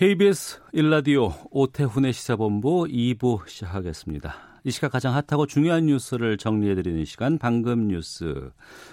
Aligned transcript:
KBS 0.00 0.62
일라디오 0.72 1.28
오태훈의 1.50 2.14
시사본부 2.14 2.86
2부 2.88 3.46
시작하겠습니다. 3.46 4.32
이 4.64 4.70
시각 4.70 4.92
가장 4.92 5.12
핫하고 5.12 5.44
중요한 5.44 5.84
뉴스를 5.84 6.38
정리해드리는 6.38 7.04
시간 7.04 7.36
방금 7.36 7.88
뉴스 7.88 8.50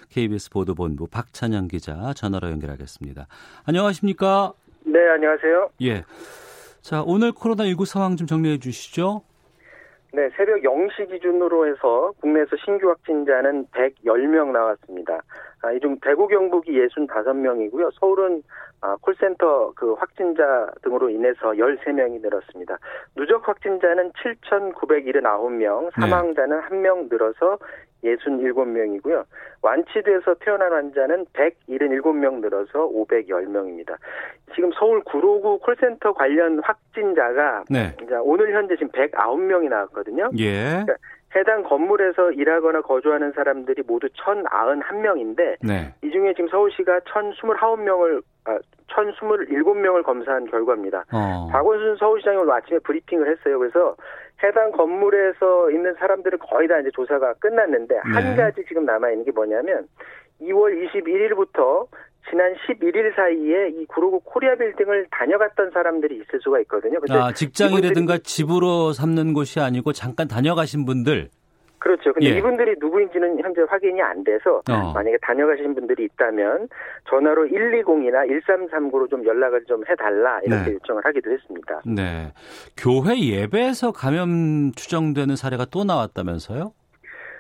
KBS 0.10 0.50
보도본부 0.50 1.08
박찬영 1.08 1.70
기자 1.70 2.12
전화로 2.14 2.50
연결하겠습니다. 2.50 3.26
안녕하십니까? 3.66 4.52
네, 4.86 5.00
안녕하세요. 5.08 5.70
예. 5.84 6.04
자, 6.82 7.02
오늘 7.08 7.32
코로나19 7.32 7.86
상황 7.86 8.18
좀 8.18 8.28
정리해 8.28 8.58
주시죠. 8.58 9.22
네, 10.12 10.30
새벽 10.36 10.62
0시 10.62 11.10
기준으로 11.10 11.68
해서 11.68 12.12
국내에서 12.20 12.58
신규 12.66 12.90
확진자는 12.90 13.68
110명 13.68 14.52
나왔습니다. 14.52 15.22
아, 15.62 15.72
이중 15.72 15.98
대구 16.02 16.28
경북이 16.28 16.72
65명이고요. 16.72 17.92
서울은 18.00 18.42
아, 18.48 18.67
콜센터 19.02 19.74
그 19.76 19.94
확진자 19.94 20.72
등으로 20.84 21.10
인해서 21.10 21.52
13명이 21.52 22.22
늘었습니다. 22.22 22.78
누적 23.16 23.48
확진자는 23.48 24.12
7,979명, 24.12 25.92
사망자는 26.00 26.62
1명 26.62 27.10
늘어서 27.10 27.58
67명이고요. 28.04 29.26
완치돼서 29.62 30.36
태어난 30.40 30.72
환자는 30.72 31.26
177명 31.34 32.42
늘어서 32.42 32.88
510명입니다. 32.90 33.96
지금 34.56 34.72
서울 34.78 35.02
구로구 35.04 35.60
콜센터 35.60 36.14
관련 36.14 36.60
확진자가 36.60 37.64
네. 37.70 37.96
이제 38.02 38.16
오늘 38.22 38.54
현재 38.54 38.76
지금 38.76 38.90
109명이 38.92 39.70
나왔거든요. 39.70 40.30
예. 40.40 40.86
해당 41.36 41.64
건물에서 41.64 42.32
일하거나 42.32 42.82
거주하는 42.82 43.34
사람들이 43.34 43.84
모두 43.86 44.08
1,091명인데 44.08 45.58
네. 45.62 45.94
이 46.02 46.10
중에 46.10 46.34
지금 46.34 46.48
서울시가 46.50 47.00
1,029명을 47.00 48.22
아, 48.48 48.58
1,027명을 48.88 50.04
검사한 50.04 50.46
결과입니다. 50.50 51.04
어. 51.12 51.48
박원순 51.52 51.98
서울시장이 51.98 52.38
오늘 52.38 52.54
아침에 52.54 52.80
브리핑을 52.80 53.30
했어요. 53.30 53.60
그래서 53.60 53.96
해당 54.44 54.72
건물에서 54.72 55.72
있는 55.72 55.94
사람들은 55.96 56.40
거의 56.40 56.68
다 56.68 56.80
이제 56.80 56.90
조사가 56.94 57.34
끝났는데 57.40 57.96
한 58.04 58.24
네. 58.24 58.36
가지 58.36 58.64
지금 58.68 58.86
남아 58.86 59.10
있는 59.12 59.26
게 59.26 59.32
뭐냐면 59.32 59.88
2월 60.42 60.74
21일부터 60.88 61.88
지난 62.30 62.54
11일 62.56 63.16
사이에 63.16 63.70
이 63.70 63.86
구로구 63.86 64.20
코리아 64.20 64.56
빌딩을 64.56 65.08
다녀갔던 65.12 65.72
사람들이 65.72 66.16
있을 66.16 66.40
수가 66.42 66.60
있거든요. 66.62 67.00
근데 67.00 67.14
아, 67.14 67.32
직장이라든가 67.32 68.18
집으로 68.20 68.92
삼는 68.94 69.34
곳이 69.34 69.60
아니고 69.60 69.94
잠깐 69.94 70.28
다녀가신 70.28 70.86
분들. 70.86 71.30
그렇죠. 71.88 72.12
근데 72.12 72.32
예. 72.32 72.38
이분들이 72.38 72.76
누구인지는 72.80 73.40
현재 73.42 73.62
확인이 73.62 74.02
안 74.02 74.22
돼서 74.26 74.62
어. 74.70 74.92
만약에 74.94 75.18
다녀가신 75.22 75.74
분들이 75.74 76.04
있다면 76.04 76.68
전화로 77.10 77.48
120이나 77.48 78.28
1339로 78.28 79.10
좀 79.10 79.26
연락을 79.26 79.64
좀 79.64 79.84
해달라 79.90 80.42
이렇게 80.44 80.66
네. 80.66 80.74
요청을 80.74 81.06
하기도 81.06 81.32
했습니다. 81.32 81.82
네. 81.86 82.34
교회 82.76 83.18
예배에서 83.18 83.94
감염 83.94 84.74
추정되는 84.74 85.38
사례가 85.38 85.66
또 85.72 85.86
나왔다면서요? 85.86 86.74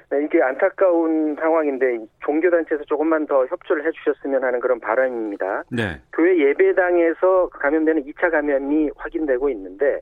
네, 0.09 0.23
이게 0.23 0.41
안타까운 0.41 1.35
상황인데 1.37 2.05
종교단체에서 2.23 2.85
조금만 2.85 3.27
더 3.27 3.45
협조를 3.47 3.85
해주셨으면 3.85 4.45
하는 4.45 4.61
그런 4.61 4.79
바람입니다. 4.79 5.63
네. 5.69 5.99
교회 6.13 6.37
예배당에서 6.37 7.49
감염되는 7.49 8.05
2차 8.05 8.31
감염이 8.31 8.91
확인되고 8.95 9.49
있는데 9.49 9.99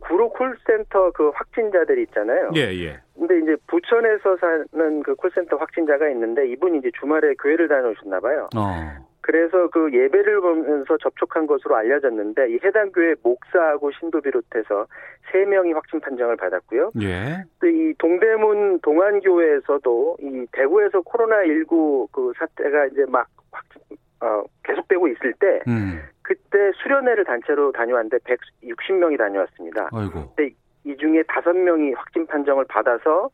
구로 0.00 0.28
콜센터 0.30 1.10
그 1.12 1.30
확진자들 1.34 1.98
있잖아요. 2.00 2.50
예, 2.54 2.60
예. 2.60 3.00
근데 3.14 3.38
이제 3.38 3.56
부천에서 3.66 4.36
사는 4.36 5.02
그 5.02 5.14
콜센터 5.14 5.56
확진자가 5.56 6.08
있는데 6.10 6.46
이분이 6.48 6.78
이제 6.78 6.90
주말에 6.98 7.34
교회를 7.34 7.68
다녀오셨나 7.68 8.20
봐요. 8.20 8.48
어. 8.56 9.06
그래서 9.26 9.68
그 9.70 9.92
예배를 9.92 10.40
보면서 10.40 10.96
접촉한 10.98 11.48
것으로 11.48 11.74
알려졌는데 11.74 12.48
이 12.52 12.58
해당 12.62 12.92
교회 12.92 13.16
목사하고 13.24 13.90
신도 13.98 14.20
비롯해서 14.20 14.86
세 15.32 15.44
명이 15.44 15.72
확진 15.72 15.98
판정을 15.98 16.36
받았고요. 16.36 16.92
예. 17.02 17.42
또이 17.60 17.94
동대문 17.98 18.80
동안교회에서도 18.82 20.18
이 20.20 20.46
대구에서 20.52 21.00
코로나 21.00 21.44
19 21.44 22.06
그 22.12 22.32
사태가 22.38 22.86
이제 22.86 23.04
막 23.08 23.26
확진 23.50 23.80
어 24.20 24.44
계속되고 24.62 25.08
있을 25.08 25.32
때 25.40 25.60
음. 25.66 26.00
그때 26.26 26.72
수련회를 26.82 27.24
단체로 27.24 27.70
다녀왔는데 27.70 28.18
160명이 28.18 29.16
다녀왔습니다. 29.16 29.90
아이고. 29.92 30.34
근데 30.34 30.52
이 30.82 30.96
중에 30.96 31.22
다섯 31.28 31.52
명이 31.52 31.92
확진 31.92 32.26
판정을 32.26 32.64
받아서 32.68 33.30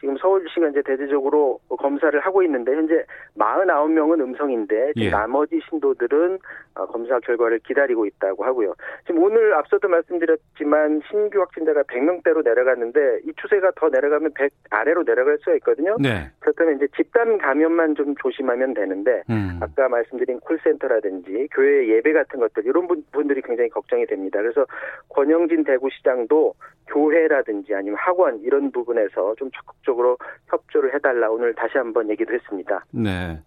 지금 0.00 0.16
서울시가 0.18 0.68
이제 0.68 0.82
대대적으로 0.82 1.58
검사를 1.78 2.18
하고 2.20 2.42
있는데 2.42 2.72
현재 2.72 3.04
49명은 3.38 4.20
음성인데 4.20 4.92
예. 4.96 5.10
나머지 5.10 5.60
신도들은 5.68 6.38
어, 6.74 6.86
검사 6.86 7.18
결과를 7.20 7.58
기다리고 7.60 8.04
있다고 8.06 8.44
하고요. 8.44 8.74
지금 9.06 9.22
오늘 9.22 9.54
앞서도 9.54 9.88
말씀드렸지만 9.88 11.00
신규 11.10 11.40
확진자가 11.40 11.82
100명대로 11.84 12.44
내려갔는데 12.44 13.20
이 13.24 13.32
추세가 13.36 13.70
더 13.76 13.88
내려가면 13.88 14.32
100 14.34 14.52
아래로 14.70 15.04
내려갈 15.04 15.38
수가 15.38 15.54
있거든요. 15.56 15.96
네. 15.98 16.30
그렇다면 16.40 16.76
이제 16.76 16.86
집단 16.94 17.38
감염만 17.38 17.94
좀 17.94 18.14
조심하면 18.16 18.74
되는데 18.74 19.22
음. 19.30 19.58
아까 19.62 19.88
말씀드린 19.88 20.38
콜센터라든지 20.40 21.48
교회 21.52 21.88
예배 21.88 22.12
같은 22.12 22.40
것들 22.40 22.66
이런 22.66 22.86
분, 22.86 23.02
분들이 23.12 23.40
굉장히 23.40 23.70
걱정이 23.70 24.04
됩니다. 24.06 24.40
그래서 24.42 24.66
권영진 25.08 25.64
대구시장도 25.64 26.54
교회라든지 26.88 27.74
아니면 27.74 27.98
학원 27.98 28.40
이런 28.40 28.70
부분에서 28.70 29.34
좀 29.36 29.50
적극적으로 29.50 30.16
협조를 30.48 30.94
해달라 30.94 31.30
오늘 31.30 31.54
다시 31.54 31.78
한번 31.78 32.08
얘기도 32.10 32.34
했습니다. 32.34 32.84
네. 32.92 33.40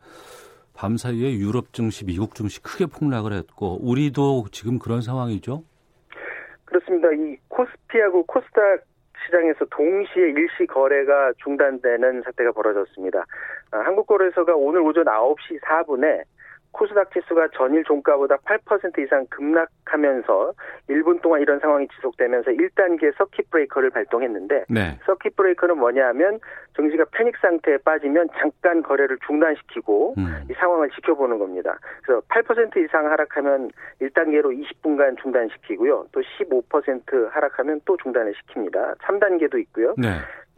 밤 0.76 0.96
사이에 0.96 1.34
유럽 1.34 1.74
증시, 1.74 2.06
미국 2.06 2.36
증시 2.36 2.62
크게 2.64 2.86
폭락을 2.86 3.34
했고 3.34 3.80
우리도 3.82 4.46
지금 4.52 4.80
그런 4.80 5.02
상황이죠. 5.02 5.64
그렇습니다. 6.66 7.10
이 7.12 7.38
코스피하고 7.50 8.26
코스닥 8.26 8.84
시장에서 9.26 9.66
동시에 9.66 10.30
일시 10.30 10.66
거래가 10.68 11.34
중단되는 11.44 12.22
사태가 12.24 12.52
벌어졌습니다. 12.54 13.26
아, 13.72 13.78
한국거래소가 13.80 14.56
오늘 14.56 14.82
오전 14.82 15.06
9시 15.06 15.60
4분에 15.62 16.24
코스닥 16.72 17.12
지수가 17.12 17.50
전일 17.56 17.84
종가보다 17.84 18.38
8% 18.38 19.00
이상 19.04 19.26
급락 19.30 19.70
하면서 19.90 20.54
1분 20.90 21.22
동안 21.22 21.42
이런 21.42 21.60
상황이 21.60 21.88
지속되면서 21.96 22.52
1단계 22.52 23.16
서킷 23.18 23.50
브레이커를 23.50 23.90
발동했는데 23.90 24.66
네. 24.70 25.00
서킷 25.06 25.36
브레이커는 25.36 25.78
뭐냐면 25.78 26.40
증시가 26.76 27.06
패닉 27.12 27.38
상태에 27.38 27.78
빠지면 27.78 28.30
잠깐 28.40 28.82
거래를 28.84 29.18
중단시키고 29.26 30.16
음. 30.18 30.48
이 30.50 30.54
상황을 30.54 30.90
지켜보는 30.92 31.40
겁니다. 31.40 31.78
그래서 32.04 32.22
8% 32.30 32.78
이상 32.86 33.12
하락하면 33.12 33.72
1단계로 34.02 34.58
20분간 34.64 35.22
중단시키고요. 35.22 36.08
또 36.12 36.22
15% 36.22 37.32
하락하면 37.32 37.82
또 37.86 37.98
중단을 37.98 38.34
시킵니다. 38.34 38.98
3단계도 39.00 39.60
있고요. 39.60 39.96
네. 39.98 40.10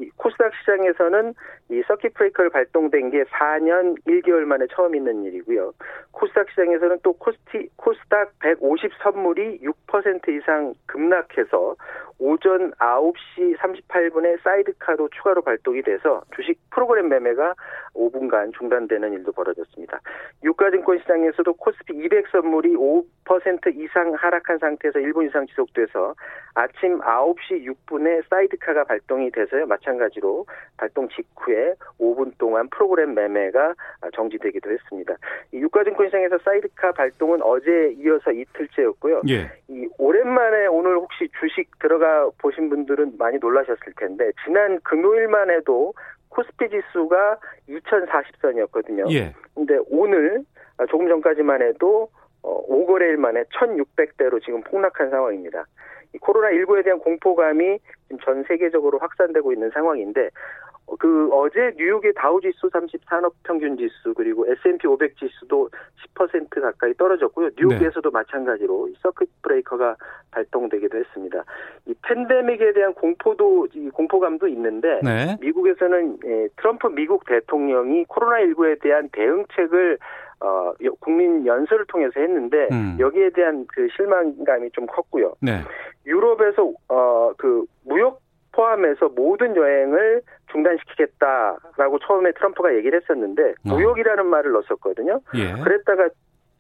이 0.02 0.09
코스닥 0.18 0.52
시장에서는 0.59 1.34
이 1.70 1.81
서킷 1.88 2.14
브레이커를 2.16 2.50
발동된 2.50 3.12
게 3.12 3.24
4년 3.24 3.96
1개월 4.08 4.44
만에 4.46 4.66
처음 4.74 4.96
있는 4.96 5.24
일이고요. 5.24 5.74
코스닥 6.12 6.50
시장에서는 6.50 7.00
또 7.03 7.14
코스티, 7.14 7.70
코스닥 7.75 8.31
150 8.40 8.91
선물 9.03 9.21
이 9.22 9.59
6% 9.62 10.30
이상 10.30 10.73
급락해서 10.88 11.76
오전 12.20 12.72
9시 12.73 13.58
38분에 13.58 14.40
사이드카도 14.44 15.09
추가로 15.09 15.41
발동이 15.41 15.82
돼서 15.82 16.22
주식 16.35 16.59
프로그램 16.70 17.09
매매가 17.09 17.56
5분간 17.96 18.53
중단되는 18.58 19.14
일도 19.14 19.32
벌어졌습니다. 19.32 20.00
유가증권 20.44 21.00
시장에서도 21.00 21.52
코스피 21.53 21.94
200 21.96 22.28
선물이 22.32 22.76
5% 22.76 23.76
이상 23.76 24.14
하락한 24.14 24.59
상태에서 24.59 25.00
1분 25.00 25.28
이상 25.28 25.47
지속돼서 25.47 26.14
아침 26.53 27.00
9시 27.00 27.66
6분에 27.66 28.23
사이드카가 28.29 28.84
발동이 28.84 29.32
돼서요. 29.32 29.66
마찬가지로 29.66 30.46
발동 30.78 31.09
직후에 31.09 31.73
5분 32.00 32.38
동안 32.38 32.70
프로그램 32.70 33.16
매매가 33.16 33.73
정지되기도 34.14 34.70
했습니다. 34.70 35.16
이 35.53 35.58
유가증권 35.58 36.08
시장에서 36.08 36.38
사이드카 36.40 36.91
발동은 36.91 37.41
어제 37.41 37.96
이어서 37.97 38.32
이틀째였고요. 38.32 39.10
예. 39.29 39.52
이 39.67 39.87
오랜만에 39.97 40.67
오늘 40.67 40.96
혹시 40.97 41.29
주식 41.40 41.69
들어가 41.79 42.29
보신 42.37 42.69
분들은 42.69 43.17
많이 43.17 43.37
놀라셨을 43.37 43.93
텐데 43.97 44.31
지난 44.46 44.79
금요일만 44.81 45.49
해도 45.49 45.93
코스피 46.29 46.69
지수가 46.69 47.37
2040선이었거든요. 47.69 49.11
예. 49.13 49.34
근데 49.53 49.78
오늘 49.90 50.43
조금 50.90 51.08
전까지만 51.08 51.61
해도 51.61 52.09
어, 52.43 52.66
5거래일 52.67 53.17
만에 53.17 53.43
1,600대로 53.43 54.43
지금 54.43 54.61
폭락한 54.61 55.09
상황입니다. 55.09 55.66
이 56.13 56.17
코로나19에 56.17 56.84
대한 56.84 56.99
공포감이 56.99 57.79
지금 58.08 58.19
전 58.23 58.43
세계적으로 58.47 58.97
확산되고 58.99 59.53
있는 59.53 59.69
상황인데 59.72 60.22
어, 60.25 60.71
그 61.00 61.30
어제 61.32 61.74
뉴욕의 61.78 62.14
다우지수 62.16 62.70
30 62.72 63.02
산업평균지수 63.06 64.14
그리고 64.16 64.46
S&P 64.48 64.88
500 64.88 65.18
지수도 65.18 65.70
10% 66.16 66.62
가까이 66.62 66.94
떨어졌고요. 66.96 67.50
뉴욕에서도 67.58 68.10
네. 68.10 68.14
마찬가지로 68.14 68.90
이 68.90 68.94
서킷 69.02 69.30
브레이커가 69.42 69.96
발동되기도 70.32 70.98
했습니다. 70.98 71.44
이 71.86 71.94
팬데믹에 72.04 72.74
대한 72.74 72.94
공포도 72.94 73.68
이 73.74 73.90
공포감도 73.90 74.48
있는데 74.50 75.00
네. 75.04 75.38
미국에서는 75.40 76.18
예, 76.26 76.48
트럼프 76.58 76.88
미국 76.88 77.26
대통령이 77.26 78.06
코로나19에 78.06 78.82
대한 78.82 79.10
대응책을 79.12 79.98
어, 80.42 80.74
국민 81.00 81.46
연설을 81.46 81.86
통해서 81.86 82.20
했는데 82.20 82.68
음. 82.72 82.98
여기에 83.00 83.30
대한 83.32 83.66
그 83.68 83.88
실망감이 83.96 84.72
좀 84.72 84.88
컸고요. 84.88 85.36
네. 85.40 85.62
유럽에서 86.06 86.74
어, 86.90 87.32
그 87.38 87.64
무역 87.86 88.20
포함해서 88.52 89.09
모든 89.09 89.56
여행을 89.56 90.22
중단시키겠다라고 90.52 92.00
처음에 92.00 92.32
트럼프가 92.34 92.76
얘기를 92.76 93.00
했었는데 93.02 93.53
어. 93.66 93.70
무역이라는 93.70 94.26
말을 94.26 94.52
넣었었거든요. 94.52 95.22
예. 95.36 95.53
그랬다가 95.64 96.09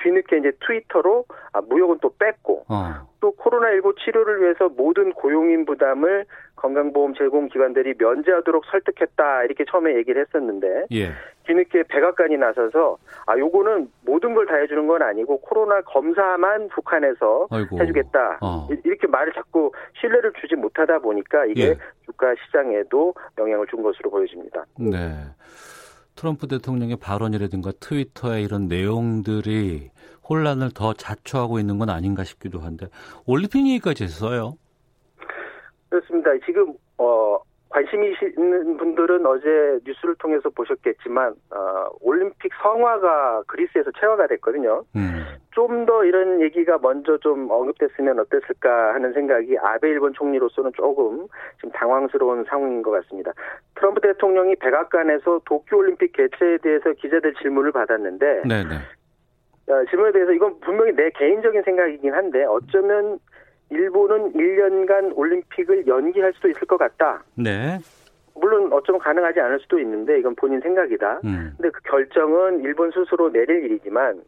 뒤늦게 0.03 0.37
이제 0.37 0.51
트위터로 0.65 1.25
아, 1.53 1.61
무역은 1.61 1.99
또 2.01 2.13
뺐고 2.17 2.65
어. 2.69 3.07
또 3.19 3.33
코로나19 3.35 3.95
치료를 3.99 4.41
위해서 4.41 4.67
모든 4.69 5.13
고용인 5.13 5.65
부담을 5.65 6.25
건강보험 6.55 7.13
제공 7.15 7.47
기관들이 7.49 7.93
면제하도록 7.97 8.63
설득했다 8.65 9.43
이렇게 9.43 9.65
처음에 9.69 9.95
얘기를 9.95 10.21
했었는데 10.25 10.85
예. 10.91 11.11
뒤늦게 11.45 11.83
백악관이 11.89 12.37
나서서 12.37 12.97
아 13.25 13.37
요거는 13.37 13.89
모든 14.05 14.33
걸 14.35 14.45
다 14.45 14.55
해주는 14.55 14.85
건 14.87 15.01
아니고 15.01 15.39
코로나 15.41 15.81
검사만 15.81 16.67
북한에서 16.69 17.47
아이고. 17.51 17.79
해주겠다 17.79 18.39
어. 18.41 18.67
이렇게 18.85 19.07
말을 19.07 19.33
자꾸 19.33 19.71
신뢰를 19.99 20.33
주지 20.41 20.55
못하다 20.55 20.99
보니까 20.99 21.45
이게 21.45 21.69
예. 21.69 21.77
주가 22.05 22.33
시장에도 22.45 23.13
영향을 23.37 23.67
준 23.67 23.81
것으로 23.83 24.09
보여집니다. 24.09 24.65
네. 24.79 24.97
트럼프 26.21 26.47
대통령의 26.47 26.97
발언이라든가 26.97 27.71
트위터의 27.79 28.43
이런 28.43 28.67
내용들이 28.67 29.89
혼란을 30.29 30.69
더 30.69 30.93
자초하고 30.93 31.57
있는 31.57 31.79
건 31.79 31.89
아닌가 31.89 32.23
싶기도 32.23 32.59
한데 32.59 32.85
올림픽 33.25 33.67
얘기까지 33.67 34.03
했어요. 34.03 34.53
그렇습니다. 35.89 36.29
지금 36.45 36.75
어 36.99 37.39
관심이 37.71 38.13
있는 38.37 38.77
분들은 38.77 39.25
어제 39.25 39.79
뉴스를 39.85 40.15
통해서 40.15 40.49
보셨겠지만 40.49 41.33
어, 41.51 41.87
올림픽 42.01 42.51
성화가 42.61 43.43
그리스에서 43.47 43.91
체화가 43.99 44.27
됐거든요. 44.27 44.83
음. 44.95 45.25
좀더 45.51 46.05
이런 46.05 46.41
얘기가 46.41 46.79
먼저 46.81 47.17
좀 47.17 47.49
언급됐으면 47.49 48.19
어땠을까 48.19 48.93
하는 48.93 49.13
생각이 49.13 49.57
아베 49.57 49.89
일본 49.89 50.13
총리로서는 50.13 50.71
조금 50.75 51.27
좀 51.59 51.71
당황스러운 51.71 52.45
상황인 52.45 52.81
것 52.81 52.91
같습니다. 52.91 53.31
트럼프 53.75 54.01
대통령이 54.01 54.55
백악관에서 54.57 55.41
도쿄올림픽 55.45 56.13
개최에 56.13 56.57
대해서 56.57 56.91
기자들 56.93 57.33
질문을 57.35 57.71
받았는데 57.71 58.43
네네. 58.47 58.75
어, 59.67 59.85
질문에 59.89 60.11
대해서 60.11 60.31
이건 60.33 60.59
분명히 60.59 60.93
내 60.93 61.09
개인적인 61.11 61.63
생각이긴 61.63 62.13
한데 62.13 62.43
어쩌면 62.45 63.19
일본은 63.71 64.33
1년간 64.33 65.17
올림픽을 65.17 65.87
연기할 65.87 66.33
수도 66.33 66.49
있을 66.49 66.61
것 66.67 66.77
같다. 66.77 67.23
네. 67.35 67.79
물론 68.35 68.71
어쩌면 68.71 68.99
가능하지 68.99 69.39
않을 69.39 69.59
수도 69.59 69.79
있는데 69.79 70.19
이건 70.19 70.35
본인 70.35 70.59
생각이다. 70.61 71.21
음. 71.23 71.53
근데 71.57 71.69
그 71.69 71.81
결정은 71.83 72.61
일본 72.61 72.91
스스로 72.91 73.31
내릴 73.31 73.63
일이지만 73.65 74.21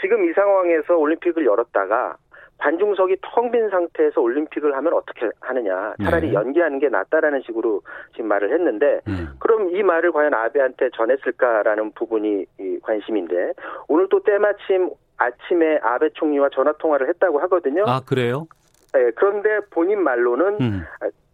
지금 0.00 0.28
이 0.28 0.32
상황에서 0.32 0.96
올림픽을 0.96 1.44
열었다가 1.44 2.16
관중석이 2.58 3.18
텅 3.22 3.50
빈 3.50 3.70
상태에서 3.70 4.20
올림픽을 4.20 4.76
하면 4.76 4.92
어떻게 4.92 5.30
하느냐. 5.40 5.94
차라리 6.02 6.28
네. 6.28 6.34
연기하는 6.34 6.80
게 6.80 6.88
낫다라는 6.88 7.42
식으로 7.46 7.82
지금 8.12 8.26
말을 8.26 8.52
했는데 8.52 9.00
음. 9.06 9.28
그럼 9.38 9.70
이 9.74 9.82
말을 9.82 10.12
과연 10.12 10.34
아베한테 10.34 10.90
전했을까라는 10.94 11.92
부분이 11.92 12.46
관심인데 12.82 13.52
오늘 13.86 14.08
또 14.10 14.22
때마침 14.22 14.90
아침에 15.16 15.78
아베 15.82 16.10
총리와 16.14 16.48
전화 16.52 16.72
통화를 16.78 17.08
했다고 17.08 17.38
하거든요. 17.40 17.84
아 17.86 18.00
그래요? 18.04 18.46
네, 18.92 19.10
그런데 19.16 19.60
본인 19.70 20.02
말로는 20.02 20.58
음. 20.60 20.84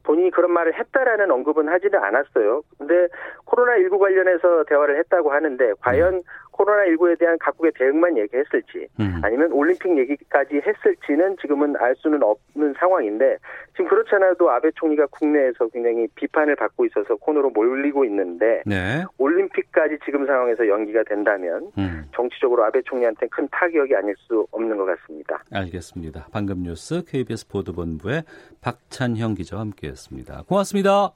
본인이 0.03 0.31
그런 0.31 0.53
말을 0.53 0.79
했다라는 0.79 1.31
언급은 1.31 1.69
하지는 1.69 1.99
않았어요. 1.99 2.62
근데 2.79 3.09
코로나19 3.47 3.99
관련해서 3.99 4.65
대화를 4.65 4.99
했다고 4.99 5.33
하는데 5.33 5.73
과연 5.81 6.15
음. 6.15 6.23
코로나19에 6.56 7.19
대한 7.19 7.37
각국의 7.39 7.73
대응만 7.77 8.17
얘기했을지 8.19 8.87
음. 9.01 9.21
아니면 9.23 9.53
올림픽 9.53 9.97
얘기까지 9.99 10.61
했을지는 10.67 11.37
지금은 11.41 11.75
알 11.79 11.95
수는 11.97 12.23
없는 12.23 12.75
상황인데 12.79 13.39
지금 13.73 13.89
그렇잖아도 13.89 14.51
아베 14.51 14.71
총리가 14.75 15.06
국내에서 15.06 15.69
굉장히 15.69 16.06
비판을 16.15 16.56
받고 16.56 16.87
있어서 16.87 17.17
코너로 17.17 17.51
몰리고 17.51 18.05
있는데 18.05 18.62
네. 18.67 19.05
올림픽까지 19.19 19.99
지금 20.05 20.27
상황에서 20.27 20.69
연기가 20.69 21.03
된다면 21.05 21.71
음. 21.79 22.05
정치적으로 22.15 22.65
아베 22.65 22.83
총리한테 22.83 23.27
큰 23.29 23.49
타격이 23.51 23.95
아닐 23.95 24.15
수 24.19 24.47
없는 24.51 24.77
것 24.77 24.85
같습니다. 24.85 25.43
알겠습니다. 25.53 26.29
방금 26.33 26.62
뉴스 26.62 27.05
KBS 27.05 27.49
보도본부의 27.49 28.23
박찬형 28.61 29.35
기자와 29.35 29.62
함께했습니다. 29.62 30.45
고맙습니다. 30.49 31.12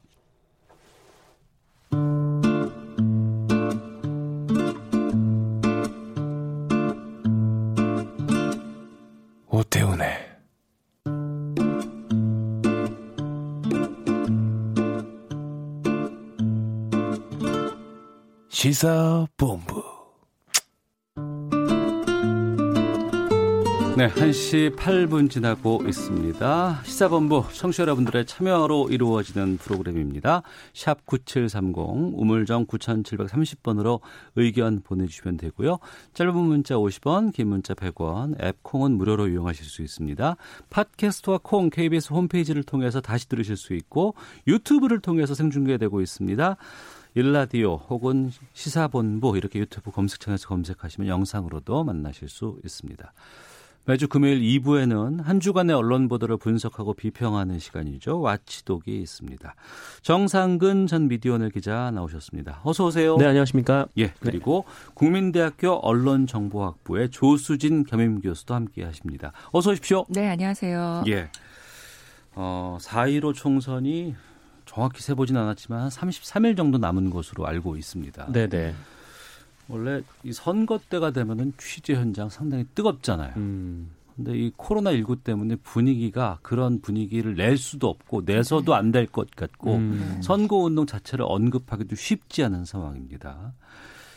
오태훈의 9.58 10.16
시사본부 18.50 19.87
네, 23.98 24.06
1시 24.10 24.76
8분 24.76 25.28
지나고 25.28 25.82
있습니다. 25.84 26.82
시사본부 26.84 27.46
청취자 27.52 27.82
여러분들의 27.82 28.26
참여로 28.26 28.90
이루어지는 28.90 29.56
프로그램입니다. 29.56 30.42
샵 30.72 31.04
9730 31.04 31.76
우물정 32.14 32.66
9730번으로 32.66 33.98
의견 34.36 34.82
보내주시면 34.82 35.38
되고요. 35.38 35.80
짧은 36.14 36.32
문자 36.32 36.76
50원, 36.76 37.32
긴 37.32 37.48
문자 37.48 37.74
100원, 37.74 38.40
앱 38.40 38.62
콩은 38.62 38.92
무료로 38.92 39.30
이용하실 39.30 39.64
수 39.64 39.82
있습니다. 39.82 40.36
팟캐스트와 40.70 41.40
콩 41.42 41.68
KBS 41.68 42.12
홈페이지를 42.12 42.62
통해서 42.62 43.00
다시 43.00 43.28
들으실 43.28 43.56
수 43.56 43.74
있고 43.74 44.14
유튜브를 44.46 45.00
통해서 45.00 45.34
생중계되고 45.34 46.00
있습니다. 46.00 46.56
일라디오 47.16 47.74
혹은 47.88 48.30
시사본부 48.52 49.36
이렇게 49.36 49.58
유튜브 49.58 49.90
검색창에서 49.90 50.46
검색하시면 50.46 51.08
영상으로도 51.08 51.82
만나실 51.82 52.28
수 52.28 52.60
있습니다. 52.64 53.12
매주 53.88 54.06
금요일 54.06 54.42
2부에는 54.42 55.22
한 55.22 55.40
주간의 55.40 55.74
언론 55.74 56.08
보도를 56.08 56.36
분석하고 56.36 56.92
비평하는 56.92 57.58
시간이죠. 57.58 58.20
와치독이 58.20 59.00
있습니다. 59.00 59.54
정상근 60.02 60.86
전 60.86 61.08
미디어널 61.08 61.48
기자 61.48 61.90
나오셨습니다. 61.92 62.60
어서 62.64 62.84
오세요. 62.84 63.16
네, 63.16 63.24
안녕하십니까? 63.24 63.86
예, 63.96 64.12
그리고 64.20 64.66
네. 64.66 64.92
국민대학교 64.92 65.70
언론정보학부의 65.76 67.08
조수진 67.08 67.84
겸임 67.84 68.20
교수도 68.20 68.54
함께 68.54 68.84
하십니다. 68.84 69.32
어서 69.52 69.70
오십시오. 69.70 70.04
네, 70.10 70.28
안녕하세요. 70.28 71.04
예. 71.08 71.30
어, 72.34 72.76
4.15 72.82 73.32
총선이 73.32 74.14
정확히 74.66 75.00
세보진 75.00 75.34
않았지만 75.34 75.80
한 75.80 75.88
33일 75.88 76.58
정도 76.58 76.76
남은 76.76 77.08
것으로 77.08 77.46
알고 77.46 77.78
있습니다. 77.78 78.32
네네. 78.32 78.74
네. 79.68 79.74
원래 79.76 80.02
이 80.24 80.32
선거 80.32 80.78
때가 80.88 81.10
되면은 81.12 81.52
취재 81.58 81.94
현장 81.94 82.28
상당히 82.28 82.64
뜨겁잖아요. 82.74 83.34
음. 83.36 83.90
근데 84.16 84.36
이 84.36 84.52
코로나 84.56 84.90
19 84.92 85.16
때문에 85.22 85.56
분위기가 85.56 86.38
그런 86.42 86.80
분위기를 86.80 87.36
낼 87.36 87.56
수도 87.56 87.88
없고 87.88 88.22
내서도 88.24 88.74
안 88.74 88.90
될 88.90 89.06
것 89.06 89.30
같고 89.30 89.76
음. 89.76 90.18
선거 90.22 90.56
운동 90.56 90.86
자체를 90.86 91.24
언급하기도 91.28 91.94
쉽지 91.94 92.42
않은 92.44 92.64
상황입니다. 92.64 93.52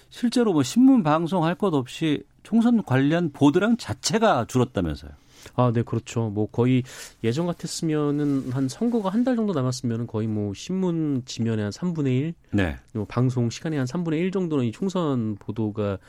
실제로 0.10 0.54
뭐 0.54 0.64
신문 0.64 1.04
방송 1.04 1.44
할 1.46 1.54
것 1.56 1.74
없이 1.76 2.24
총선 2.44 2.84
관련 2.84 3.32
보도량 3.32 3.78
자체가 3.78 4.46
줄었다면서요. 4.46 5.12
아, 5.56 5.72
네, 5.74 5.84
그렇죠. 5.84 6.30
뭐 6.30 6.48
거의 6.48 6.84
예전 7.24 7.46
같았으면은 7.48 8.52
한 8.52 8.68
선거가 8.68 9.10
한 9.10 9.22
달 9.22 9.36
정도 9.36 9.54
남았으면은 9.54 10.08
거의 10.08 10.28
뭐 10.28 10.52
신문 10.56 11.22
지면에 11.26 11.62
한 11.62 11.72
3분의 11.72 12.08
1, 12.08 12.34
네. 12.54 12.76
뭐 12.94 13.06
방송 13.06 13.50
시간에 13.52 13.78
한 13.78 13.86
3분의 13.86 14.14
1 14.20 14.32
정도는 14.32 14.66
이 14.66 14.72
총선 14.72 15.36
보도가 15.36 16.00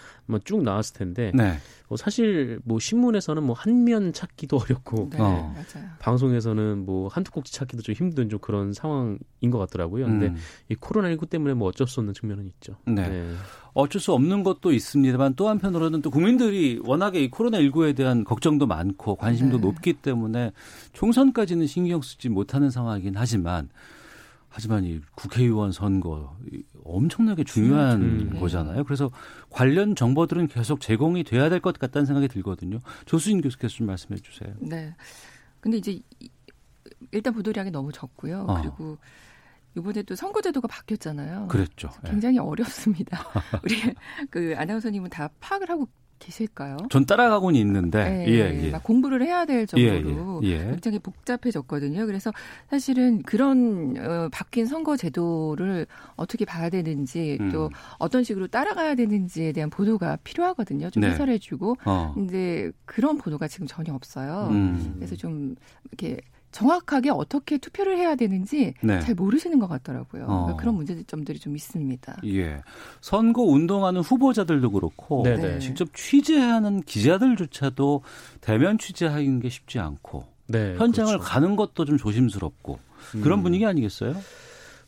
쭉 0.44 0.62
나왔을 0.62 0.94
텐데, 0.94 1.30
네. 1.34 1.58
어, 1.88 1.96
사실 1.96 2.58
뭐 2.64 2.78
신문에서는 2.78 3.42
뭐 3.42 3.54
한 3.54 3.84
면 3.84 4.12
찾기도 4.14 4.56
어렵고, 4.64 5.10
네, 5.12 5.18
어. 5.20 5.54
방송에서는 5.98 6.84
뭐 6.86 7.08
한두 7.08 7.30
꼭지 7.32 7.52
찾기도 7.52 7.82
좀 7.82 7.94
힘든 7.94 8.28
좀 8.28 8.38
그런 8.38 8.72
상황인 8.72 9.18
것 9.50 9.58
같더라고요. 9.58 10.06
근데 10.06 10.26
음. 10.28 10.36
이 10.68 10.74
코로나 10.74 11.08
19 11.08 11.26
때문에 11.26 11.54
뭐 11.54 11.68
어쩔 11.68 11.86
수 11.86 12.00
없는 12.00 12.14
측면은 12.14 12.46
있죠. 12.46 12.76
네. 12.86 13.34
네. 13.74 13.80
어쩔 13.80 14.00
수 14.00 14.12
없는 14.12 14.42
것도 14.42 14.72
있습니다만 14.72 15.34
또 15.34 15.48
한편으로는 15.48 16.02
또 16.02 16.10
국민들이 16.10 16.80
워낙에 16.84 17.22
이 17.22 17.30
코로나19에 17.30 17.96
대한 17.96 18.24
걱정도 18.24 18.66
많고 18.66 19.16
관심도 19.16 19.56
네. 19.58 19.62
높기 19.62 19.92
때문에 19.94 20.52
총선까지는 20.92 21.66
신경 21.66 22.02
쓰지 22.02 22.28
못하는 22.28 22.70
상황이긴 22.70 23.14
하지만 23.16 23.68
하지만 24.54 24.84
이 24.84 25.00
국회의원 25.14 25.72
선거 25.72 26.36
엄청나게 26.84 27.44
중요한 27.44 28.02
음. 28.02 28.36
거잖아요. 28.38 28.84
그래서 28.84 29.10
관련 29.48 29.96
정보들은 29.96 30.48
계속 30.48 30.80
제공이 30.82 31.24
돼야 31.24 31.48
될 31.48 31.60
것 31.60 31.78
같다는 31.78 32.04
생각이 32.04 32.28
들거든요. 32.28 32.80
조수진 33.06 33.40
교수께서 33.40 33.74
좀 33.76 33.86
말씀해 33.86 34.20
주세요. 34.20 34.52
네. 34.60 34.94
근데 35.60 35.78
이제 35.78 35.98
일단 37.12 37.32
보도량이 37.32 37.70
너무 37.70 37.92
적고요. 37.92 38.44
어. 38.46 38.60
그리고 38.60 38.98
이번에 39.76 40.02
또 40.02 40.14
선거제도가 40.14 40.68
바뀌었잖아요. 40.68 41.48
그랬죠. 41.48 41.90
굉장히 42.04 42.36
네. 42.36 42.40
어렵습니다. 42.40 43.18
우리 43.64 43.76
그 44.30 44.54
아나운서님은 44.56 45.10
다 45.10 45.30
파악을 45.40 45.70
하고 45.70 45.88
계실까요? 46.22 46.76
전 46.88 47.04
따라가고는 47.04 47.58
있는데 47.60 48.04
네, 48.04 48.28
예, 48.28 48.66
예. 48.66 48.70
막 48.70 48.84
공부를 48.84 49.22
해야 49.22 49.44
될 49.44 49.66
정도로 49.66 50.40
예, 50.44 50.48
예, 50.48 50.52
예. 50.52 50.70
굉장히 50.70 51.00
복잡해졌거든요. 51.00 52.06
그래서 52.06 52.32
사실은 52.70 53.22
그런 53.22 53.96
어, 53.98 54.28
바뀐 54.30 54.66
선거 54.66 54.96
제도를 54.96 55.86
어떻게 56.14 56.44
봐야 56.44 56.70
되는지 56.70 57.38
음. 57.40 57.50
또 57.50 57.70
어떤 57.98 58.22
식으로 58.22 58.46
따라가야 58.46 58.94
되는지에 58.94 59.52
대한 59.52 59.68
보도가 59.68 60.18
필요하거든요. 60.22 60.90
좀 60.90 61.00
네. 61.00 61.10
해설해주고 61.10 61.76
어. 61.84 62.12
근데 62.14 62.70
그런 62.84 63.18
보도가 63.18 63.48
지금 63.48 63.66
전혀 63.66 63.92
없어요. 63.92 64.48
음. 64.52 64.94
그래서 64.96 65.16
좀 65.16 65.56
이렇게 65.90 66.20
정확하게 66.52 67.10
어떻게 67.10 67.58
투표를 67.58 67.96
해야 67.98 68.14
되는지 68.14 68.74
네. 68.82 69.00
잘 69.00 69.14
모르시는 69.14 69.58
것 69.58 69.66
같더라고요. 69.66 70.24
어. 70.24 70.26
그러니까 70.26 70.56
그런 70.56 70.74
문제점들이 70.76 71.38
좀 71.38 71.56
있습니다. 71.56 72.18
예. 72.26 72.62
선거 73.00 73.42
운동하는 73.42 74.02
후보자들도 74.02 74.70
그렇고 74.70 75.22
네 75.24 75.58
직접 75.58 75.88
취재하는 75.94 76.82
기자들조차도 76.82 78.02
대면 78.40 78.78
취재하는 78.78 79.40
게 79.40 79.48
쉽지 79.48 79.78
않고 79.78 80.24
네, 80.46 80.74
현장을 80.76 81.12
그렇죠. 81.12 81.24
가는 81.24 81.56
것도 81.56 81.84
좀 81.84 81.96
조심스럽고 81.96 82.78
그런 83.22 83.40
음. 83.40 83.42
분위기 83.42 83.66
아니겠어요? 83.66 84.14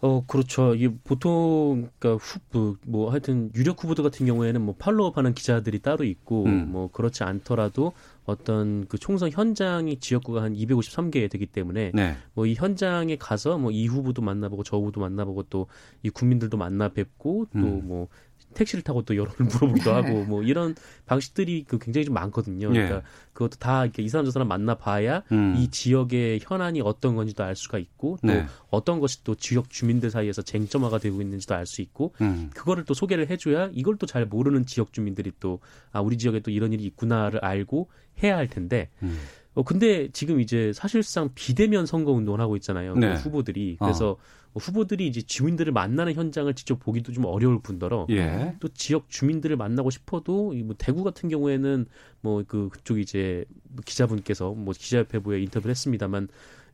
어, 0.01 0.23
그렇죠. 0.27 0.75
이게 0.75 0.91
보통, 1.03 1.89
그니까 1.99 2.23
후보, 2.23 2.77
뭐 2.85 3.11
하여튼 3.11 3.51
유력 3.55 3.83
후보들 3.83 4.05
같은 4.05 4.27
경우에는 4.27 4.61
뭐 4.61 4.75
팔로업 4.79 5.17
하는 5.17 5.33
기자들이 5.33 5.79
따로 5.79 6.05
있고, 6.05 6.45
음. 6.45 6.69
뭐 6.71 6.91
그렇지 6.91 7.25
않더라도 7.25 7.95
어떤 8.25 8.87
그 8.89 8.99
총선 8.99 9.31
현장이 9.31 9.99
지역구가 10.01 10.43
한 10.43 10.55
253개 10.55 11.31
되기 11.31 11.47
때문에 11.47 11.93
네. 11.95 12.17
뭐이 12.35 12.55
현장에 12.55 13.17
가서 13.17 13.59
뭐 13.59 13.71
이 13.71 13.87
후보도 13.87 14.23
만나보고 14.23 14.63
저 14.63 14.77
후보도 14.79 15.01
만나보고 15.01 15.45
또 15.45 15.67
이 16.03 16.11
국민들도 16.11 16.57
만나 16.57 16.89
뵙고 16.89 17.47
또뭐 17.53 18.03
음. 18.03 18.07
뭐 18.55 18.59
택시를 18.59 18.83
타고 18.83 19.03
또 19.03 19.17
여론을 19.17 19.37
물어보기도 19.53 19.91
네. 19.91 19.91
하고 19.91 20.25
뭐 20.25 20.43
이런 20.43 20.75
방식들이 21.07 21.65
그 21.67 21.79
굉장히 21.79 22.05
좀 22.05 22.15
많거든요. 22.15 22.69
예. 22.71 22.73
그러니까 22.73 23.03
그것도 23.33 23.59
다 23.59 23.85
이렇게 23.85 24.03
이 24.03 24.09
사람 24.09 24.25
저 24.25 24.31
사람 24.31 24.49
만나봐야 24.49 25.25
음. 25.33 25.55
이 25.59 25.69
지역의 25.71 26.41
현안이 26.43 26.81
어떤 26.83 27.17
건지도 27.17 27.43
알 27.43 27.57
수가 27.57 27.79
있고 27.79 28.19
또 28.23 28.29
네. 28.29 28.47
어떤 28.71 29.01
것이 29.01 29.25
또 29.25 29.35
지역 29.35 29.71
주민들 29.71 30.11
사이에서 30.11 30.43
쟁점화가 30.43 30.99
되고 30.99 31.21
있는지도 31.21 31.55
알 31.55 31.67
수 31.67 31.83
있고 31.83 32.15
음. 32.21 32.51
그거를 32.55 32.85
또 32.85 32.95
소개를 32.95 33.29
해줘야 33.31 33.71
이걸 33.73 33.97
또 33.97 34.07
잘 34.07 34.27
모르는 34.27 34.67
지역 34.67 34.93
주민들이 34.93 35.33
또 35.41 35.59
아 35.93 36.01
우리 36.01 36.19
지역에 36.19 36.41
또 36.41 36.51
이런 36.51 36.73
일이 36.73 36.85
있구나를 36.85 37.45
알고 37.45 37.89
해야 38.23 38.37
할 38.37 38.49
텐데. 38.49 38.91
음. 39.03 39.19
어 39.55 39.63
근데 39.63 40.09
지금 40.13 40.41
이제 40.41 40.73
사실상 40.75 41.31
비대면 41.35 41.87
선거 41.87 42.11
운동을 42.11 42.41
하고 42.41 42.57
있잖아요. 42.57 42.95
그 42.95 42.99
네. 42.99 43.15
그 43.15 43.21
후보들이 43.21 43.77
그래서 43.79 44.11
어. 44.11 44.17
후보들이 44.55 45.07
이제 45.07 45.21
주민들을 45.21 45.73
만나는 45.73 46.15
현장을 46.15 46.53
직접 46.55 46.79
보기도 46.79 47.13
좀 47.13 47.25
어려울 47.25 47.61
뿐더러 47.61 48.07
예. 48.11 48.55
또 48.61 48.69
지역 48.69 49.11
주민들을 49.11 49.57
만나고 49.57 49.91
싶어도 49.91 50.53
뭐 50.55 50.75
대구 50.79 51.03
같은 51.03 51.29
경우에는 51.29 51.87
뭐 52.21 52.45
그 52.47 52.69
그쪽 52.71 52.99
이제 52.99 53.45
기자분께서 53.85 54.53
뭐 54.53 54.75
기자협회부에 54.77 55.41
인터뷰를 55.43 55.71
했습니다만 55.71 56.29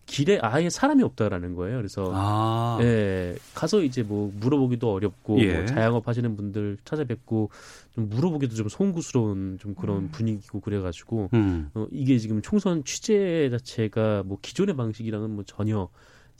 길에 0.07 0.39
아예 0.43 0.69
사람이 0.71 1.03
없다라는 1.05 1.55
거예요. 1.55 1.77
그래서 1.77 2.11
아. 2.13 2.79
예, 2.83 3.37
가서 3.55 3.83
이제 3.83 4.03
뭐 4.03 4.33
물어보기도 4.41 4.93
어렵고 4.93 5.41
예. 5.41 5.55
뭐 5.55 5.67
자영업 5.67 6.09
하시는 6.09 6.37
분들 6.37 6.79
찾아뵙고 6.85 7.51
좀 7.95 8.09
물어보기도 8.09 8.57
좀 8.57 8.69
송구스러운 8.69 9.59
좀 9.61 9.75
그런 9.75 9.97
음. 9.99 10.09
분위기고 10.11 10.61
그래가지고 10.61 11.31
음. 11.33 11.71
어, 11.75 11.87
이게 11.93 12.19
지금 12.19 12.43
총선 12.43 12.83
취재 12.85 13.49
자체가 13.51 14.25
뭐 14.27 14.39
기존의 14.43 14.77
방식이랑은 14.77 15.31
뭐 15.31 15.45
전혀 15.47 15.89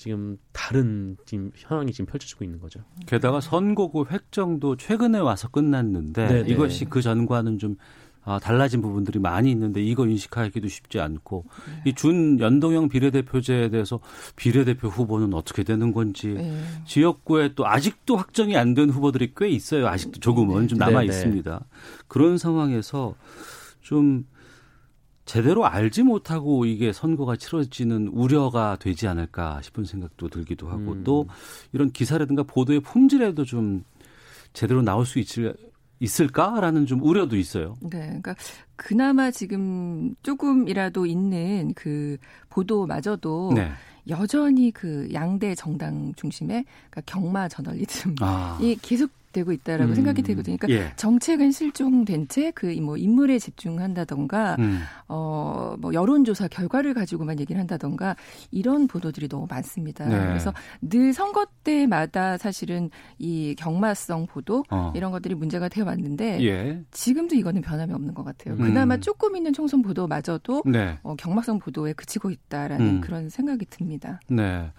지금 0.01 0.39
다른 0.53 1.15
지금 1.27 1.51
현황이 1.55 1.93
지금 1.93 2.07
펼쳐지고 2.11 2.43
있는 2.43 2.59
거죠. 2.59 2.81
게다가 3.05 3.43
선거구 3.43 4.07
획정도 4.11 4.77
최근에 4.77 5.19
와서 5.19 5.49
끝났는데 5.49 6.27
네네. 6.27 6.43
네. 6.45 6.49
이것이 6.49 6.87
그 6.87 7.03
전과는 7.03 7.59
좀 7.59 7.77
아, 8.25 8.39
달라진 8.39 8.81
부분들이 8.81 9.19
많이 9.19 9.51
있는데 9.51 9.83
이거 9.83 10.07
인식하기도 10.07 10.69
쉽지 10.69 11.01
않고 11.01 11.45
네. 11.85 11.91
이준 11.91 12.41
연동형 12.41 12.89
비례대표제에 12.89 13.69
대해서 13.69 14.01
비례대표 14.37 14.89
후보는 14.89 15.35
어떻게 15.35 15.65
되는 15.65 15.93
건지 15.93 16.29
네. 16.29 16.59
지역구에 16.87 17.53
또 17.55 17.67
아직도 17.67 18.17
확정이 18.17 18.57
안 18.57 18.73
된 18.75 18.89
후보들이 18.89 19.33
꽤 19.37 19.51
있어요. 19.51 19.87
아직도 19.87 20.21
조금은 20.21 20.63
네. 20.63 20.67
좀 20.67 20.79
남아 20.79 20.93
네, 20.93 20.99
네. 21.01 21.05
있습니다. 21.13 21.63
그런 22.09 22.39
상황에서 22.39 23.15
좀 23.83 24.25
제대로 25.31 25.65
알지 25.65 26.03
못하고 26.03 26.65
이게 26.65 26.93
선거가 26.93 27.37
치러지는 27.37 28.09
우려가 28.09 28.77
되지 28.81 29.07
않을까 29.07 29.63
싶은 29.63 29.85
생각도 29.85 30.29
들기도 30.29 30.69
하고 30.69 30.91
음. 30.91 31.05
또 31.05 31.29
이런 31.73 31.93
기사라든가 31.93 32.43
보도의 32.43 32.81
품질에도 32.81 33.45
좀 33.45 33.85
제대로 34.55 34.83
나올 34.83 35.07
수 35.07 35.21
있을 35.21 35.55
있을까라는 36.01 36.87
좀 36.87 37.01
우려도 37.01 37.37
있어요. 37.37 37.77
네, 37.81 38.01
그러니까 38.01 38.35
그나마 38.75 39.31
지금 39.31 40.17
조금이라도 40.25 41.07
있는 41.07 41.75
그 41.77 42.17
보도마저도 42.49 43.53
네. 43.55 43.71
여전히 44.09 44.73
그 44.73 45.09
양대 45.13 45.55
정당 45.55 46.13
중심의 46.17 46.65
그러니까 46.91 47.03
경마 47.07 47.47
저널리즘이 47.47 48.17
아. 48.21 48.59
계속 48.83 49.20
되고 49.33 49.53
있다라고 49.53 49.93
음. 49.93 49.95
생각이 49.95 50.23
되거든요. 50.23 50.57
그러니까 50.59 50.85
예. 50.87 50.93
정책은 50.97 51.53
실종된 51.53 52.29
채 52.29 52.51
그 52.53 52.81
뭐 52.81 52.97
인물에 52.97 53.39
집중한다던가 53.39 54.57
음. 54.59 54.81
어뭐 55.07 55.93
여론조사 55.93 56.49
결과를 56.49 56.95
가지고만 56.95 57.39
얘기를 57.41 57.61
한다던가 57.61 58.17
이런 58.51 58.87
보도들이 58.87 59.29
너무 59.29 59.47
많습니다. 59.49 60.07
네. 60.07 60.19
그래서 60.27 60.53
늘 60.81 61.13
선거 61.13 61.47
때마다 61.65 62.39
사실은 62.39 62.91
이 63.19 63.55
경마성 63.59 64.27
보도 64.27 64.65
어. 64.71 64.93
이런 64.95 65.11
것들이 65.11 65.35
문제가 65.35 65.69
되어 65.69 65.85
왔는데 65.85 66.43
예. 66.43 66.83
지금도 66.91 67.35
이거는 67.35 67.61
변함이 67.63 67.93
없는 67.93 68.15
것 68.15 68.25
같아요. 68.25 68.55
음. 68.55 68.59
그나마 68.59 68.97
조금 68.97 69.37
있는 69.37 69.53
총선 69.53 69.83
보도마저도 69.83 70.63
네. 70.67 70.99
어, 71.03 71.15
경마성 71.17 71.59
보도에 71.59 71.93
그치고 71.93 72.31
있다라는 72.31 72.87
음. 72.87 73.01
그런 73.01 73.29
생각이 73.29 73.67
듭니다. 73.67 74.21
네. 74.29 74.71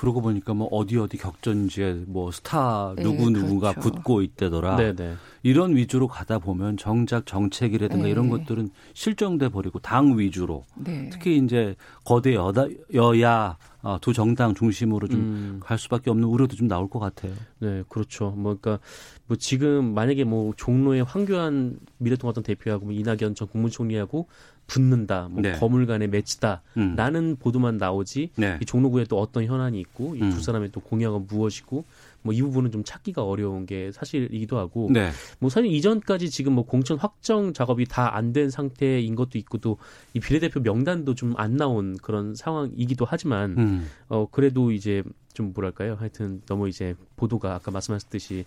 그러고 0.00 0.22
보니까 0.22 0.54
뭐 0.54 0.66
어디 0.68 0.96
어디 0.96 1.18
격전지에 1.18 2.04
뭐 2.06 2.30
스타 2.30 2.94
네, 2.96 3.02
누구 3.02 3.28
누구가 3.28 3.72
그렇죠. 3.72 3.90
붙고 3.90 4.22
있대더라. 4.22 4.76
네네. 4.76 4.94
네. 4.94 5.14
이런 5.42 5.76
위주로 5.76 6.08
가다 6.08 6.38
보면 6.38 6.78
정작 6.78 7.26
정책이라든가 7.26 8.04
네. 8.04 8.10
이런 8.10 8.30
것들은 8.30 8.70
실정돼 8.94 9.50
버리고 9.50 9.78
당 9.78 10.18
위주로 10.18 10.64
네. 10.74 11.10
특히 11.12 11.36
이제 11.36 11.76
거대 12.02 12.34
여다, 12.34 12.64
여야 12.94 13.58
어, 13.82 13.98
두 14.00 14.14
정당 14.14 14.54
중심으로 14.54 15.06
좀갈 15.08 15.72
음. 15.72 15.76
수밖에 15.76 16.10
없는 16.10 16.26
우려도 16.26 16.56
좀 16.56 16.66
나올 16.66 16.88
것 16.88 16.98
같아요. 16.98 17.32
네, 17.58 17.82
그렇죠. 17.90 18.30
뭐 18.30 18.56
그러니까 18.58 18.82
뭐 19.26 19.36
지금 19.36 19.92
만약에 19.92 20.24
뭐 20.24 20.54
종로의 20.56 21.04
황교안 21.04 21.78
미래통합당 21.98 22.42
대표하고 22.42 22.86
뭐 22.86 22.94
이낙연 22.94 23.34
전 23.34 23.48
국무총리하고 23.48 24.28
붙는다, 24.70 25.28
뭐 25.30 25.42
네. 25.42 25.52
거물간의 25.58 26.08
매치다라는 26.08 27.24
음. 27.24 27.36
보도만 27.40 27.76
나오지 27.76 28.30
네. 28.36 28.56
이 28.62 28.64
종로구에 28.64 29.04
또 29.08 29.18
어떤 29.20 29.44
현안이 29.44 29.80
있고 29.80 30.14
이두 30.14 30.26
음. 30.26 30.40
사람의 30.40 30.70
또 30.70 30.80
공약은 30.80 31.26
무엇이고 31.26 31.84
뭐 32.22 32.34
이 32.34 32.42
부분은 32.42 32.70
좀 32.70 32.84
찾기가 32.84 33.24
어려운 33.24 33.64
게 33.66 33.90
사실이기도 33.92 34.58
하고 34.58 34.88
네. 34.92 35.10
뭐 35.38 35.48
사실 35.50 35.72
이전까지 35.72 36.28
지금 36.30 36.52
뭐 36.52 36.64
공천 36.66 36.98
확정 36.98 37.52
작업이 37.52 37.86
다 37.86 38.14
안 38.14 38.32
된 38.32 38.50
상태인 38.50 39.14
것도 39.16 39.38
있고 39.38 39.58
또 39.58 39.78
이 40.14 40.20
비례대표 40.20 40.60
명단도 40.60 41.14
좀 41.14 41.34
안 41.36 41.56
나온 41.56 41.96
그런 42.02 42.34
상황이기도 42.34 43.06
하지만 43.08 43.56
음. 43.58 43.86
어 44.08 44.26
그래도 44.30 44.70
이제 44.70 45.02
좀 45.32 45.52
뭐랄까요 45.54 45.96
하여튼 45.98 46.42
너무 46.46 46.68
이제 46.68 46.94
보도가 47.16 47.54
아까 47.54 47.70
말씀하셨듯이 47.70 48.44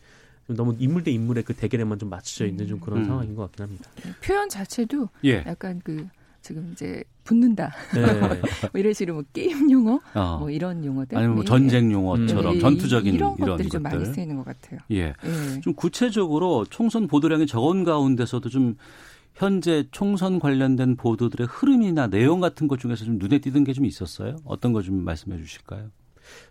너무 0.47 0.75
인물 0.79 1.03
대 1.03 1.11
인물의 1.11 1.43
그 1.43 1.53
대결에만 1.53 1.99
좀 1.99 2.09
맞춰져 2.09 2.45
있는 2.45 2.67
좀 2.67 2.79
그런 2.79 2.99
음. 2.99 3.05
상황인 3.05 3.35
것 3.35 3.43
같긴 3.43 3.63
합니다. 3.63 3.89
표현 4.23 4.49
자체도 4.49 5.09
예. 5.25 5.43
약간 5.47 5.81
그 5.83 6.05
지금 6.41 6.69
이제 6.73 7.01
붙는다. 7.23 7.71
네. 7.95 8.01
뭐 8.73 8.79
이런 8.79 8.91
식으로 8.93 9.13
뭐 9.15 9.23
게임 9.31 9.71
용어, 9.71 10.01
어. 10.13 10.37
뭐 10.39 10.49
이런 10.49 10.83
용어들, 10.83 11.17
아니면 11.17 11.35
뭐 11.35 11.45
전쟁 11.45 11.89
용어처럼 11.91 12.55
음. 12.55 12.59
전투적인 12.59 13.13
이런, 13.13 13.35
이런 13.37 13.49
것들이 13.51 13.69
좀 13.69 13.81
많이 13.83 14.05
쓰이는 14.05 14.35
것 14.35 14.43
같아요. 14.45 14.79
예. 14.91 15.13
예. 15.23 15.61
좀 15.61 15.73
구체적으로 15.73 16.65
총선 16.69 17.07
보도량이 17.07 17.47
적은 17.47 17.85
가운데서도 17.85 18.49
좀 18.49 18.75
현재 19.35 19.85
총선 19.91 20.37
관련된 20.39 20.97
보도들의 20.97 21.47
흐름이나 21.49 22.07
내용 22.07 22.41
같은 22.41 22.67
것 22.67 22.77
중에서 22.79 23.05
좀 23.05 23.17
눈에 23.19 23.39
띄는 23.39 23.63
게 23.63 23.71
좀 23.73 23.85
있었어요? 23.85 24.35
어떤 24.43 24.73
거 24.73 24.81
좀 24.81 24.95
말씀해 25.05 25.37
주실까요? 25.37 25.89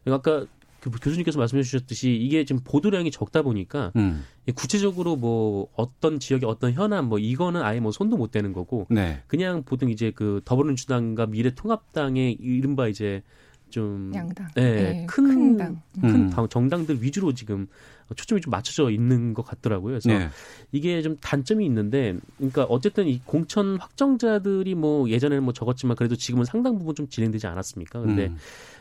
아까 0.06 0.20
그 0.40 0.48
교수님께서 0.90 1.38
말씀해 1.38 1.62
주셨듯이 1.62 2.14
이게 2.14 2.44
지금 2.44 2.62
보도량이 2.64 3.10
적다 3.10 3.42
보니까 3.42 3.92
음. 3.96 4.24
구체적으로 4.54 5.16
뭐 5.16 5.68
어떤 5.76 6.18
지역의 6.18 6.48
어떤 6.48 6.72
현안 6.72 7.08
뭐 7.08 7.18
이거는 7.18 7.62
아예 7.62 7.80
뭐 7.80 7.92
손도 7.92 8.16
못 8.16 8.30
대는 8.30 8.52
거고 8.52 8.86
네. 8.90 9.22
그냥 9.26 9.62
보통 9.62 9.90
이제 9.90 10.10
그 10.14 10.40
더불어민주당과 10.44 11.26
미래통합당의 11.26 12.38
이른바 12.40 12.88
이제 12.88 13.22
좀 13.72 14.12
양당, 14.14 14.48
네, 14.54 14.74
네 14.74 15.06
큰, 15.08 15.24
큰, 15.26 15.56
당. 15.56 15.82
큰 16.00 16.30
음. 16.30 16.48
정당들 16.48 17.02
위주로 17.02 17.32
지금 17.32 17.66
초점이 18.14 18.40
좀 18.42 18.50
맞춰져 18.50 18.90
있는 18.90 19.32
것 19.32 19.44
같더라고요. 19.46 19.92
그래서 19.92 20.10
네. 20.10 20.28
이게 20.70 21.00
좀 21.00 21.16
단점이 21.18 21.64
있는데, 21.64 22.16
그러니까 22.36 22.64
어쨌든 22.64 23.08
이 23.08 23.20
공천 23.24 23.78
확정자들이 23.78 24.74
뭐 24.74 25.08
예전에는 25.08 25.42
뭐 25.42 25.52
적었지만 25.52 25.96
그래도 25.96 26.14
지금은 26.16 26.44
상당 26.44 26.78
부분 26.78 26.94
좀 26.94 27.08
진행되지 27.08 27.46
않았습니까? 27.46 28.00
근데 28.00 28.26
음. 28.26 28.36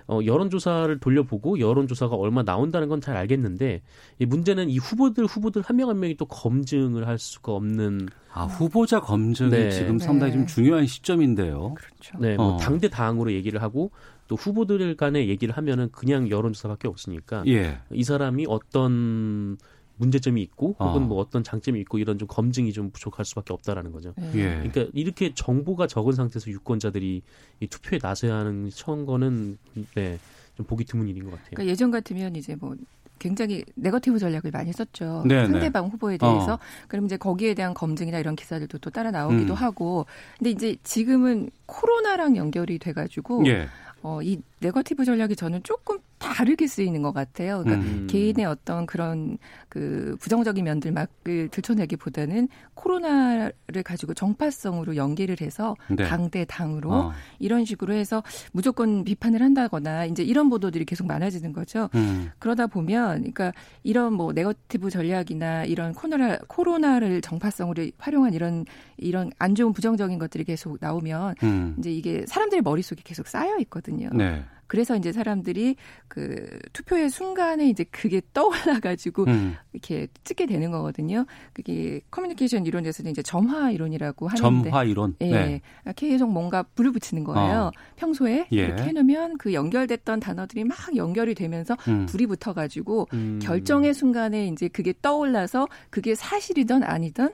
어, 0.08 0.20
여론조사를 0.26 1.00
돌려보고 1.00 1.60
여론조사가 1.60 2.16
얼마 2.16 2.44
나온다는 2.44 2.88
건 2.88 3.02
잘 3.02 3.18
알겠는데 3.18 3.82
이 4.20 4.26
문제는 4.26 4.70
이 4.70 4.78
후보들 4.78 5.26
후보들 5.26 5.64
한 5.64 5.76
명한 5.76 5.92
한 5.96 6.00
명이 6.00 6.16
또 6.16 6.26
검증을 6.26 7.08
할 7.08 7.18
수가 7.20 7.52
없는 7.54 8.08
아 8.34 8.46
후보자 8.46 9.02
검증이 9.02 9.50
네. 9.50 9.70
지금 9.72 10.00
상당히 10.00 10.32
좀 10.34 10.42
네. 10.42 10.48
중요한 10.48 10.86
시점인데요. 10.86 11.74
그렇죠. 11.74 12.18
네, 12.20 12.36
뭐 12.36 12.54
어. 12.54 12.58
당대 12.58 12.90
당으로 12.90 13.34
얘기를 13.34 13.62
하고 13.62 13.92
또 14.28 14.36
후보들 14.36 14.96
간에 14.96 15.28
얘기를 15.28 15.56
하면은 15.58 15.90
그냥 15.92 16.30
여론조사밖에 16.30 16.88
없으니까 16.88 17.44
예. 17.48 17.80
이 17.92 18.04
사람이 18.04 18.46
어떤 18.48 19.58
문제점이 20.02 20.42
있고 20.42 20.76
혹은 20.80 21.04
어. 21.04 21.06
뭐 21.06 21.20
어떤 21.20 21.44
장점이 21.44 21.80
있고 21.82 22.00
이런 22.00 22.18
좀 22.18 22.28
검증이 22.28 22.74
좀 22.74 22.90
부족할 22.90 23.24
수밖에 23.24 23.54
없다라는 23.54 23.92
거죠. 23.92 24.14
예. 24.34 24.40
예. 24.40 24.70
그러니까 24.70 24.88
이렇게 24.94 25.34
정보가 25.34 25.88
적은 25.88 26.14
상태에서 26.14 26.50
유권자들이 26.50 27.22
이 27.60 27.68
투표에 27.68 28.00
나서야 28.02 28.36
하는 28.36 28.70
처음 28.74 29.06
거는 29.06 29.58
네, 29.96 30.20
좀 30.58 30.66
보기 30.66 30.86
드문 30.86 31.08
일인 31.08 31.26
것 31.26 31.32
같아요. 31.32 31.52
그러니까 31.52 31.72
예전 31.72 31.92
같으면 31.92 32.36
이제 32.36 32.56
뭐 32.56 32.76
굉장히 33.20 33.64
네거티브 33.76 34.18
전략을 34.18 34.50
많이 34.50 34.74
썼죠. 34.74 35.24
네네. 35.28 35.46
상대방 35.46 35.88
후보에 35.90 36.18
대해서. 36.18 36.56
어. 36.56 36.60
그럼 36.88 37.06
이제 37.06 37.18
거기에 37.18 37.54
대한 37.54 37.76
검증이나 37.76 38.18
이런 38.18 38.36
기사들도 38.36 38.80
또 38.80 38.90
따라 38.90 39.12
나오기도 39.12 39.54
음. 39.54 39.56
하고. 39.56 40.08
근데 40.40 40.50
이제 40.50 40.76
지금은 40.84 41.52
코로나랑 41.68 42.36
연결이 42.36 42.80
돼가지고 42.80 43.46
예. 43.46 43.68
어, 44.04 44.22
이 44.22 44.42
네거티브 44.60 45.06
전략이 45.06 45.36
저는 45.36 45.62
조금 45.64 46.00
다르게 46.22 46.68
쓰이는 46.68 47.02
것 47.02 47.14
같아요. 47.14 47.64
그러니까 47.64 47.88
음. 47.88 48.08
개인의 48.08 48.46
어떤 48.46 48.86
그런 48.86 49.38
그 49.70 50.16
부정적인 50.20 50.64
면들 50.64 50.92
막 50.92 51.10
들춰내기보다는 51.24 52.48
코로나를 52.76 53.84
가지고 53.84 54.14
정파성으로 54.14 54.96
연계를 54.96 55.38
해서 55.42 55.76
네. 55.90 56.06
당대 56.06 56.46
당으로 56.46 56.92
어. 56.92 57.12
이런 57.40 57.66
식으로 57.66 57.94
해서 57.94 58.24
무조건 58.52 59.04
비판을 59.04 59.42
한다거나 59.42 60.06
이제 60.06 60.24
이런 60.24 60.50
보도들이 60.50 60.86
계속 60.86 61.08
많아지는 61.08 61.54
거죠. 61.54 61.90
음. 61.96 62.30
그러다 62.38 62.68
보면 62.68 63.18
그러니까 63.18 63.52
이런 63.84 64.14
뭐 64.14 64.32
네거티브 64.32 64.90
전략이나 64.92 65.66
이런 65.66 65.94
코로나 65.94 66.38
코로나를 66.48 67.22
정파성으로 67.22 67.88
활용한 67.98 68.34
이런 68.34 68.66
이런 68.98 69.32
안 69.40 69.56
좋은 69.56 69.74
부정적인 69.74 70.20
것들이 70.20 70.44
계속 70.44 70.78
나오면 70.80 71.36
음. 71.44 71.76
이제 71.80 71.92
이게 71.92 72.26
사람들의 72.28 72.62
머릿속에 72.62 73.02
계속 73.04 73.28
쌓여 73.28 73.58
있거든요. 73.62 73.91
네. 74.14 74.44
그래서 74.72 74.96
이제 74.96 75.12
사람들이 75.12 75.76
그 76.08 76.48
투표의 76.72 77.10
순간에 77.10 77.68
이제 77.68 77.84
그게 77.92 78.22
떠올라 78.34 78.80
가지고 78.80 79.26
음. 79.26 79.56
이렇게 79.74 80.08
찍게 80.24 80.46
되는 80.46 80.72
거거든요. 80.72 81.26
그게 81.52 82.00
커뮤니케이션 82.10 82.66
이론에서는 82.66 83.12
이제 83.12 83.22
점화 83.22 83.72
이론이라고 83.72 84.30
하는데 84.30 84.70
점화 84.70 84.86
이론. 84.86 85.18
예. 85.20 85.30
네. 85.30 85.62
계속 85.98 86.32
뭔가 86.32 86.64
불을 86.64 86.94
붙이는 86.94 87.26
거예요. 87.26 87.58
어. 87.64 87.72
평소에 87.98 88.48
예. 88.54 88.56
이렇게 88.56 88.84
해 88.84 88.92
놓으면 88.94 89.38
그 89.40 89.54
연결됐던 89.54 90.22
단어들이 90.22 90.64
막 90.64 90.78
연결이 90.96 91.36
되면서 91.36 91.76
음. 91.90 92.06
불이 92.06 92.28
붙어 92.28 92.54
가지고 92.54 93.10
음. 93.12 93.40
결정의 93.44 93.94
순간에 93.94 94.48
이제 94.48 94.70
그게 94.70 94.94
떠올라서 95.02 95.68
그게 95.90 96.16
사실이든 96.16 96.84
아니든 96.84 97.32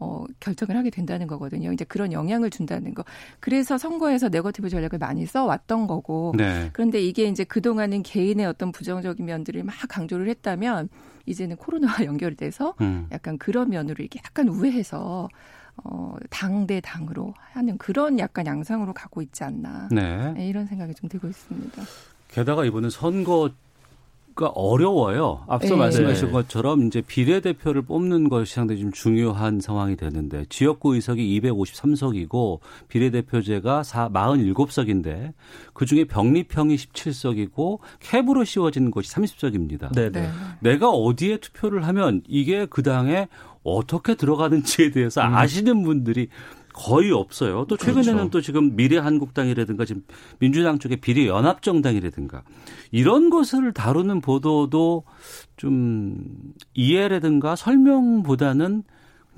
어, 0.00 0.24
결정을 0.40 0.76
하게 0.76 0.88
된다는 0.88 1.26
거거든요. 1.26 1.72
이제 1.72 1.84
그런 1.84 2.12
영향을 2.12 2.48
준다는 2.48 2.94
거. 2.94 3.04
그래서 3.38 3.76
선거에서 3.76 4.30
네거티브 4.30 4.70
전략을 4.70 4.98
많이 4.98 5.26
써왔던 5.26 5.86
거고. 5.86 6.32
네. 6.36 6.70
그런데 6.72 7.00
이게 7.00 7.24
이제 7.24 7.44
그동안은 7.44 8.02
개인의 8.02 8.46
어떤 8.46 8.72
부정적인 8.72 9.24
면들을 9.24 9.62
막 9.62 9.74
강조를 9.88 10.28
했다면 10.28 10.88
이제는 11.26 11.56
코로나와 11.56 11.94
연결돼서 12.06 12.74
음. 12.80 13.06
약간 13.12 13.36
그런 13.36 13.68
면으로 13.68 13.96
이렇게 13.98 14.20
약간 14.24 14.48
우회해서 14.48 15.28
어, 15.84 16.16
당대 16.30 16.80
당으로 16.80 17.34
하는 17.52 17.76
그런 17.78 18.18
약간 18.18 18.46
양상으로 18.46 18.94
가고 18.94 19.20
있지 19.20 19.44
않나. 19.44 19.88
네. 19.90 20.32
네, 20.32 20.48
이런 20.48 20.66
생각이 20.66 20.94
좀 20.94 21.08
들고 21.10 21.28
있습니다. 21.28 21.82
게다가 22.28 22.64
이번엔 22.64 22.90
선거 22.90 23.50
가 24.40 24.46
어려워요. 24.54 25.44
앞서 25.48 25.74
네. 25.74 25.76
말씀하신 25.76 26.26
네. 26.28 26.32
것처럼 26.32 26.86
이제 26.86 27.02
비례대표를 27.02 27.82
뽑는 27.82 28.30
것이 28.30 28.54
상당히 28.54 28.80
좀 28.80 28.90
중요한 28.90 29.60
상황이 29.60 29.96
되는데 29.96 30.46
지역구 30.48 30.94
의석이 30.94 31.40
253석이고 31.42 32.60
비례대표제가 32.88 33.82
47석인데 33.82 35.34
그중에 35.74 36.04
병립형이 36.04 36.74
17석이고 36.76 37.80
캡으로 38.00 38.44
씌워진 38.44 38.90
것이 38.90 39.12
30석입니다. 39.12 39.92
네, 39.94 40.10
네. 40.10 40.30
내가 40.60 40.88
어디에 40.88 41.36
투표를 41.36 41.86
하면 41.86 42.22
이게 42.26 42.64
그 42.64 42.82
당에 42.82 43.28
어떻게 43.62 44.14
들어가는지에 44.14 44.90
대해서 44.90 45.20
음. 45.20 45.34
아시는 45.34 45.82
분들이 45.82 46.28
거의 46.82 47.12
없어요. 47.12 47.66
또 47.68 47.76
최근에는 47.76 48.14
그렇죠. 48.14 48.30
또 48.30 48.40
지금 48.40 48.74
미래한국당이라든가 48.74 49.84
지금 49.84 50.02
민주당 50.38 50.78
쪽의 50.78 50.98
비례연합정당이라든가 51.02 52.42
이런 52.90 53.28
것을 53.28 53.72
다루는 53.72 54.22
보도도 54.22 55.04
좀 55.56 56.16
이해라든가 56.72 57.54
설명보다는 57.54 58.82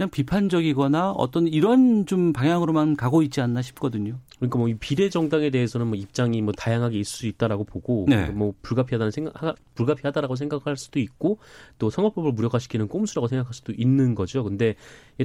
그냥 0.02 0.10
비판적이거나 0.10 1.12
어떤 1.12 1.46
이런 1.46 2.06
좀 2.06 2.32
방향으로만 2.32 2.96
가고 2.96 3.22
있지 3.22 3.40
않나 3.40 3.62
싶거든요. 3.62 4.18
그러니까 4.36 4.58
뭐 4.58 4.68
이 4.68 4.74
비례 4.74 5.08
정당에 5.08 5.50
대해서는 5.50 5.86
뭐 5.86 5.96
입장이 5.96 6.42
뭐 6.42 6.52
다양하게 6.52 6.98
있을 6.98 7.18
수 7.18 7.26
있다라고 7.26 7.62
보고 7.64 8.06
네. 8.08 8.30
뭐 8.30 8.52
불가피하다는 8.62 9.12
생각 9.12 9.34
불가피하다라고 9.74 10.34
생각할 10.34 10.76
수도 10.76 10.98
있고 10.98 11.38
또 11.78 11.88
선거법을 11.90 12.32
무력화시키는 12.32 12.88
꼼수라고 12.88 13.28
생각할 13.28 13.54
수도 13.54 13.72
있는 13.72 14.16
거죠. 14.16 14.42
근데 14.42 14.74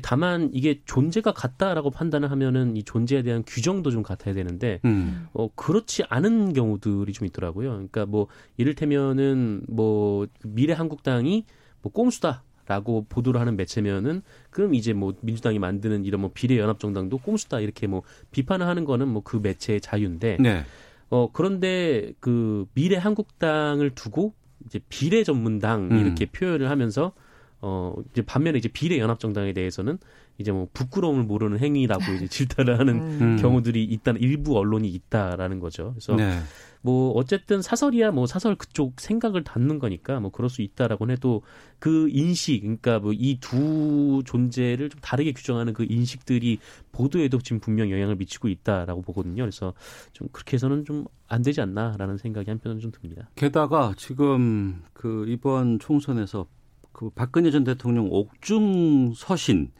다만 0.04 0.52
이게 0.54 0.82
존재가 0.86 1.32
같다라고 1.32 1.90
판단을 1.90 2.30
하면은 2.30 2.78
이 2.78 2.84
존재에 2.84 3.24
대한 3.24 3.44
규정도 3.48 3.90
좀 3.90 4.04
같아야 4.04 4.36
되는데 4.36 4.80
음. 4.86 5.28
어 5.34 5.48
그렇지 5.56 6.04
않은 6.10 6.54
경우들이 6.54 7.14
좀 7.14 7.26
있더라고요. 7.26 7.72
그러니까 7.72 8.06
뭐 8.06 8.28
이를테면은 8.58 9.64
뭐 9.68 10.28
미래 10.44 10.74
한국당이 10.74 11.46
뭐 11.82 11.92
꼼수다 11.92 12.44
라고 12.68 13.06
보도를 13.08 13.40
하는 13.40 13.56
매체면은 13.56 14.24
그럼 14.50 14.74
이제 14.74 14.94
뭐 14.94 15.14
민주당이 15.22 15.60
만드는 15.60 16.04
이런 16.04 16.22
뭐 16.22 16.32
비례 16.34 16.58
연합 16.58 16.80
정당도 16.80 17.20
꼼수다 17.20 17.60
이렇게 17.60 17.86
뭐 17.88 18.02
비판을 18.32 18.66
하는 18.66 18.84
거는 18.84 19.08
뭐 19.08 19.22
그 19.28 19.38
매체의 19.44 19.82
자유인데 19.82 20.38
네. 20.40 20.64
어 21.10 21.30
그런데 21.34 22.14
그 22.22 22.66
미래 22.74 22.96
한국당을 22.96 23.92
두고 23.92 24.34
이제 24.66 24.80
비례 24.88 25.24
전문당 25.26 25.92
음. 25.92 25.98
이렇게 26.00 26.26
표현을 26.26 26.70
하면서 26.70 27.12
어 27.60 27.94
이제 28.12 28.22
반면에 28.22 28.58
이제 28.58 28.70
비례 28.70 29.00
연합 29.00 29.20
정당에 29.20 29.52
대해서는 29.52 29.98
이제 30.38 30.52
뭐 30.52 30.68
부끄러움을 30.74 31.24
모르는 31.24 31.60
행위라고 31.60 32.04
이제 32.14 32.28
질타를 32.28 32.80
하는 32.80 32.96
음. 33.22 33.38
경우들이 33.42 33.84
있다는 33.84 34.22
일부 34.22 34.58
언론이 34.58 34.88
있다라는 34.90 35.60
거죠. 35.60 35.92
그래서 35.92 36.16
네. 36.16 36.40
뭐 36.82 37.12
어쨌든 37.14 37.62
사설이야 37.62 38.12
뭐 38.12 38.28
사설 38.28 38.56
그쪽 38.56 39.02
생각을 39.02 39.44
담는 39.44 39.80
거니까 39.80 40.20
뭐 40.20 40.32
그럴 40.32 40.50
수 40.50 40.62
있다라고 40.62 41.10
해도 41.10 41.42
그 41.80 42.08
인식 42.12 42.62
그러니까 42.62 43.00
뭐 43.00 43.14
이 43.14 43.40
두 43.42 44.22
존재를 44.26 44.90
좀 44.90 45.00
다르게 45.02 45.34
규정하는 45.34 45.74
그 45.74 45.86
인식들이 45.90 46.60
보도에도 46.92 47.40
지금 47.40 47.60
분명 47.60 47.90
영향을 47.92 48.16
미치고 48.16 48.48
있다라고 48.48 49.02
보거든요. 49.02 49.44
그래서 49.44 49.74
좀 50.14 50.28
그렇게 50.32 50.54
해서는 50.56 50.86
좀 50.86 51.06
안 51.30 51.42
되지 51.42 51.62
않나라는 51.62 52.18
생각이 52.18 52.50
한편은 52.50 52.80
좀 52.80 52.92
듭니다. 52.92 53.30
게다가 53.36 53.94
지금 53.98 54.84
그 54.94 55.26
이번 55.28 55.80
총선에서 55.80 56.48
그 56.94 57.10
박근혜 57.10 57.52
전 57.52 57.64
대통령 57.64 58.08
옥중 58.10 59.14
서신 59.16 59.72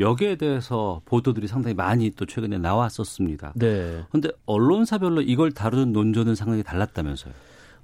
여기에 0.00 0.36
대해서 0.36 1.00
보도들이 1.04 1.46
상당히 1.46 1.74
많이 1.74 2.10
또 2.10 2.26
최근에 2.26 2.58
나왔었습니다. 2.58 3.52
네. 3.56 4.02
그런데 4.08 4.30
언론사별로 4.46 5.22
이걸 5.22 5.52
다루는 5.52 5.92
논조는 5.92 6.34
상당히 6.34 6.62
달랐다면서요. 6.62 7.32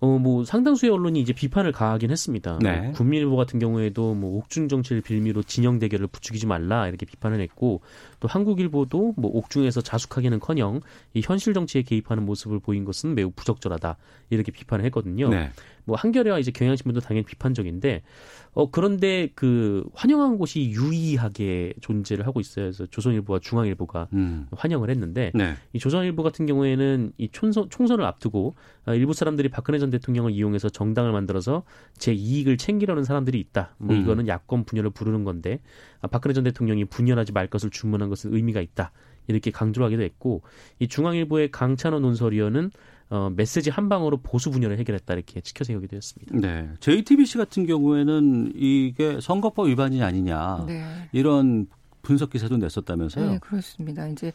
어, 0.01 0.19
뭐 0.19 0.45
상당수의 0.45 0.91
언론이 0.91 1.21
이제 1.21 1.35
비판을 1.35 1.73
가하긴 1.73 2.11
했습니다. 2.11 2.59
네. 2.63 2.81
뭐 2.81 2.93
국민일보 2.93 3.37
같은 3.37 3.59
경우에도 3.59 4.15
뭐 4.15 4.39
옥중 4.39 4.69
정치를 4.69 5.03
빌미로 5.03 5.43
진영 5.43 5.79
대결을 5.79 6.07
부추기지 6.07 6.47
말라 6.47 6.89
이렇게 6.89 7.05
비판을 7.05 7.39
했고 7.41 7.83
또 8.19 8.27
한국일보도 8.27 9.15
뭐 9.17 9.31
옥중에서 9.35 9.83
자숙하기는 9.83 10.41
커녕 10.41 10.81
이 11.13 11.21
현실 11.23 11.53
정치에 11.53 11.83
개입하는 11.83 12.25
모습을 12.25 12.61
보인 12.61 12.87
것은 12.87 13.15
매우 13.15 13.31
부적절하다 13.31 13.97
이렇게 14.31 14.51
비판을 14.51 14.87
했거든요. 14.87 15.29
네. 15.29 15.51
뭐 15.91 15.97
한겨레와 15.97 16.39
이제 16.39 16.53
경향신문도 16.53 17.01
당연히 17.01 17.27
비판적인데 17.27 18.03
어 18.53 18.71
그런데 18.71 19.29
그 19.35 19.85
환영한 19.93 20.39
곳이 20.39 20.71
유의하게 20.71 21.75
존재를 21.81 22.29
하고 22.29 22.39
있어요. 22.39 22.67
그래서 22.67 22.87
조선일보와 22.87 23.41
중앙일보가 23.41 24.09
음. 24.13 24.47
환영을 24.53 24.89
했는데 24.89 25.33
네. 25.35 25.55
이 25.73 25.81
조선일보 25.81 26.23
같은 26.23 26.47
경우에는 26.47 27.13
이 27.19 27.29
총선 27.33 27.69
총선을 27.71 28.05
앞두고 28.05 28.55
아, 28.85 28.95
일부 28.95 29.15
사람들이 29.15 29.49
박근혜 29.49 29.81
전 29.81 29.91
대통령을 29.91 30.31
이용해서 30.31 30.69
정당을 30.69 31.11
만들어서 31.11 31.65
제 31.99 32.13
이익을 32.13 32.57
챙기려는 32.57 33.03
사람들이 33.03 33.41
있다. 33.41 33.75
뭐 33.79 33.97
음. 33.97 34.03
이거는 34.03 34.29
야권 34.29 34.65
분열을 34.65 34.91
부르는 34.91 35.25
건데 35.25 35.61
아, 36.01 36.07
박근혜 36.07 36.33
전 36.33 36.45
대통령이 36.45 36.85
분열하지 36.85 37.33
말 37.33 37.49
것을 37.49 37.71
주문한 37.71 38.09
것은 38.09 38.33
의미가 38.33 38.61
있다. 38.61 38.93
이렇게 39.27 39.51
강조를 39.51 39.87
하기도 39.87 40.03
했고 40.03 40.43
이 40.79 40.87
중앙일보의 40.87 41.51
강찬호 41.51 42.01
논설위원은 42.01 42.71
어, 43.11 43.29
메시지 43.35 43.71
한 43.71 43.89
방으로 43.89 44.19
보수 44.19 44.51
분열을 44.51 44.79
해결했다 44.79 45.15
이렇게 45.15 45.41
지켜 45.41 45.65
세우기도 45.65 45.97
했습니다. 45.97 46.37
네. 46.39 46.71
JTBC 46.79 47.39
같은 47.39 47.67
경우에는 47.67 48.53
이게 48.55 49.21
선거법 49.21 49.67
위반이 49.67 50.03
아니냐 50.03 50.65
네. 50.67 50.85
이런 51.13 51.67
분석 52.03 52.31
기사도 52.31 52.57
냈었다면서요? 52.57 53.31
네, 53.33 53.39
그렇습니다. 53.39 54.07
이제 54.07 54.33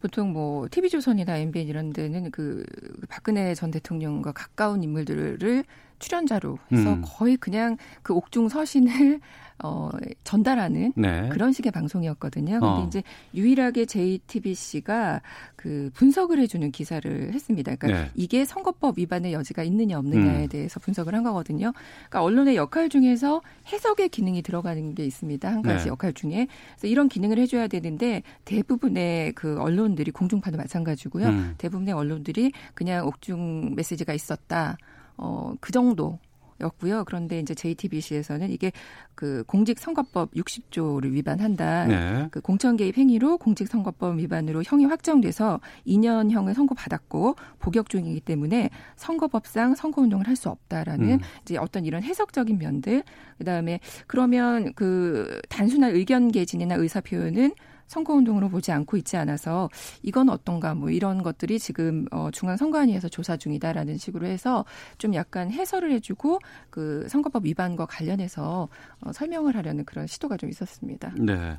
보통 0.00 0.32
뭐 0.32 0.68
TV조선이나 0.70 1.38
MBN 1.38 1.68
이런 1.68 1.92
데는 1.92 2.30
그 2.30 2.64
박근혜 3.08 3.54
전 3.54 3.70
대통령과 3.70 4.32
가까운 4.32 4.82
인물들을 4.82 5.64
출연자로 6.02 6.58
해서 6.72 6.92
음. 6.94 7.02
거의 7.04 7.36
그냥 7.36 7.78
그 8.02 8.12
옥중 8.12 8.48
서신을 8.48 9.20
어, 9.62 9.90
전달하는 10.24 10.92
네. 10.96 11.28
그런 11.28 11.52
식의 11.52 11.70
방송이었거든요. 11.70 12.58
근데 12.58 12.66
어. 12.66 12.84
이제 12.86 13.02
유일하게 13.34 13.86
JTBC가 13.86 15.22
그 15.54 15.90
분석을 15.94 16.40
해주는 16.40 16.68
기사를 16.72 17.32
했습니다. 17.32 17.76
그러니까 17.76 18.04
네. 18.04 18.10
이게 18.16 18.44
선거법 18.44 18.98
위반의 18.98 19.32
여지가 19.32 19.62
있느냐 19.62 19.98
없느냐에 19.98 20.44
음. 20.44 20.48
대해서 20.48 20.80
분석을 20.80 21.14
한 21.14 21.22
거거든요. 21.22 21.72
그러니까 22.08 22.22
언론의 22.24 22.56
역할 22.56 22.88
중에서 22.88 23.40
해석의 23.72 24.08
기능이 24.08 24.42
들어가는 24.42 24.96
게 24.96 25.06
있습니다. 25.06 25.48
한 25.48 25.62
가지 25.62 25.84
네. 25.84 25.90
역할 25.90 26.12
중에. 26.12 26.48
그래서 26.72 26.88
이런 26.88 27.08
기능을 27.08 27.38
해줘야 27.38 27.68
되는데 27.68 28.24
대부분의 28.44 29.32
그 29.34 29.60
언론들이 29.60 30.10
공중파도 30.10 30.56
마찬가지고요. 30.56 31.28
음. 31.28 31.54
대부분의 31.58 31.94
언론들이 31.94 32.50
그냥 32.74 33.06
옥중 33.06 33.76
메시지가 33.76 34.12
있었다. 34.12 34.76
어, 35.16 35.54
그 35.60 35.72
정도 35.72 36.18
였고요. 36.60 37.04
그런데 37.04 37.40
이제 37.40 37.54
JTBC에서는 37.54 38.50
이게 38.50 38.72
그 39.14 39.42
공직선거법 39.46 40.32
60조를 40.34 41.10
위반한다. 41.12 41.86
네. 41.86 42.28
그 42.30 42.40
공천 42.40 42.76
개입 42.76 42.96
행위로 42.96 43.38
공직선거법 43.38 44.18
위반으로 44.18 44.62
형이 44.64 44.84
확정돼서 44.86 45.60
2년형을 45.86 46.54
선고받았고 46.54 47.34
복역 47.58 47.88
중이기 47.88 48.20
때문에 48.20 48.70
선거법상 48.96 49.74
선거운동을 49.74 50.28
할 50.28 50.32
수 50.36 50.48
없다라는 50.48 51.10
음. 51.10 51.18
이제 51.42 51.56
어떤 51.58 51.84
이런 51.84 52.02
해석적인 52.02 52.58
면들. 52.58 53.02
그다음에 53.38 53.80
그러면 54.06 54.72
그 54.74 55.40
단순한 55.48 55.94
의견 55.94 56.32
개진이나 56.32 56.76
의사 56.76 57.00
표현은 57.00 57.52
선거운동으로 57.92 58.48
보지 58.48 58.72
않고 58.72 58.96
있지 58.96 59.16
않아서 59.16 59.68
이건 60.02 60.30
어떤가 60.30 60.74
뭐 60.74 60.90
이런 60.90 61.22
것들이 61.22 61.58
지금 61.58 62.06
어 62.10 62.30
중앙선관위에서 62.32 63.08
조사 63.08 63.36
중이다라는 63.36 63.98
식으로 63.98 64.26
해서 64.26 64.64
좀 64.98 65.14
약간 65.14 65.50
해설을 65.50 65.92
해주고 65.92 66.38
그 66.70 67.06
선거법 67.08 67.44
위반과 67.44 67.86
관련해서 67.86 68.68
어 69.00 69.12
설명을 69.12 69.56
하려는 69.56 69.84
그런 69.84 70.06
시도가 70.06 70.36
좀 70.38 70.48
있었습니다. 70.48 71.12
네. 71.18 71.58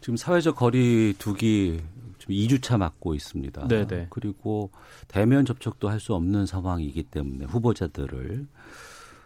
지금 0.00 0.16
사회적 0.16 0.56
거리 0.56 1.14
두기 1.18 1.80
지금 2.18 2.34
2주차 2.34 2.78
맞고 2.78 3.14
있습니다. 3.14 3.68
네네. 3.68 3.86
네. 3.86 4.06
그리고 4.10 4.70
대면 5.08 5.44
접촉도 5.44 5.88
할 5.88 6.04
수 6.04 6.14
없는 6.14 6.44
상황이기 6.44 7.04
때문에 7.04 7.46
후보자들을 7.46 8.46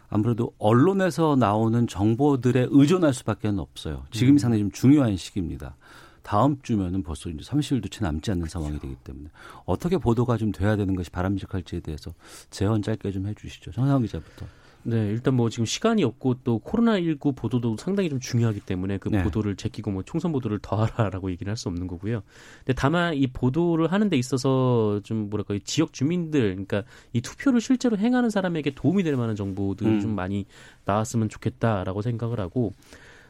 아무래도 0.09 0.53
언론에서 0.57 1.35
나오는 1.35 1.87
정보들에 1.87 2.67
의존할 2.69 3.13
수밖에 3.13 3.49
없어요. 3.49 4.05
지금이 4.11 4.35
음. 4.35 4.37
상당히 4.37 4.63
좀 4.63 4.71
중요한 4.71 5.17
시기입니다. 5.17 5.75
다음 6.23 6.57
주면은 6.61 7.03
벌써 7.03 7.29
이제 7.29 7.39
30일도 7.39 7.91
채 7.91 8.03
남지 8.03 8.31
않는 8.31 8.41
그렇죠. 8.41 8.59
상황이 8.59 8.79
되기 8.79 8.95
때문에 9.03 9.29
어떻게 9.65 9.97
보도가 9.97 10.37
좀 10.37 10.51
돼야 10.51 10.75
되는 10.75 10.95
것이 10.95 11.09
바람직할지에 11.09 11.79
대해서 11.81 12.13
재원 12.49 12.81
짧게 12.81 13.11
좀 13.11 13.27
해주시죠. 13.27 13.71
정상 13.71 14.01
기자부터. 14.01 14.45
네, 14.83 15.09
일단 15.09 15.33
뭐 15.33 15.49
지금 15.49 15.65
시간이 15.65 16.05
없고 16.05 16.35
또 16.45 16.59
코로나19 16.59 17.35
보도도 17.35 17.75
상당히 17.77 18.09
좀 18.09 18.21
중요하기 18.21 18.61
때문에 18.61 18.97
그 18.97 19.09
네. 19.09 19.21
보도를 19.23 19.57
제끼고 19.57 19.91
뭐 19.91 20.03
총선 20.03 20.31
보도를 20.31 20.59
더 20.61 20.77
하라라고 20.85 21.29
얘기를 21.31 21.51
할 21.51 21.57
수 21.57 21.67
없는 21.67 21.87
거고요. 21.87 22.21
근데 22.59 22.73
다만 22.73 23.13
이 23.13 23.27
보도를 23.27 23.91
하는 23.91 24.07
데 24.07 24.15
있어서 24.15 25.01
좀 25.03 25.29
뭐랄까 25.29 25.53
이 25.55 25.59
지역 25.59 25.91
주민들 25.91 26.51
그러니까 26.51 26.83
이 27.11 27.19
투표를 27.19 27.59
실제로 27.59 27.97
행하는 27.97 28.29
사람에게 28.29 28.71
도움이 28.73 29.03
될 29.03 29.17
만한 29.17 29.35
정보들이 29.35 29.89
음. 29.89 29.99
좀 29.99 30.15
많이 30.15 30.45
나왔으면 30.85 31.27
좋겠다라고 31.27 32.01
생각을 32.01 32.39
하고 32.39 32.71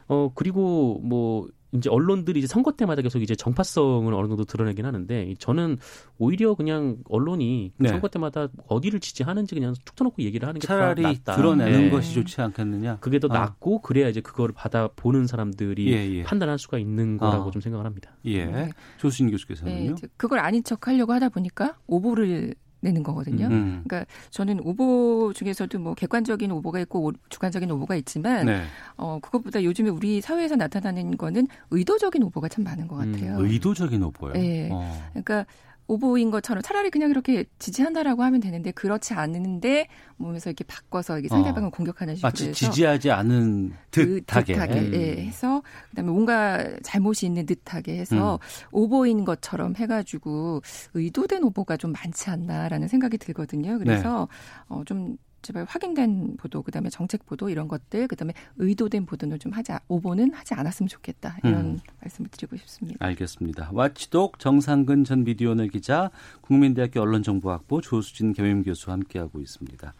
어 0.06 0.30
그리고 0.34 1.00
뭐 1.02 1.48
이제 1.72 1.88
언론들이 1.88 2.38
이제 2.40 2.46
선거 2.46 2.72
때마다 2.72 3.02
계속 3.02 3.20
이제 3.22 3.34
정파성을 3.34 4.12
어느 4.12 4.28
정도 4.28 4.44
드러내긴 4.44 4.84
하는데 4.86 5.34
저는 5.38 5.78
오히려 6.18 6.54
그냥 6.54 6.98
언론이 7.08 7.72
네. 7.76 7.88
선거 7.88 8.08
때마다 8.08 8.48
어디를 8.66 9.00
지지하는지 9.00 9.54
그냥 9.54 9.74
툭 9.84 9.94
터놓고 9.96 10.22
얘기를 10.22 10.48
하는 10.48 10.60
게 10.60 10.66
차라리 10.66 11.02
낫다. 11.02 11.36
드러내는 11.36 11.80
네. 11.82 11.90
것이 11.90 12.14
좋지 12.14 12.40
않겠느냐. 12.40 12.98
그게 13.00 13.18
더 13.18 13.28
아. 13.30 13.38
낫고 13.40 13.80
그래야 13.82 14.08
이제 14.08 14.20
그거를 14.20 14.54
받아 14.54 14.88
보는 14.96 15.26
사람들이 15.26 15.92
예, 15.92 16.10
예. 16.18 16.22
판단할 16.24 16.58
수가 16.58 16.78
있는 16.78 17.16
거라고 17.18 17.48
아. 17.48 17.50
좀 17.50 17.60
생각을 17.60 17.86
합니다. 17.86 18.10
예. 18.24 18.44
네. 18.46 18.70
조수진 18.98 19.30
교수께서는요. 19.30 19.94
네, 19.94 20.08
그걸 20.16 20.40
아닌 20.40 20.64
척 20.64 20.88
하려고 20.88 21.12
하다 21.12 21.28
보니까 21.30 21.76
오보를 21.86 22.54
내는 22.80 23.02
거거든요. 23.02 23.46
음. 23.46 23.82
그러니까 23.86 24.10
저는 24.30 24.60
오보 24.60 25.32
중에서도 25.34 25.78
뭐 25.78 25.94
객관적인 25.94 26.50
오보가 26.50 26.80
있고 26.80 27.12
주관적인 27.28 27.70
오보가 27.70 27.94
있지만 27.96 28.46
네. 28.46 28.62
어 28.96 29.18
그것보다 29.20 29.62
요즘에 29.62 29.90
우리 29.90 30.20
사회에서 30.20 30.56
나타나는 30.56 31.16
거는 31.16 31.46
의도적인 31.70 32.22
오보가 32.24 32.48
참 32.48 32.64
많은 32.64 32.88
것 32.88 32.96
음, 33.02 33.12
같아요. 33.12 33.38
음, 33.38 33.44
의도적인 33.46 34.02
오보요. 34.02 34.32
네. 34.32 34.68
어. 34.72 35.10
그러니까 35.10 35.46
오보인 35.90 36.30
것처럼 36.30 36.62
차라리 36.62 36.88
그냥 36.90 37.10
이렇게 37.10 37.44
지지한다라고 37.58 38.22
하면 38.22 38.40
되는데 38.40 38.70
그렇지 38.70 39.12
않은데 39.14 39.88
몸에서 40.18 40.50
이렇게 40.50 40.62
바꿔서 40.62 41.18
이게 41.18 41.26
상대방을 41.26 41.68
어. 41.68 41.70
공격하는 41.70 42.14
식으로 42.14 42.28
마치 42.28 42.52
지지하지 42.52 43.10
않은 43.10 43.72
그 43.90 44.20
듯하게, 44.20 44.54
듯하게 44.54 44.80
음. 44.80 44.94
예, 44.94 45.24
해서 45.24 45.62
그다음에 45.90 46.12
뭔가 46.12 46.64
잘못이 46.84 47.26
있는 47.26 47.44
듯하게 47.44 47.98
해서 47.98 48.34
음. 48.34 48.38
오보인 48.70 49.24
것처럼 49.24 49.74
해가지고 49.74 50.62
의도된 50.94 51.42
오보가 51.42 51.76
좀 51.76 51.90
많지 51.92 52.30
않나라는 52.30 52.86
생각이 52.86 53.18
들거든요. 53.18 53.78
그래서 53.78 54.28
네. 54.30 54.66
어, 54.68 54.82
좀 54.84 55.16
제발 55.42 55.64
확인된 55.64 56.36
보도, 56.36 56.62
그다음에 56.62 56.90
정책 56.90 57.24
보도 57.26 57.48
이런 57.48 57.68
것들, 57.68 58.08
그다음에 58.08 58.34
의도된 58.56 59.06
보도는 59.06 59.38
좀 59.38 59.52
하지 59.52 59.72
오보는 59.88 60.34
하지 60.34 60.54
않았으면 60.54 60.88
좋겠다 60.88 61.38
이런 61.44 61.54
음. 61.54 61.78
말씀을 62.02 62.30
드리고 62.30 62.56
싶습니다. 62.56 63.04
알겠습니다. 63.04 63.70
와치독 63.72 64.38
정상근 64.38 65.04
전 65.04 65.24
미디어널 65.24 65.68
기자, 65.68 66.10
국민대학교 66.40 67.00
언론정보학부 67.00 67.80
조수진 67.80 68.32
겸임 68.32 68.62
교수와 68.62 68.94
함께하고 68.94 69.40
있습니다. 69.40 69.94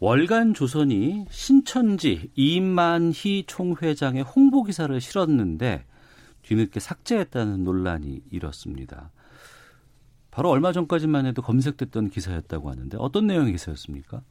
월간 0.00 0.54
조선이 0.54 1.26
신천지 1.30 2.30
이만희 2.34 3.44
총회장의 3.46 4.22
홍보 4.22 4.64
기사를 4.64 4.98
실었는데 4.98 5.84
뒤늦게 6.42 6.80
삭제했다는 6.80 7.64
논란이 7.64 8.22
일었습니다. 8.30 9.10
바로 10.40 10.48
얼마 10.48 10.72
전까지만 10.72 11.26
해도 11.26 11.42
검색됐던 11.42 12.08
기사였다고 12.08 12.70
하는데 12.70 12.96
어떤 12.98 13.26
내용의 13.26 13.52
기사였습니까? 13.52 14.22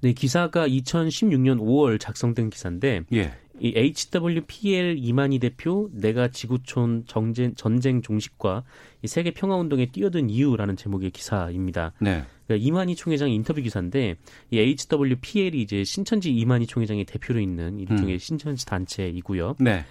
네, 0.00 0.14
기사가 0.14 0.66
2016년 0.66 1.60
5월 1.60 2.00
작성된 2.00 2.48
기사인데 2.48 3.02
예. 3.12 3.34
이 3.60 3.74
HWPL 3.76 4.96
이만희 4.96 5.40
대표 5.40 5.90
내가 5.92 6.28
지구촌 6.28 7.04
정전, 7.06 7.54
전쟁 7.54 8.00
종식과 8.00 8.64
이 9.02 9.06
세계 9.06 9.30
평화 9.30 9.56
운동에 9.56 9.90
뛰어든 9.92 10.30
이유라는 10.30 10.76
제목의 10.76 11.10
기사입니다. 11.10 11.92
네. 12.00 12.24
그러니까 12.46 12.66
이만희 12.66 12.96
총회장 12.96 13.28
인터뷰 13.28 13.60
기사인데 13.60 14.16
이 14.50 14.58
HWPL이 14.58 15.60
이제 15.60 15.84
신천지 15.84 16.34
이만희 16.34 16.66
총회장이 16.66 17.04
대표로 17.04 17.40
있는 17.40 17.78
일종의 17.78 18.14
음. 18.14 18.18
신천지 18.18 18.64
단체이고요. 18.64 19.56
네. 19.60 19.84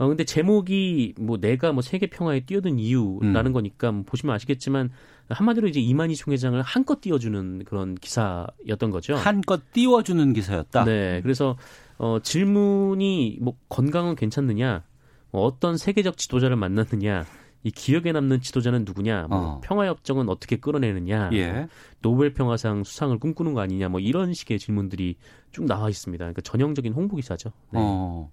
어, 0.00 0.08
근데 0.08 0.24
제목이 0.24 1.12
뭐 1.20 1.36
내가 1.36 1.72
뭐 1.72 1.82
세계 1.82 2.06
평화에 2.06 2.40
뛰어든 2.40 2.78
이유라는 2.78 3.50
음. 3.50 3.52
거니까 3.52 3.92
뭐 3.92 4.02
보시면 4.02 4.34
아시겠지만 4.34 4.88
한마디로 5.28 5.68
이제 5.68 5.78
이만희 5.78 6.16
총회장을 6.16 6.60
한껏 6.62 7.02
띄워주는 7.02 7.64
그런 7.66 7.96
기사였던 7.96 8.90
거죠. 8.90 9.14
한껏 9.14 9.60
띄워주는 9.74 10.32
기사였다. 10.32 10.84
네. 10.84 11.20
그래서 11.20 11.58
어, 11.98 12.18
질문이 12.18 13.40
뭐 13.42 13.58
건강은 13.68 14.16
괜찮느냐, 14.16 14.84
뭐 15.32 15.44
어떤 15.44 15.76
세계적 15.76 16.16
지도자를 16.16 16.56
만났느냐, 16.56 17.26
이 17.62 17.70
기억에 17.70 18.12
남는 18.12 18.40
지도자는 18.40 18.86
누구냐, 18.86 19.26
뭐 19.28 19.38
어. 19.38 19.60
평화협정은 19.62 20.30
어떻게 20.30 20.56
끌어내느냐, 20.56 21.28
예. 21.34 21.52
뭐 21.52 21.66
노벨 22.00 22.32
평화상 22.32 22.84
수상을 22.84 23.18
꿈꾸는 23.18 23.52
거 23.52 23.60
아니냐, 23.60 23.90
뭐 23.90 24.00
이런 24.00 24.32
식의 24.32 24.58
질문들이 24.58 25.16
쭉 25.52 25.66
나와 25.66 25.90
있습니다. 25.90 26.24
그러니까 26.24 26.40
전형적인 26.40 26.94
홍보 26.94 27.16
기사죠. 27.16 27.50
네. 27.70 27.80
어. 27.82 28.30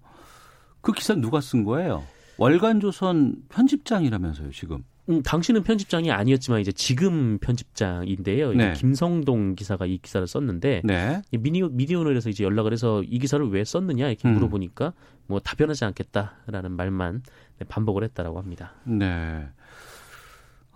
그 0.87 0.93
기사 0.93 1.13
누가 1.15 1.41
쓴 1.41 1.65
거예요? 1.65 2.05
월간조선 2.37 3.35
편집장이라면서요, 3.49 4.51
지금. 4.51 4.85
음, 5.09 5.21
당신은 5.21 5.63
편집장이 5.63 6.11
아니었지만 6.11 6.61
이제 6.61 6.71
지금 6.71 7.39
편집장인데요. 7.39 8.53
네. 8.53 8.71
김성동 8.71 9.55
기사가 9.55 9.85
이 9.85 9.97
기사를 9.97 10.25
썼는데 10.25 10.83
네. 10.85 11.21
미디어 11.31 11.67
미디어널에서 11.67 12.29
이제 12.29 12.45
연락을 12.45 12.71
해서 12.71 13.03
이 13.03 13.19
기사를 13.19 13.45
왜 13.49 13.65
썼느냐 13.65 14.07
이렇게 14.07 14.29
음. 14.29 14.35
물어보니까 14.35 14.93
뭐 15.27 15.41
답변하지 15.41 15.83
않겠다라는 15.83 16.71
말만 16.71 17.21
반복을 17.67 18.05
했다라고 18.05 18.37
합니다. 18.39 18.71
네. 18.85 19.45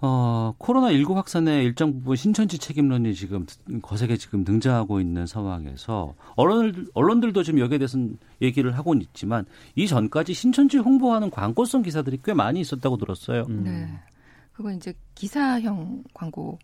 어, 0.03 0.55
코로나19 0.57 1.13
확산의 1.13 1.63
일정 1.63 1.93
부분 1.93 2.15
신천지 2.15 2.57
책임론이 2.57 3.13
지금 3.13 3.45
거세게 3.83 4.17
지금 4.17 4.43
등장하고 4.43 4.99
있는 4.99 5.27
상황에서 5.27 6.15
언론들, 6.35 6.87
언론들도 6.95 7.43
지금 7.43 7.59
여기에 7.59 7.77
대해서는 7.77 8.17
얘기를 8.41 8.75
하고는 8.75 9.03
있지만 9.03 9.45
이 9.75 9.87
전까지 9.87 10.33
신천지 10.33 10.77
홍보하는 10.77 11.29
광고성 11.29 11.83
기사들이 11.83 12.19
꽤 12.25 12.33
많이 12.33 12.59
있었다고 12.59 12.97
들었어요. 12.97 13.45
음. 13.49 13.63
네. 13.63 13.87
그건 14.53 14.75
이제 14.75 14.93
기사형 15.15 16.03
광고 16.13 16.57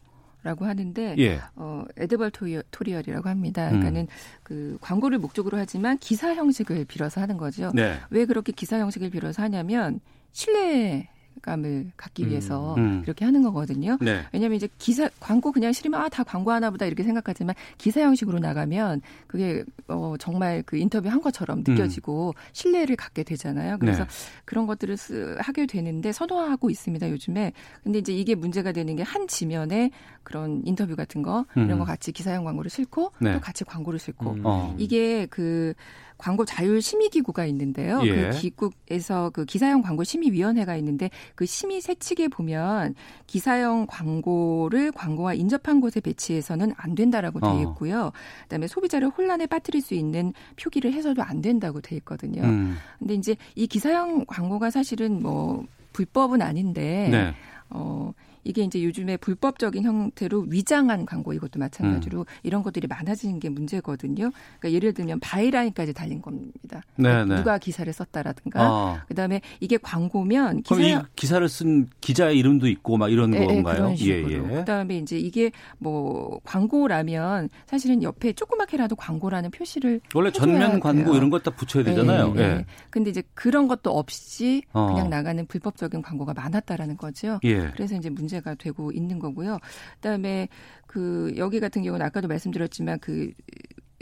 라고 0.43 0.65
하는데 0.65 1.15
예. 1.17 1.41
어 1.55 1.83
에드벌 1.97 2.31
토리얼이라고 2.71 3.27
합니다. 3.27 3.67
그러니까는 3.67 4.01
음. 4.01 4.07
그 4.43 4.77
광고를 4.81 5.17
목적으로 5.17 5.57
하지만 5.57 5.97
기사 5.97 6.33
형식을 6.33 6.85
빌어서 6.85 7.19
하는 7.19 7.37
거죠. 7.37 7.71
네. 7.73 7.99
왜 8.11 8.25
그렇게 8.25 8.51
기사 8.51 8.79
형식을 8.79 9.09
빌어서 9.09 9.41
하냐면 9.43 9.99
신뢰 10.31 11.09
감을 11.41 11.91
갖기 11.97 12.27
위해서 12.27 12.75
음, 12.75 12.79
음. 12.79 13.01
그렇게 13.01 13.25
하는 13.25 13.41
거거든요. 13.41 13.97
네. 14.01 14.23
왜냐하면 14.31 14.57
이제 14.57 14.69
기사 14.77 15.09
광고 15.19 15.51
그냥 15.51 15.73
실으면 15.73 16.01
아다 16.01 16.23
광고 16.23 16.51
하나보다 16.51 16.85
이렇게 16.85 17.03
생각하지만 17.03 17.55
기사 17.77 18.01
형식으로 18.01 18.39
나가면 18.39 19.01
그게 19.25 19.63
어 19.87 20.15
정말 20.19 20.61
그 20.65 20.77
인터뷰 20.77 21.09
한 21.09 21.21
것처럼 21.21 21.63
느껴지고 21.67 22.29
음. 22.35 22.41
신뢰를 22.53 22.95
갖게 22.95 23.23
되잖아요. 23.23 23.77
그래서 23.79 24.03
네. 24.03 24.09
그런 24.45 24.67
것들을 24.67 24.95
쓰, 24.97 25.35
하게 25.39 25.65
되는데 25.65 26.11
선호하고 26.11 26.69
있습니다 26.69 27.09
요즘에. 27.09 27.53
근데 27.83 27.99
이제 27.99 28.13
이게 28.13 28.35
문제가 28.35 28.71
되는 28.71 28.95
게 28.95 29.07
한 29.07 29.27
지면에 29.27 29.89
그런 30.23 30.61
인터뷰 30.65 30.95
같은 30.95 31.21
거 31.21 31.45
이런 31.55 31.77
거 31.79 31.85
음. 31.85 31.85
같이 31.85 32.11
기사형 32.11 32.43
광고를 32.43 32.69
싣고 32.69 33.13
네. 33.19 33.33
또 33.33 33.39
같이 33.39 33.63
광고를 33.63 33.99
싣고 33.99 34.31
음. 34.31 34.41
어. 34.43 34.75
이게 34.77 35.25
그 35.27 35.73
광고 36.17 36.45
자율 36.45 36.81
심의 36.81 37.09
기구가 37.09 37.45
있는데요. 37.45 37.99
그 37.99 38.07
예. 38.07 38.29
그 38.29 38.37
기구에서 38.37 39.29
그 39.31 39.45
기사형 39.45 39.81
광고 39.81 40.03
심의 40.03 40.31
위원회가 40.31 40.75
있는데 40.77 41.09
그 41.35 41.45
심의 41.45 41.81
세칙에 41.81 42.27
보면 42.27 42.95
기사형 43.27 43.87
광고를 43.87 44.91
광고와 44.91 45.33
인접한 45.33 45.79
곳에 45.79 45.99
배치해서는 45.99 46.73
안 46.75 46.95
된다라고 46.95 47.39
돼 47.39 47.47
어. 47.47 47.61
있고요. 47.61 48.05
어. 48.05 48.11
그다음에 48.43 48.67
소비자를 48.67 49.09
혼란에 49.09 49.45
빠뜨릴 49.45 49.81
수 49.81 49.93
있는 49.93 50.33
표기를 50.61 50.93
해서도 50.93 51.21
안 51.23 51.41
된다고 51.41 51.81
돼 51.81 51.95
있거든요. 51.97 52.43
음. 52.43 52.77
근데 52.99 53.13
이제 53.13 53.35
이 53.55 53.67
기사형 53.67 54.25
광고가 54.25 54.69
사실은 54.69 55.21
뭐 55.21 55.65
불법은 55.93 56.41
아닌데 56.41 57.09
네. 57.11 57.33
어 57.69 58.13
이게 58.47 58.63
이제 58.63 58.83
요즘에 58.83 59.17
불법적인 59.17 59.83
형태로 59.83 60.45
위장한 60.49 61.05
광고 61.05 61.33
이것도 61.33 61.59
마찬가지로 61.59 62.19
음. 62.19 62.25
이런 62.43 62.63
것들이 62.63 62.87
많아지는 62.87 63.39
게 63.39 63.49
문제거든요. 63.49 64.31
그러니까 64.59 64.71
예를 64.71 64.93
들면 64.93 65.19
바이라인까지 65.19 65.93
달린 65.93 66.21
겁니다. 66.21 66.81
네, 66.95 67.09
그러니까 67.09 67.25
네. 67.25 67.35
누가 67.37 67.57
기사를 67.57 67.91
썼다라든가 67.91 68.71
어. 68.71 68.97
그다음에 69.07 69.41
이게 69.59 69.77
광고면 69.77 70.61
기사 70.61 70.81
이 70.81 70.97
기사를 71.15 71.47
쓴 71.49 71.87
기자의 72.01 72.37
이름도 72.37 72.67
있고 72.67 72.97
막 72.97 73.09
이런 73.11 73.31
네, 73.31 73.45
건가요? 73.45 73.95
예, 73.99 74.23
예. 74.23 74.39
그다음에 74.39 74.97
이제 74.97 75.17
이게 75.17 75.51
뭐 75.79 76.39
광고라면 76.43 77.49
사실은 77.65 78.03
옆에 78.03 78.33
조그맣게라도 78.33 78.95
광고라는 78.95 79.51
표시를 79.51 80.01
원래 80.13 80.31
전면 80.31 80.79
광고 80.79 81.15
이런 81.15 81.29
것 81.29 81.47
다 81.47 81.51
붙여야 81.51 81.83
네, 81.83 81.91
되잖아요. 81.91 82.33
예. 82.37 82.41
예. 82.41 82.65
근데 82.89 83.09
이제 83.09 83.23
그런 83.33 83.67
것도 83.67 83.91
없이 83.91 84.63
어. 84.73 84.87
그냥 84.87 85.09
나가는 85.09 85.45
불법적인 85.45 86.01
광고가 86.01 86.33
많았다라는 86.33 86.97
거죠. 86.97 87.39
예. 87.43 87.69
그래서 87.71 87.95
이제 87.95 88.09
문제 88.09 88.36
문제가 88.37 88.55
되고 88.55 88.91
있는 88.91 89.19
거고요. 89.19 89.57
그다음에 89.95 90.47
그 90.85 91.33
여기 91.37 91.59
같은 91.59 91.83
경우는 91.83 92.05
아까도 92.05 92.27
말씀드렸지만 92.27 92.99
그 92.99 93.31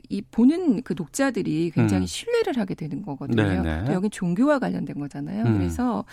이 0.07 0.21
보는 0.21 0.83
그 0.83 0.93
독자들이 0.93 1.71
굉장히 1.71 2.03
음. 2.03 2.05
신뢰를 2.05 2.59
하게 2.59 2.75
되는 2.75 3.01
거거든요. 3.01 3.41
네네. 3.63 3.91
여기 3.91 4.07
종교와 4.11 4.59
관련된 4.59 4.99
거잖아요. 4.99 5.43
음. 5.45 5.57
그래서 5.57 6.05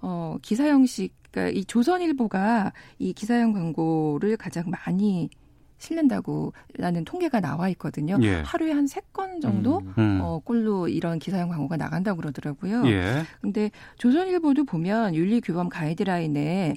어 0.00 0.38
기사 0.40 0.66
형식 0.68 1.12
그러니까 1.30 1.58
이 1.60 1.62
조선일보가 1.66 2.72
이 2.98 3.12
기사형 3.12 3.52
광고를 3.52 4.38
가장 4.38 4.64
많이 4.70 5.28
실는다고 5.76 6.54
라는 6.78 7.04
통계가 7.04 7.40
나와 7.40 7.68
있거든요. 7.68 8.16
예. 8.22 8.36
하루에 8.36 8.72
한 8.72 8.86
세 8.86 9.02
건 9.12 9.42
정도 9.42 9.80
음. 9.80 9.92
음. 9.98 10.20
어, 10.22 10.38
꼴로 10.42 10.88
이런 10.88 11.18
기사형 11.18 11.50
광고가 11.50 11.76
나간다고 11.76 12.22
그러더라고요. 12.22 12.86
예. 12.86 13.22
근데 13.42 13.70
조선일보도 13.98 14.64
보면 14.64 15.14
윤리규범 15.14 15.68
가이드라인에 15.68 16.74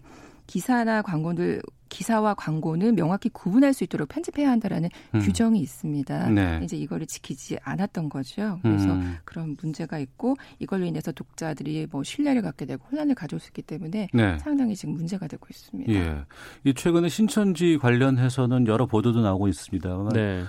기사나 0.49 1.03
광고들 1.03 1.61
기사와 1.89 2.33
광고는 2.33 2.95
명확히 2.95 3.29
구분할 3.29 3.71
수 3.71 3.83
있도록 3.83 4.09
편집해야 4.09 4.49
한다라는 4.49 4.89
음. 5.13 5.19
규정이 5.19 5.59
있습니다. 5.59 6.29
네. 6.29 6.59
이제 6.63 6.75
이거를 6.75 7.05
지키지 7.05 7.57
않았던 7.61 8.09
거죠. 8.09 8.57
그래서 8.63 8.91
음. 8.91 9.17
그런 9.25 9.55
문제가 9.61 9.99
있고 9.99 10.37
이걸로 10.57 10.85
인해서 10.85 11.11
독자들이 11.11 11.87
뭐 11.91 12.03
신뢰를 12.03 12.41
갖게 12.41 12.65
되고 12.65 12.83
혼란을 12.91 13.13
가져올 13.13 13.39
수 13.39 13.49
있기 13.49 13.61
때문에 13.61 14.07
네. 14.11 14.37
상당히 14.39 14.75
지금 14.75 14.95
문제가 14.95 15.27
되고 15.27 15.45
있습니다. 15.47 15.93
예. 15.93 16.23
이 16.63 16.73
최근에 16.73 17.09
신천지 17.09 17.77
관련해서는 17.77 18.65
여러 18.65 18.87
보도도 18.87 19.21
나오고 19.21 19.47
있습니다. 19.49 20.09
네. 20.13 20.43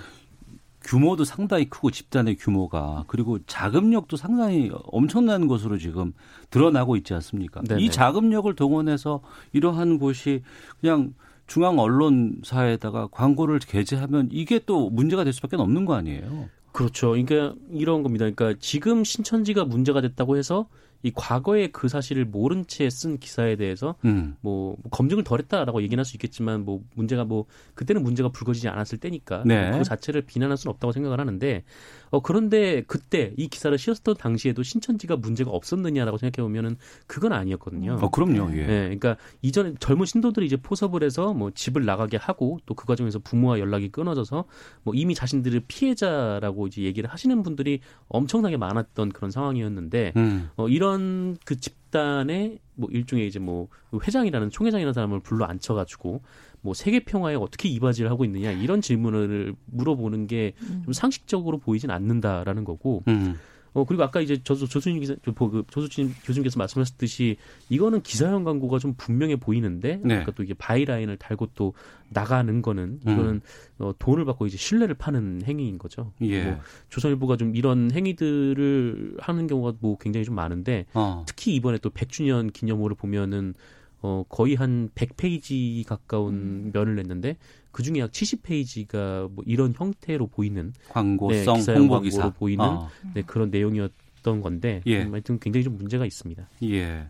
규모도 0.83 1.23
상당히 1.23 1.69
크고 1.69 1.91
집단의 1.91 2.35
규모가 2.37 3.05
그리고 3.07 3.39
자금력도 3.45 4.17
상당히 4.17 4.71
엄청난 4.85 5.47
것으로 5.47 5.77
지금 5.77 6.13
드러나고 6.49 6.95
있지 6.97 7.13
않습니까? 7.13 7.61
네네. 7.61 7.81
이 7.81 7.89
자금력을 7.89 8.53
동원해서 8.55 9.21
이러한 9.53 9.99
곳이 9.99 10.41
그냥 10.79 11.13
중앙 11.47 11.79
언론사에다가 11.79 13.07
광고를 13.07 13.59
게재하면 13.59 14.29
이게 14.31 14.59
또 14.65 14.89
문제가 14.89 15.23
될 15.23 15.33
수밖에 15.33 15.57
없는 15.57 15.85
거 15.85 15.93
아니에요? 15.93 16.49
그렇죠. 16.71 17.09
그러니까 17.09 17.53
이런 17.71 18.03
겁니다. 18.03 18.29
그러니까 18.29 18.57
지금 18.59 19.03
신천지가 19.03 19.65
문제가 19.65 20.01
됐다고 20.01 20.37
해서 20.37 20.67
이 21.03 21.11
과거에 21.13 21.67
그 21.67 21.87
사실을 21.87 22.25
모른 22.25 22.65
채 22.67 22.89
쓴 22.89 23.17
기사에 23.17 23.55
대해서 23.55 23.95
음. 24.05 24.35
뭐 24.41 24.75
검증을 24.91 25.23
덜했다라고 25.23 25.81
얘기할 25.83 26.03
수 26.03 26.15
있겠지만 26.17 26.65
뭐 26.65 26.81
문제가 26.95 27.23
뭐 27.23 27.45
그때는 27.73 28.03
문제가 28.03 28.29
불거지지 28.29 28.67
않았을 28.67 28.97
때니까 28.97 29.43
네. 29.45 29.71
그 29.77 29.83
자체를 29.83 30.21
비난할 30.21 30.57
수는 30.57 30.73
없다고 30.73 30.91
생각을 30.91 31.19
하는데 31.19 31.63
어 32.11 32.21
그런데 32.21 32.83
그때 32.87 33.33
이 33.37 33.47
기사를 33.47 33.75
씌웠던 33.77 34.15
당시에도 34.17 34.63
신천지가 34.63 35.15
문제가 35.15 35.49
없었느냐라고 35.51 36.17
생각해 36.17 36.45
보면은 36.45 36.75
그건 37.07 37.33
아니었거든요. 37.33 37.97
어 38.01 38.09
그럼요. 38.09 38.51
예. 38.57 38.65
네, 38.65 38.83
그러니까 38.83 39.17
이전에 39.41 39.73
젊은 39.79 40.05
신도들이 40.05 40.45
이제 40.45 40.57
포섭을 40.57 41.03
해서 41.03 41.33
뭐 41.33 41.51
집을 41.51 41.85
나가게 41.85 42.17
하고 42.17 42.59
또 42.65 42.75
그 42.75 42.85
과정에서 42.85 43.19
부모와 43.19 43.59
연락이 43.59 43.89
끊어져서 43.89 44.45
뭐 44.83 44.93
이미 44.95 45.13
자신들을 45.15 45.61
피해자라고 45.67 46.67
이제 46.67 46.81
얘기를 46.81 47.09
하시는 47.09 47.43
분들이 47.43 47.79
엄청나게 48.07 48.57
많았던 48.57 49.09
그런 49.09 49.29
상황이었는데 49.31 50.13
음. 50.17 50.49
어 50.57 50.67
이런 50.67 51.37
그 51.45 51.55
집 51.55 51.80
단의 51.91 52.59
뭐 52.75 52.89
일종의 52.91 53.27
이제 53.27 53.39
뭐 53.39 53.67
회장이라는 53.93 54.49
총회장이라는 54.49 54.93
사람을 54.93 55.19
불러 55.19 55.45
앉혀가지고 55.45 56.21
뭐 56.61 56.73
세계 56.73 56.99
평화에 57.01 57.35
어떻게 57.35 57.69
이바지를 57.69 58.09
하고 58.09 58.25
있느냐 58.25 58.51
이런 58.51 58.81
질문을 58.81 59.55
물어보는 59.65 60.27
게좀 60.27 60.83
음. 60.87 60.93
상식적으로 60.93 61.57
보이진 61.59 61.91
않는다라는 61.91 62.63
거고. 62.63 63.03
음. 63.07 63.37
어 63.73 63.85
그리고 63.85 64.03
아까 64.03 64.19
이제 64.19 64.41
저수 64.43 64.67
조수진 64.67 64.99
기자 64.99 65.15
그 65.23 65.63
조수진 65.69 66.13
교수님께서 66.25 66.59
말씀하셨듯이 66.59 67.37
이거는 67.69 68.01
기사형 68.01 68.43
광고가 68.43 68.79
좀 68.79 68.95
분명해 68.95 69.37
보이는데 69.37 69.95
네. 69.97 70.01
그러니까 70.01 70.31
또 70.31 70.43
이게 70.43 70.53
바이라인을 70.53 71.17
달고 71.17 71.49
또 71.55 71.73
나가는 72.09 72.61
거는 72.61 72.99
음. 73.05 73.11
이거는 73.11 73.31
음. 73.35 73.41
어, 73.79 73.93
돈을 73.97 74.25
받고 74.25 74.45
이제 74.45 74.57
신뢰를 74.57 74.95
파는 74.95 75.43
행위인 75.45 75.77
거죠. 75.77 76.11
예. 76.21 76.43
뭐 76.43 76.59
조선일보가 76.89 77.37
좀 77.37 77.55
이런 77.55 77.91
행위들을 77.91 79.17
하는 79.19 79.47
경우가 79.47 79.77
뭐 79.79 79.97
굉장히 79.97 80.25
좀 80.25 80.35
많은데 80.35 80.85
어. 80.93 81.23
특히 81.25 81.55
이번에 81.55 81.77
또 81.77 81.89
100주년 81.89 82.51
기념호를 82.51 82.95
보면은 82.97 83.53
어, 84.01 84.23
거의 84.27 84.55
한 84.55 84.89
100페이지 84.95 85.85
가까운 85.85 86.33
음. 86.33 86.71
면을 86.73 86.95
냈는데 86.95 87.37
그 87.71 87.83
중에 87.83 87.99
약 87.99 88.11
70페이지가 88.11 89.31
뭐 89.31 89.43
이런 89.47 89.73
형태로 89.75 90.27
보이는 90.27 90.73
광고성 90.89 91.61
네, 91.61 91.73
홍보 91.73 91.99
기사 92.01 92.29
보이는 92.31 92.65
어. 92.65 92.89
네, 93.13 93.21
그런 93.21 93.51
내용이었던 93.51 94.41
건데 94.41 94.81
예. 94.87 95.03
음, 95.03 95.13
하여튼 95.13 95.39
굉장히 95.39 95.63
좀 95.63 95.77
문제가 95.77 96.05
있습니다. 96.05 96.47
예. 96.63 97.07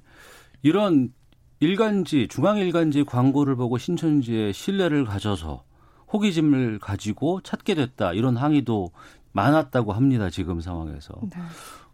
이런 0.62 1.14
일간지 1.60 2.28
중앙 2.28 2.58
일간지 2.58 3.04
광고를 3.04 3.56
보고 3.56 3.78
신천지의 3.78 4.54
신뢰를 4.54 5.06
가져서 5.06 5.64
호기심을 6.12 6.80
가지고 6.80 7.40
찾게 7.42 7.76
됐다 7.76 8.14
이런 8.14 8.36
항의도 8.36 8.92
많았다고 9.32 9.94
합니다 9.94 10.30
지금 10.30 10.60
상황에서. 10.60 11.14
네. 11.24 11.40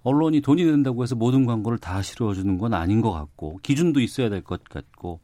언론이 0.03 0.41
돈이 0.41 0.63
된다고 0.65 1.03
해서 1.03 1.15
모든 1.15 1.45
광고를 1.45 1.77
다 1.77 2.01
실어주는 2.01 2.57
건 2.57 2.73
아닌 2.73 3.01
것 3.01 3.11
같고 3.11 3.59
기준도 3.63 3.99
있어야 3.99 4.29
될 4.29 4.41
것 4.41 4.63
같고 4.63 5.19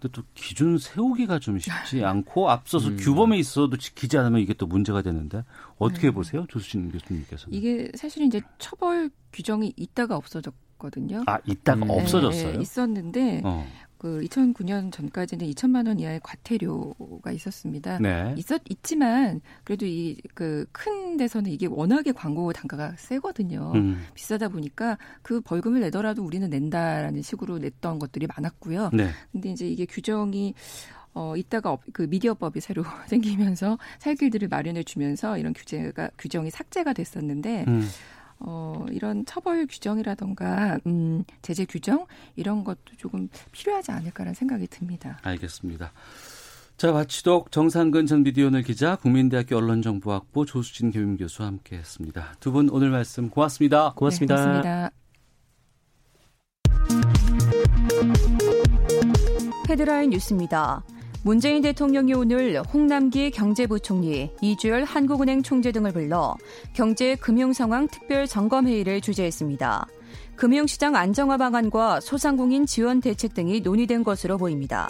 근데 0.00 0.12
또 0.12 0.22
기준 0.34 0.76
세우기가 0.78 1.38
좀 1.38 1.58
쉽지 1.58 2.04
않고 2.04 2.50
앞서서 2.50 2.88
음. 2.88 2.96
규범에 2.98 3.38
있어도 3.38 3.76
지키지 3.76 4.18
않으면 4.18 4.40
이게 4.40 4.52
또 4.54 4.66
문제가 4.66 5.00
되는데 5.02 5.44
어떻게 5.78 6.08
네. 6.08 6.10
보세요 6.10 6.44
조수진 6.48 6.90
교수님께서 6.90 7.46
이게 7.50 7.90
사실은 7.94 8.26
이제 8.26 8.40
처벌 8.58 9.10
규정이 9.32 9.72
있다가 9.76 10.16
없어졌거든요. 10.16 11.22
아 11.26 11.38
있다가 11.46 11.84
음. 11.86 11.90
없어졌어요? 11.90 12.52
네, 12.52 12.58
있었는데 12.60 13.40
어. 13.44 13.66
그 13.98 14.20
2009년 14.24 14.92
전까지는 14.92 15.46
2천만 15.50 15.86
원 15.86 15.98
이하의 15.98 16.20
과태료가 16.22 17.32
있었습니다. 17.32 17.98
네. 17.98 18.34
있었 18.36 18.60
있지만 18.68 19.40
그래도 19.64 19.86
이 19.86 20.16
그 20.34 20.66
큰 20.72 21.16
데서는 21.16 21.50
이게 21.50 21.66
워낙에 21.66 22.12
광고 22.12 22.52
단가가 22.52 22.92
세거든요. 22.98 23.72
음. 23.74 24.04
비싸다 24.14 24.48
보니까 24.48 24.98
그 25.22 25.40
벌금을 25.40 25.80
내더라도 25.80 26.22
우리는 26.24 26.48
낸다라는 26.50 27.22
식으로 27.22 27.58
냈던 27.58 27.98
것들이 27.98 28.26
많았고요. 28.26 28.90
네. 28.92 29.08
근데 29.32 29.50
이제 29.50 29.66
이게 29.66 29.86
규정이 29.86 30.54
어, 31.14 31.34
이따가 31.36 31.78
그 31.94 32.02
미디어법이 32.02 32.60
새로 32.60 32.84
생기면서 33.08 33.78
살 33.98 34.14
길들을 34.16 34.48
마련해 34.48 34.82
주면서 34.82 35.38
이런 35.38 35.54
규제가, 35.54 36.10
규정이 36.18 36.50
삭제가 36.50 36.92
됐었는데, 36.92 37.64
음. 37.68 37.88
어, 38.38 38.84
이런 38.90 39.24
처벌 39.24 39.66
규정이라던가, 39.66 40.78
음, 40.86 41.24
제재 41.42 41.64
규정, 41.64 42.06
이런 42.36 42.64
것도 42.64 42.96
조금 42.96 43.28
필요하지 43.52 43.92
않을까라는 43.92 44.34
생각이 44.34 44.66
듭니다. 44.68 45.18
알겠습니다. 45.22 45.92
자, 46.76 46.92
마치독 46.92 47.50
정상근 47.52 48.04
전 48.06 48.22
미디어널 48.22 48.62
기자, 48.62 48.96
국민대학교 48.96 49.56
언론정보학부 49.56 50.44
조수진 50.46 50.90
교육교수와 50.90 51.48
함께 51.48 51.76
했습니다. 51.78 52.34
두 52.40 52.52
분 52.52 52.68
오늘 52.68 52.90
말씀 52.90 53.30
고맙습니다. 53.30 53.94
고맙습니다. 53.94 54.34
네, 54.36 54.42
고맙습니다. 54.42 54.90
헤드라인 59.68 60.10
뉴스입니다. 60.10 60.95
문재인 61.26 61.60
대통령이 61.60 62.14
오늘 62.14 62.62
홍남기 62.62 63.32
경제부총리, 63.32 64.30
이주열 64.40 64.84
한국은행 64.84 65.42
총재 65.42 65.72
등을 65.72 65.92
불러 65.92 66.36
경제 66.72 67.16
금융 67.16 67.52
상황 67.52 67.88
특별 67.88 68.28
점검 68.28 68.68
회의를 68.68 69.00
주재했습니다. 69.00 69.88
금융시장 70.36 70.94
안정화 70.94 71.36
방안과 71.36 71.98
소상공인 71.98 72.64
지원 72.64 73.00
대책 73.00 73.34
등이 73.34 73.62
논의된 73.62 74.04
것으로 74.04 74.38
보입니다. 74.38 74.88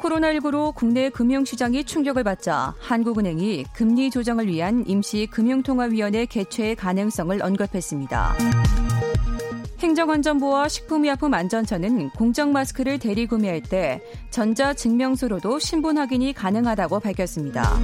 코로나19로 0.00 0.72
국내 0.72 1.10
금융시장이 1.10 1.82
충격을 1.82 2.22
받자 2.22 2.76
한국은행이 2.78 3.64
금리 3.74 4.10
조정을 4.10 4.46
위한 4.46 4.84
임시 4.86 5.26
금융통화위원회 5.28 6.26
개최의 6.26 6.76
가능성을 6.76 7.42
언급했습니다. 7.42 8.36
행정안전부와 9.78 10.68
식품의약품안전처는 10.68 12.10
공적 12.10 12.50
마스크를 12.50 12.98
대리 12.98 13.26
구매할 13.26 13.62
때 13.62 14.00
전자 14.30 14.74
증명서로도 14.74 15.58
신분 15.60 15.98
확인이 15.98 16.32
가능하다고 16.32 17.00
밝혔습니다. 17.00 17.78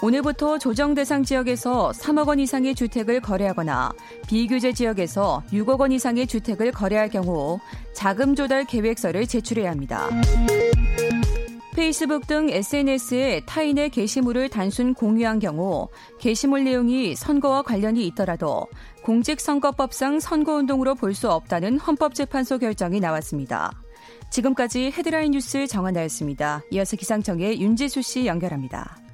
오늘부터 0.00 0.58
조정 0.58 0.94
대상 0.94 1.24
지역에서 1.24 1.90
3억 1.90 2.28
원 2.28 2.38
이상의 2.38 2.76
주택을 2.76 3.20
거래하거나 3.20 3.92
비규제 4.28 4.72
지역에서 4.72 5.42
6억 5.52 5.80
원 5.80 5.90
이상의 5.90 6.28
주택을 6.28 6.70
거래할 6.70 7.08
경우 7.08 7.58
자금 7.92 8.36
조달 8.36 8.64
계획서를 8.64 9.26
제출해야 9.26 9.70
합니다. 9.70 10.08
페이스북 11.78 12.26
등 12.26 12.50
SNS에 12.50 13.42
타인의 13.46 13.90
게시물을 13.90 14.48
단순 14.48 14.94
공유한 14.94 15.38
경우 15.38 15.88
게시물 16.18 16.64
내용이 16.64 17.14
선거와 17.14 17.62
관련이 17.62 18.04
있더라도 18.08 18.66
공직선거법상 19.08 20.20
선거운동으로 20.20 20.94
볼 20.94 21.14
수 21.14 21.30
없다는 21.30 21.78
헌법재판소 21.78 22.58
결정이 22.58 23.00
나왔습니다. 23.00 23.72
지금까지 24.30 24.92
헤드라인 24.94 25.30
뉴스 25.30 25.66
정한나였습니다. 25.66 26.60
이어서 26.70 26.94
기상청의 26.94 27.58
윤지수 27.58 28.02
씨 28.02 28.26
연결합니다. 28.26 29.07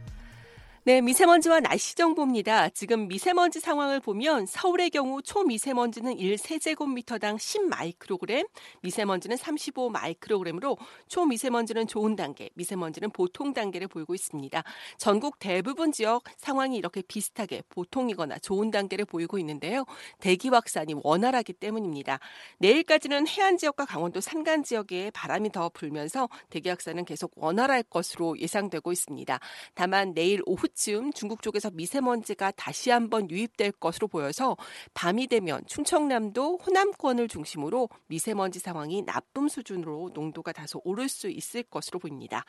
네, 0.86 1.00
미세먼지와 1.00 1.60
날씨 1.60 1.94
정보입니다. 1.94 2.68
지금 2.68 3.08
미세먼지 3.08 3.58
상황을 3.58 4.00
보면 4.00 4.44
서울의 4.44 4.90
경우 4.90 5.22
초미세먼지는 5.22 6.14
1세제곱미터당 6.14 7.38
10마이크로그램, 7.38 8.46
미세먼지는 8.82 9.38
35마이크로그램으로 9.38 10.76
초미세먼지는 11.08 11.86
좋은 11.86 12.16
단계, 12.16 12.50
미세먼지는 12.52 13.12
보통 13.12 13.54
단계를 13.54 13.88
보이고 13.88 14.14
있습니다. 14.14 14.62
전국 14.98 15.38
대부분 15.38 15.90
지역 15.90 16.22
상황이 16.36 16.76
이렇게 16.76 17.00
비슷하게 17.00 17.62
보통이거나 17.70 18.38
좋은 18.40 18.70
단계를 18.70 19.06
보이고 19.06 19.38
있는데요. 19.38 19.86
대기 20.20 20.50
확산이 20.50 20.94
원활하기 21.02 21.54
때문입니다. 21.54 22.18
내일까지는 22.58 23.26
해안 23.26 23.56
지역과 23.56 23.86
강원도 23.86 24.20
산간 24.20 24.62
지역에 24.64 25.10
바람이 25.12 25.50
더 25.50 25.70
불면서 25.70 26.28
대기 26.50 26.68
확산은 26.68 27.06
계속 27.06 27.32
원활할 27.36 27.84
것으로 27.84 28.38
예상되고 28.38 28.92
있습니다. 28.92 29.40
다만 29.72 30.12
내일 30.12 30.42
오후 30.44 30.68
오후쯤 30.74 31.12
중국 31.12 31.42
쪽에서 31.42 31.70
미세먼지가 31.70 32.50
다시 32.52 32.90
한번 32.90 33.30
유입될 33.30 33.72
것으로 33.72 34.08
보여서 34.08 34.56
밤이 34.92 35.28
되면 35.28 35.62
충청남도 35.66 36.58
호남권을 36.58 37.28
중심으로 37.28 37.88
미세먼지 38.08 38.58
상황이 38.58 39.02
나쁨 39.02 39.48
수준으로 39.48 40.10
농도가 40.12 40.52
다소 40.52 40.80
오를 40.84 41.08
수 41.08 41.30
있을 41.30 41.62
것으로 41.62 41.98
보입니다. 41.98 42.44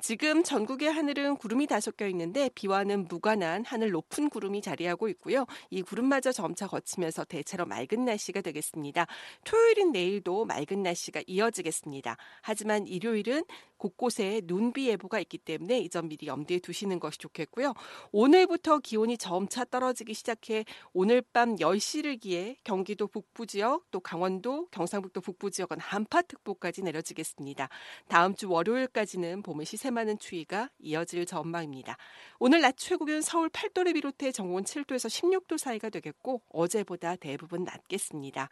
지금 0.00 0.42
전국의 0.44 0.92
하늘은 0.92 1.36
구름이 1.36 1.66
다섯 1.66 1.96
껴 1.96 2.06
있는데 2.08 2.48
비와는 2.54 3.08
무관한 3.08 3.64
하늘 3.64 3.90
높은 3.90 4.28
구름이 4.28 4.62
자리하고 4.62 5.08
있고요. 5.08 5.46
이 5.70 5.82
구름마저 5.82 6.32
점차 6.32 6.66
거치면서 6.68 7.24
대체로 7.24 7.64
맑은 7.66 8.04
날씨가 8.04 8.42
되겠습니다. 8.42 9.06
토요일인 9.44 9.92
내일도 9.92 10.44
맑은 10.44 10.82
날씨가 10.82 11.22
이어지겠습니다. 11.26 12.16
하지만 12.42 12.86
일요일은 12.86 13.44
곳곳에 13.78 14.40
눈비 14.44 14.88
예보가 14.88 15.20
있기 15.20 15.38
때문에 15.38 15.80
이 15.80 15.88
점 15.96 16.08
미리 16.08 16.26
염두에 16.26 16.58
두시는 16.58 17.00
것이 17.00 17.18
좋겠고요. 17.18 17.72
오늘부터 18.12 18.80
기온이 18.80 19.16
점차 19.16 19.64
떨어지기 19.64 20.12
시작해 20.12 20.66
오늘 20.92 21.22
밤 21.22 21.56
10시를 21.56 22.20
기해 22.20 22.56
경기도 22.64 23.06
북부 23.06 23.46
지역 23.46 23.90
또 23.90 24.00
강원도 24.00 24.66
경상북도 24.72 25.22
북부 25.22 25.50
지역은 25.50 25.80
한파특보까지 25.80 26.82
내려지겠습니다. 26.82 27.70
다음 28.08 28.34
주 28.34 28.50
월요일까지는 28.50 29.42
봄의 29.42 29.64
시세 29.64 29.85
많은 29.90 30.18
추위가 30.18 30.70
이어질 30.78 31.26
전망입니다. 31.26 31.96
오늘 32.38 32.60
낮 32.60 32.76
최고 32.76 33.04
기온 33.04 33.22
서울 33.22 33.48
8도를 33.48 33.94
비롯해 33.94 34.32
정원 34.32 34.64
7도에서 34.64 35.08
16도 35.08 35.58
사이가 35.58 35.90
되겠고 35.90 36.42
어제보다 36.50 37.16
대부분 37.16 37.64
낮겠습니다. 37.64 38.48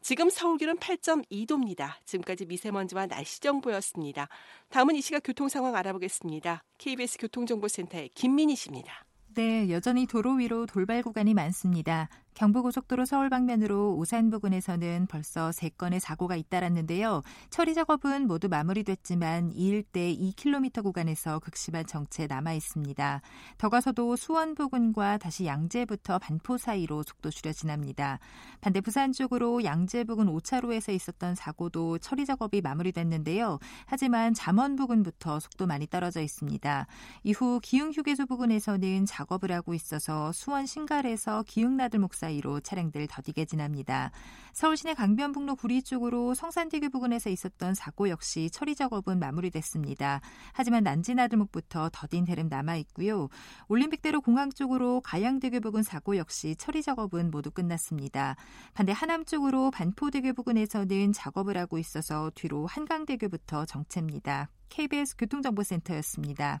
지금 0.00 0.30
서울 0.30 0.58
기온 0.58 0.78
8.2도입니다. 0.78 1.94
지금까지 2.04 2.46
미세먼지와 2.46 3.06
날씨 3.06 3.40
정보였습니다. 3.40 4.28
다음은 4.68 4.94
이 4.94 5.00
시각 5.00 5.22
교통 5.24 5.48
상황 5.48 5.74
알아보겠습니다. 5.74 6.62
KBS 6.78 7.18
교통정보센터의 7.18 8.10
김민희 8.14 8.54
씨입니다. 8.56 9.04
네, 9.34 9.70
여전히 9.70 10.06
도로 10.06 10.32
위로 10.32 10.66
돌발 10.66 11.02
구간이 11.02 11.34
많습니다. 11.34 12.08
경부고속도로 12.38 13.04
서울 13.04 13.30
방면으로 13.30 13.96
오산 13.96 14.30
부근에서는 14.30 15.08
벌써 15.10 15.50
3건의 15.50 15.98
사고가 15.98 16.36
잇따랐는데요. 16.36 17.22
처리 17.50 17.74
작업은 17.74 18.28
모두 18.28 18.48
마무리됐지만 18.48 19.50
이 19.50 19.68
일대 19.68 20.14
2km 20.14 20.84
구간에서 20.84 21.40
극심한 21.40 21.84
정체 21.84 22.28
남아 22.28 22.52
있습니다. 22.52 23.22
더 23.58 23.68
가서도 23.68 24.14
수원 24.14 24.54
부근과 24.54 25.18
다시 25.18 25.46
양재부터 25.46 26.20
반포 26.20 26.58
사이로 26.58 27.02
속도 27.02 27.30
줄여 27.30 27.52
지납니다. 27.52 28.20
반대 28.60 28.80
부산 28.80 29.10
쪽으로 29.12 29.64
양재 29.64 30.04
부근 30.04 30.26
5차로에서 30.26 30.94
있었던 30.94 31.34
사고도 31.34 31.98
처리 31.98 32.24
작업이 32.24 32.60
마무리됐는데요. 32.60 33.58
하지만 33.86 34.32
잠원 34.32 34.76
부근부터 34.76 35.40
속도 35.40 35.66
많이 35.66 35.88
떨어져 35.88 36.20
있습니다. 36.20 36.86
이후 37.24 37.58
기흥 37.60 37.90
휴게소 37.90 38.26
부근에서는 38.26 39.06
작업을 39.06 39.50
하고 39.50 39.74
있어서 39.74 40.30
수원 40.30 40.66
신갈에서 40.66 41.42
기흥나들 41.44 41.98
목사 41.98 42.27
사이로 42.28 42.60
차량들 42.60 43.06
더디게 43.08 43.46
지납니다. 43.46 44.10
서울 44.52 44.76
시내 44.76 44.94
강변북로 44.94 45.56
구리 45.56 45.82
쪽으로 45.82 46.34
성산대교 46.34 46.90
부근에서 46.90 47.30
있었던 47.30 47.74
사고 47.74 48.08
역시 48.10 48.50
처리 48.50 48.74
작업은 48.74 49.18
마무리됐습니다. 49.18 50.20
하지만 50.52 50.84
난지나들목부터 50.84 51.90
더딘 51.92 52.26
흐름 52.26 52.48
남아 52.48 52.76
있고요. 52.76 53.28
올림픽대로 53.68 54.20
공항 54.20 54.50
쪽으로 54.50 55.00
가양대교 55.00 55.60
부근 55.60 55.82
사고 55.82 56.16
역시 56.16 56.54
처리 56.56 56.82
작업은 56.82 57.30
모두 57.30 57.50
끝났습니다. 57.50 58.36
반대 58.74 58.92
하남 58.92 59.24
쪽으로 59.24 59.70
반포대교 59.70 60.34
부근에서는 60.34 61.12
작업을 61.12 61.56
하고 61.56 61.78
있어서 61.78 62.30
뒤로 62.34 62.66
한강대교부터 62.66 63.64
정체입니다. 63.64 64.50
KBS 64.68 65.16
교통정보센터였습니다. 65.16 66.60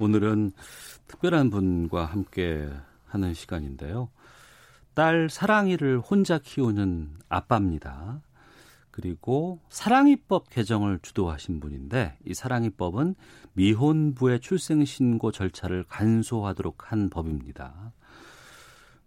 오늘은 0.00 0.52
특별한 1.08 1.50
분과 1.50 2.06
함께 2.06 2.70
하는 3.04 3.34
시간인데요. 3.34 4.08
딸 4.94 5.28
사랑이를 5.28 6.00
혼자 6.00 6.38
키우는 6.38 7.18
아빠입니다. 7.28 8.22
그리고 8.90 9.60
사랑이법 9.68 10.48
개정을 10.48 11.00
주도하신 11.02 11.60
분인데 11.60 12.16
이 12.24 12.32
사랑이법은 12.32 13.14
미혼부의 13.52 14.40
출생신고 14.40 15.32
절차를 15.32 15.84
간소화하도록 15.84 16.90
한 16.90 17.10
법입니다. 17.10 17.92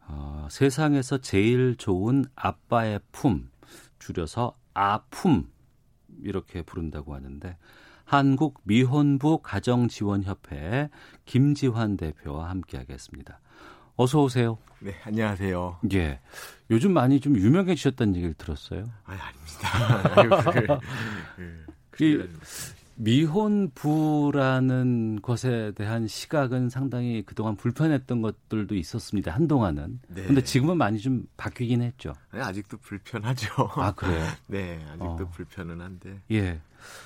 어, 0.08 0.48
세상에서 0.52 1.18
제일 1.18 1.76
좋은 1.76 2.26
아빠의 2.36 3.00
품, 3.12 3.50
줄여서 3.98 4.56
아품 4.76 5.50
이렇게 6.22 6.62
부른다고 6.62 7.16
하는데 7.16 7.58
한국 8.06 8.62
미혼부 8.64 9.40
가정지원협회 9.44 10.90
김지환 11.26 11.98
대표와 11.98 12.50
함께하겠습니다. 12.50 13.40
어서 13.96 14.24
오세요. 14.24 14.58
네, 14.80 14.96
안녕하세요. 15.04 15.80
예. 15.94 16.20
요즘 16.70 16.94
많이 16.94 17.20
좀 17.20 17.38
유명해지셨다는 17.38 18.16
얘기를 18.16 18.34
들었어요. 18.34 18.90
아니, 19.06 19.20
아닙니다. 19.20 20.80
그, 21.92 22.30
미혼부라는 22.96 25.22
것에 25.22 25.72
대한 25.76 26.08
시각은 26.08 26.70
상당히 26.70 27.24
그동안 27.26 27.56
불편했던 27.56 28.22
것들도 28.22 28.76
있었습니다. 28.76 29.32
한동안은. 29.32 30.00
네. 30.08 30.24
근데 30.24 30.44
지금은 30.44 30.78
많이 30.78 31.00
좀 31.00 31.26
바뀌긴 31.38 31.82
했죠. 31.82 32.14
아니, 32.32 32.44
아직도 32.44 32.78
불편하죠. 32.78 33.70
아, 33.76 33.92
그래요? 33.94 34.24
네, 34.48 34.80
아직도 34.90 35.06
어. 35.06 35.30
불편은 35.32 35.82
한데. 35.82 36.20
예. 36.32 36.60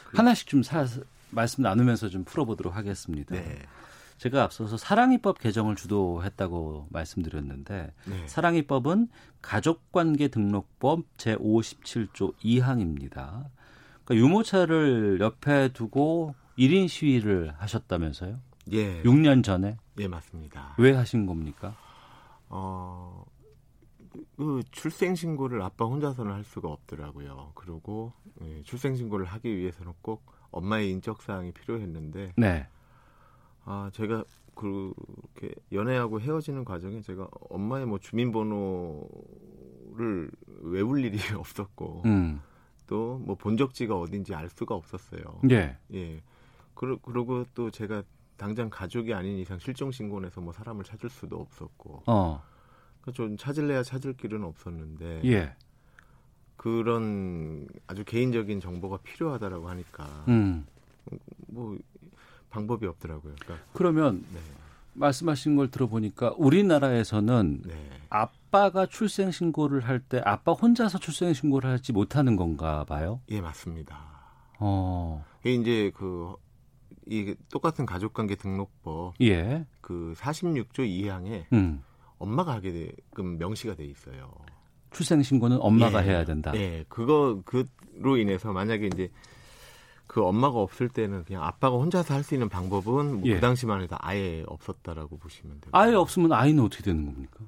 그... 0.05 0.17
하나씩 0.17 0.47
좀 0.47 0.63
사, 0.63 0.86
말씀 1.30 1.63
나누면서 1.63 2.09
좀 2.09 2.23
풀어보도록 2.23 2.75
하겠습니다. 2.75 3.36
네. 3.36 3.59
제가 4.17 4.43
앞서서 4.43 4.78
사랑이법 4.78 5.39
개정을 5.39 5.75
주도했다고 5.75 6.88
말씀드렸는데 6.89 7.93
네. 8.05 8.28
사랑이법은 8.28 9.09
가족관계 9.41 10.30
등록법 10.30 11.01
제57조 11.17 12.36
2항입니다. 12.38 13.45
그러니까 14.03 14.15
유모차를 14.15 15.19
옆에 15.21 15.69
두고 15.69 16.34
1인 16.57 16.88
시위를 16.88 17.53
하셨다면서요? 17.57 18.39
예. 18.71 19.03
6년 19.03 19.43
전에? 19.43 19.78
예, 19.99 20.07
맞습니다. 20.07 20.73
왜 20.78 20.93
하신 20.93 21.25
겁니까? 21.25 21.75
어, 22.49 23.23
그 24.36 24.61
출생 24.72 25.15
신고를 25.15 25.61
아빠 25.61 25.86
혼자서는 25.86 26.32
할 26.32 26.43
수가 26.43 26.70
없더라고요. 26.70 27.51
그리고 27.55 28.13
예, 28.41 28.61
출생 28.63 28.95
신고를 28.95 29.26
하기 29.26 29.55
위해서는 29.57 29.93
꼭 30.01 30.26
엄마의 30.51 30.91
인적 30.91 31.22
사항이 31.22 31.51
필요했는데 31.51 32.34
네. 32.38 32.68
아, 33.65 33.89
제가 33.93 34.24
그렇게 34.55 35.53
연애하고 35.72 36.20
헤어지는 36.20 36.65
과정에 36.65 37.01
제가 37.01 37.28
엄마의 37.49 37.86
뭐 37.86 37.99
주민번호를 37.99 39.01
외울 40.61 41.03
일이 41.03 41.18
없었고 41.36 42.03
음. 42.05 42.41
또뭐 42.88 43.36
본적지가 43.36 43.95
어딘지 43.97 44.34
알 44.34 44.49
수가 44.49 44.74
없었어요. 44.76 45.41
예. 45.51 45.78
예. 45.93 46.22
그러, 46.74 46.97
그러고 46.97 47.45
또 47.53 47.70
제가 47.70 48.03
당장 48.38 48.70
가족이 48.70 49.13
아닌 49.13 49.38
이상 49.38 49.59
실종 49.59 49.91
신고해서 49.91 50.41
뭐 50.41 50.53
사람을 50.53 50.84
찾을 50.84 51.09
수도 51.09 51.38
없었고. 51.38 52.03
어. 52.05 52.41
그러니까 53.08 53.12
좀 53.14 53.38
찾을래야 53.38 53.84
찾을 53.84 54.14
길은 54.14 54.43
없었는데. 54.43 55.22
예. 55.26 55.55
그런 56.58 57.68
아주 57.86 58.03
개인적인 58.03 58.60
정보가 58.60 58.97
필요하다라고 59.03 59.70
하니까 59.70 60.26
음. 60.28 60.66
뭐 61.47 61.78
방법이 62.49 62.88
없더라고요. 62.88 63.36
그러니까 63.39 63.68
그러면 63.74 64.26
네. 64.34 64.39
말씀하신 64.93 65.55
걸 65.55 65.70
들어보니까 65.70 66.34
우리나라에서는 66.36 67.62
네. 67.64 67.89
아빠가 68.10 68.88
출생 68.88 69.30
신고를 69.30 69.82
할 69.82 69.99
때 69.99 70.20
아빠 70.26 70.53
혼자서 70.53 70.97
출생 70.97 71.32
신고를 71.34 71.70
하지 71.70 71.93
못하는 71.93 72.36
건가 72.36 72.84
봐요. 72.86 73.22
예, 73.30 73.39
맞습니다. 73.39 73.99
어. 74.60 75.24
이제 75.45 75.91
그 75.95 76.36
이 77.10 77.36
똑같은 77.49 77.86
가족관계 77.86 78.36
등록법 78.36 79.14
예. 79.22 79.66
그 79.82 80.14
46조 80.18 80.80
2항에 80.80 81.45
음. 81.53 81.82
엄마가 82.20 82.53
하게 82.53 82.72
되금 82.72 83.38
명시가 83.38 83.76
돼 83.76 83.86
있어요. 83.86 84.32
출생 84.91 85.22
신고는 85.22 85.57
엄마가 85.61 86.05
예. 86.05 86.09
해야 86.11 86.26
된다. 86.26 86.51
예. 86.55 86.86
그거 86.88 87.41
그로 87.45 88.18
인해서 88.18 88.53
만약에 88.53 88.88
이제 88.88 89.09
그 90.07 90.24
엄마가 90.24 90.59
없을 90.59 90.88
때는 90.89 91.26
그냥 91.26 91.43
아빠가 91.43 91.76
혼자서 91.78 92.13
할 92.13 92.24
수 92.24 92.34
있는 92.34 92.47
방법은 92.49 93.13
뭐 93.15 93.22
예. 93.26 93.36
그 93.36 93.41
당시만 93.41 93.82
해도 93.82 93.95
아예 93.99 94.43
없었다라고 94.47 95.18
보시면 95.18 95.59
돼요. 95.61 95.70
아예 95.74 95.93
없으면 95.93 96.32
아이는 96.32 96.63
어떻게 96.63 96.84
되는 96.84 97.05
겁니까? 97.05 97.39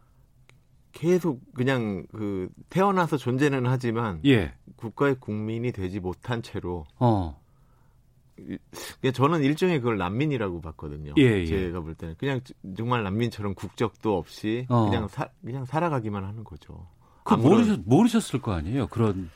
계속 0.92 1.42
그냥 1.54 2.06
그 2.12 2.50
태어나서 2.70 3.18
존재는 3.18 3.66
하지만 3.66 4.20
예. 4.26 4.54
국가의 4.76 5.16
국민이 5.20 5.72
되지 5.72 6.00
못한 6.00 6.42
채로 6.42 6.86
어. 7.00 7.40
저는 9.14 9.42
일종의 9.44 9.80
그걸 9.80 9.98
난민이라고 9.98 10.62
봤거든요. 10.62 11.14
예, 11.18 11.24
예. 11.42 11.46
제가 11.46 11.82
볼 11.82 11.96
때는 11.96 12.16
그냥 12.18 12.42
정말 12.78 13.04
난민처럼 13.04 13.54
국적도 13.56 14.18
없이 14.18 14.66
어. 14.70 14.86
그냥 14.90 15.08
사, 15.08 15.28
그냥 15.44 15.66
살아가기만 15.66 16.24
하는 16.24 16.44
거죠. 16.44 16.88
그 17.24 17.34
모르셨 17.36 17.82
모르셨을 17.86 18.42
거 18.42 18.54
아니에요. 18.54 18.88
그런 18.88 19.30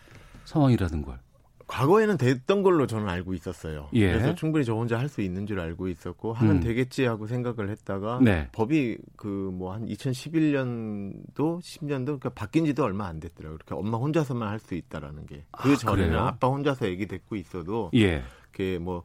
상황이라는 0.46 1.02
걸. 1.04 1.20
과거에는 1.66 2.18
됐던 2.18 2.62
걸로 2.62 2.86
저는 2.86 3.08
알고 3.08 3.34
있었어요. 3.34 3.88
예. 3.94 4.12
그래서 4.12 4.36
충분히 4.36 4.66
저 4.66 4.74
혼자 4.76 5.00
할 5.00 5.08
수 5.10 5.22
있는 5.22 5.48
줄 5.48 5.60
알고 5.60 5.88
있었고 5.88 6.34
하면 6.34 6.58
음. 6.58 6.60
되겠지 6.60 7.06
하고 7.06 7.26
생각을 7.26 7.70
했다가 7.70 8.20
네. 8.22 8.50
법이 8.52 8.98
그 9.16 9.50
뭐 9.54 9.72
한 9.72 9.86
2011년도 9.88 11.60
10년도 11.62 12.06
그러니까 12.06 12.30
바뀐 12.30 12.66
지도 12.66 12.84
얼마 12.84 13.08
안 13.08 13.20
됐더라고요. 13.20 13.58
그렇게 13.58 13.76
엄마 13.76 13.98
혼자서만 13.98 14.48
할 14.50 14.60
수 14.60 14.76
있다라는 14.76 15.26
게. 15.26 15.46
그 15.52 15.72
아, 15.72 15.76
전에는 15.76 16.10
그래요? 16.10 16.24
아빠 16.26 16.48
혼자서 16.48 16.86
애기 16.88 17.06
데리고 17.08 17.36
있어도 17.36 17.90
예. 17.96 18.24
이렇게 18.54 18.78
뭐 18.80 19.04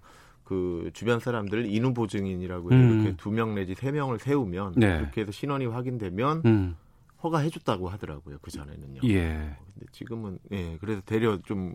그 0.48 0.90
주변 0.94 1.20
사람들 1.20 1.66
인후 1.66 1.92
보증인이라고 1.92 2.70
음. 2.70 3.00
이렇게 3.02 3.16
두 3.18 3.30
명 3.30 3.54
내지 3.54 3.74
세 3.74 3.92
명을 3.92 4.18
세우면 4.18 4.72
네. 4.76 4.96
그렇게 4.96 5.20
해서 5.20 5.30
신원이 5.30 5.66
확인되면 5.66 6.42
음. 6.46 6.76
허가해줬다고 7.22 7.86
하더라고요 7.90 8.38
그 8.40 8.50
전에는요. 8.50 9.02
예. 9.04 9.54
근데 9.74 9.86
지금은 9.92 10.38
예 10.52 10.78
그래서 10.80 11.02
대려 11.04 11.38
좀 11.42 11.74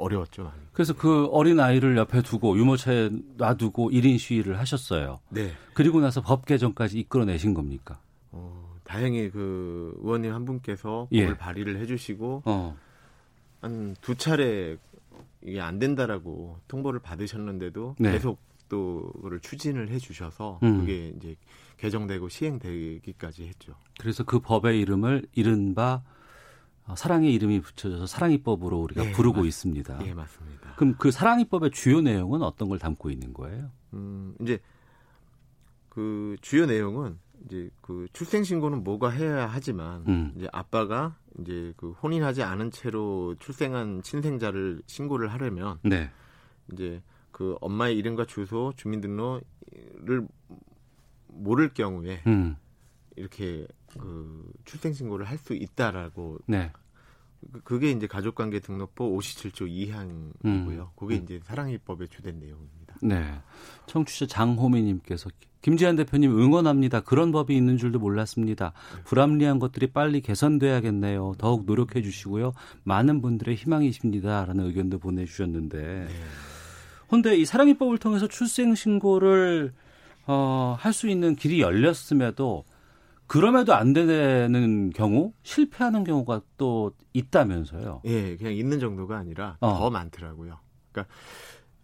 어려웠죠. 0.00 0.42
많이. 0.42 0.56
그래서 0.72 0.94
그 0.94 1.26
어린 1.26 1.60
아이를 1.60 1.96
옆에 1.96 2.20
두고 2.22 2.58
유모차에 2.58 3.10
놔두고 3.36 3.90
1인 3.90 4.18
시위를 4.18 4.58
하셨어요. 4.58 5.20
네. 5.28 5.52
그리고 5.72 6.00
나서 6.00 6.20
법 6.20 6.44
개정까지 6.44 6.98
이끌어내신 6.98 7.54
겁니까? 7.54 8.00
어, 8.32 8.74
다행히 8.82 9.30
그 9.30 9.96
의원님 10.02 10.34
한 10.34 10.44
분께서 10.44 11.06
예. 11.12 11.20
법을 11.20 11.34
예. 11.34 11.38
발의를 11.38 11.78
해주시고 11.78 12.42
어. 12.46 12.76
한두 13.60 14.16
차례 14.16 14.76
이게 15.42 15.60
안 15.60 15.78
된다라고 15.78 16.58
통보를 16.68 17.00
받으셨는데도 17.00 17.96
네. 17.98 18.12
계속 18.12 18.40
또 18.68 19.10
그걸 19.14 19.40
추진을 19.40 19.88
해주셔서 19.90 20.60
음. 20.62 20.80
그게 20.80 21.12
이제 21.16 21.36
개정되고 21.78 22.28
시행되기까지 22.28 23.44
했죠. 23.44 23.74
그래서 23.98 24.24
그 24.24 24.40
법의 24.40 24.80
이름을 24.80 25.26
이른바 25.34 26.02
어, 26.86 26.96
사랑의 26.96 27.32
이름이 27.34 27.60
붙여져서 27.60 28.06
사랑이법으로 28.06 28.78
우리가 28.80 29.04
네, 29.04 29.12
부르고 29.12 29.40
맞, 29.40 29.46
있습니다. 29.46 30.06
예, 30.06 30.14
맞습니다. 30.14 30.74
그럼 30.76 30.94
그 30.98 31.10
사랑이법의 31.10 31.70
주요 31.70 32.00
내용은 32.00 32.42
어떤 32.42 32.68
걸 32.68 32.78
담고 32.78 33.10
있는 33.10 33.32
거예요? 33.34 33.70
음, 33.92 34.34
이제 34.40 34.58
그 35.88 36.36
주요 36.40 36.66
내용은 36.66 37.18
이제 37.44 37.70
그 37.80 38.06
출생 38.12 38.44
신고는 38.44 38.84
뭐가 38.84 39.10
해야 39.10 39.46
하지만 39.46 40.04
음. 40.08 40.32
이제 40.36 40.48
아빠가 40.52 41.16
이제 41.40 41.72
그 41.76 41.92
혼인하지 41.92 42.42
않은 42.42 42.70
채로 42.70 43.34
출생한 43.38 44.02
친생자를 44.02 44.82
신고를 44.86 45.32
하려면 45.32 45.78
네. 45.82 46.10
이제 46.72 47.02
그 47.30 47.56
엄마의 47.60 47.96
이름과 47.96 48.26
주소, 48.26 48.72
주민등록을 48.76 50.26
모를 51.28 51.72
경우에 51.72 52.22
음. 52.26 52.56
이렇게 53.16 53.66
그 53.98 54.50
출생 54.64 54.92
신고를 54.92 55.26
할 55.26 55.38
수 55.38 55.54
있다라고 55.54 56.38
네. 56.46 56.72
그, 57.52 57.60
그게 57.62 57.90
이제 57.90 58.06
가족관계 58.06 58.60
등록법 58.60 59.12
57조 59.12 59.68
2항이고요. 59.68 60.34
음. 60.44 60.86
그게 60.96 61.16
음. 61.16 61.22
이제 61.22 61.40
사랑이법의 61.44 62.08
주된 62.08 62.38
내용입니다. 62.40 62.77
네. 63.02 63.24
청취자 63.86 64.26
장호미님께서 64.26 65.30
김지한 65.60 65.96
대표님 65.96 66.38
응원합니다. 66.38 67.00
그런 67.00 67.32
법이 67.32 67.56
있는 67.56 67.78
줄도 67.78 67.98
몰랐습니다. 67.98 68.72
네. 68.94 69.02
불합리한 69.04 69.58
것들이 69.58 69.88
빨리 69.88 70.20
개선돼야겠네요. 70.20 71.34
더욱 71.38 71.64
노력해 71.66 72.00
주시고요. 72.02 72.52
많은 72.84 73.20
분들의 73.20 73.56
희망이십니다라는 73.56 74.66
의견도 74.66 74.98
보내주셨는데. 74.98 75.78
네. 75.78 76.08
근데 77.08 77.36
이 77.36 77.44
사랑이법을 77.44 77.98
통해서 77.98 78.28
출생 78.28 78.74
신고를 78.74 79.72
어, 80.26 80.76
할 80.78 80.92
수 80.92 81.08
있는 81.08 81.34
길이 81.34 81.60
열렸음에도 81.60 82.64
그럼에도 83.26 83.74
안 83.74 83.92
되는 83.94 84.90
경우 84.90 85.32
실패하는 85.42 86.04
경우가 86.04 86.42
또 86.56 86.92
있다면서요. 87.14 88.02
예, 88.04 88.36
그냥 88.36 88.54
있는 88.54 88.78
정도가 88.78 89.16
아니라 89.18 89.56
어. 89.60 89.74
더 89.78 89.90
많더라고요. 89.90 90.58
그러니까 90.92 91.14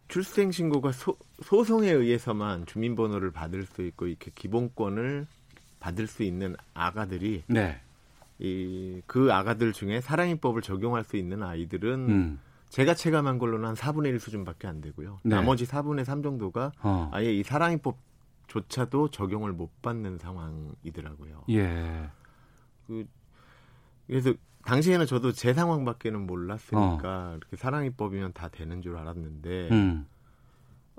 출생 0.08 0.50
신고가 0.50 0.92
소, 0.92 1.16
소송에 1.42 1.90
의해서만 1.90 2.66
주민번호를 2.66 3.30
받을 3.30 3.64
수 3.64 3.82
있고 3.82 4.06
이렇게 4.06 4.30
기본권을 4.34 5.26
받을 5.80 6.06
수 6.06 6.22
있는 6.22 6.56
아가들이 6.72 7.44
네. 7.46 7.80
이그 8.38 9.32
아가들 9.32 9.72
중에 9.72 10.00
사랑이법을 10.00 10.62
적용할 10.62 11.04
수 11.04 11.16
있는 11.16 11.42
아이들은 11.42 12.08
음. 12.08 12.40
제가 12.68 12.94
체감한 12.94 13.38
걸로는 13.38 13.68
한 13.68 13.74
4분의 13.74 14.06
1 14.06 14.20
수준밖에 14.20 14.66
안 14.66 14.80
되고요. 14.80 15.20
네. 15.22 15.36
나머지 15.36 15.64
4분의 15.64 16.04
3 16.04 16.22
정도가 16.22 16.72
어. 16.82 17.10
아예 17.12 17.32
이 17.32 17.42
사랑이법조차도 17.42 19.10
적용을 19.10 19.52
못 19.52 19.80
받는 19.80 20.18
상황이더라고요. 20.18 21.44
예. 21.50 22.10
그 22.86 23.06
그래서 24.06 24.34
당시에는 24.64 25.06
저도 25.06 25.32
제 25.32 25.52
상황밖에는 25.52 26.26
몰랐으니까 26.26 27.32
어. 27.32 27.36
이렇게 27.36 27.56
사랑이법이면 27.56 28.32
다 28.32 28.48
되는 28.48 28.82
줄 28.82 28.96
알았는데 28.96 29.68
음. 29.70 30.06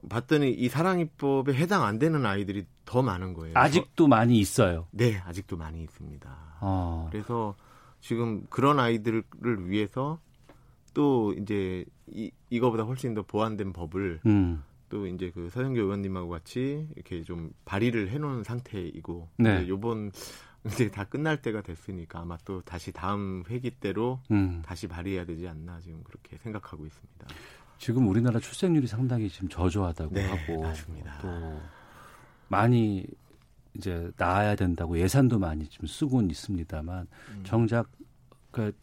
봤더니 0.09 0.51
이 0.51 0.69
사랑이법에 0.69 1.53
해당 1.53 1.83
안 1.83 1.97
되는 1.97 2.25
아이들이 2.25 2.65
더 2.85 3.01
많은 3.01 3.33
거예요. 3.33 3.53
아직도 3.57 4.07
많이 4.07 4.37
있어요. 4.37 4.87
네, 4.91 5.17
아직도 5.25 5.57
많이 5.57 5.81
있습니다. 5.81 6.57
어. 6.61 7.07
그래서 7.11 7.55
지금 7.99 8.45
그런 8.49 8.79
아이들을 8.79 9.23
위해서 9.69 10.19
또 10.93 11.33
이제 11.33 11.85
이, 12.07 12.31
이거보다 12.49 12.83
훨씬 12.83 13.13
더 13.13 13.23
보완된 13.23 13.73
법을 13.73 14.21
음. 14.27 14.63
또 14.89 15.07
이제 15.07 15.31
그 15.33 15.49
서영교 15.49 15.81
의원님하고 15.81 16.29
같이 16.29 16.87
이렇게 16.95 17.23
좀 17.23 17.51
발의를 17.65 18.09
해놓은 18.09 18.43
상태이고 18.43 19.29
네. 19.37 19.67
요번 19.67 20.11
이제 20.65 20.89
다 20.89 21.03
끝날 21.03 21.41
때가 21.41 21.61
됐으니까 21.61 22.19
아마 22.19 22.37
또 22.45 22.61
다시 22.61 22.91
다음 22.91 23.43
회기 23.49 23.71
때로 23.71 24.19
음. 24.31 24.61
다시 24.65 24.87
발의해야 24.87 25.25
되지 25.25 25.47
않나 25.47 25.79
지금 25.81 26.03
그렇게 26.03 26.37
생각하고 26.37 26.85
있습니다. 26.85 27.27
지금 27.77 28.07
우리나라 28.07 28.39
출생률이 28.39 28.87
상당히 28.87 29.29
지금 29.29 29.49
저조하다고 29.49 30.15
네, 30.15 30.25
하고 30.25 30.61
맞습니다. 30.63 31.19
또 31.21 31.61
많이 32.47 33.05
이제 33.75 34.09
나아야 34.17 34.55
된다고 34.55 34.97
예산도 34.97 35.39
많이 35.39 35.67
좀 35.67 35.85
쓰고는 35.85 36.29
있습니다만 36.31 37.07
음. 37.31 37.43
정작 37.45 37.91
그 38.51 38.73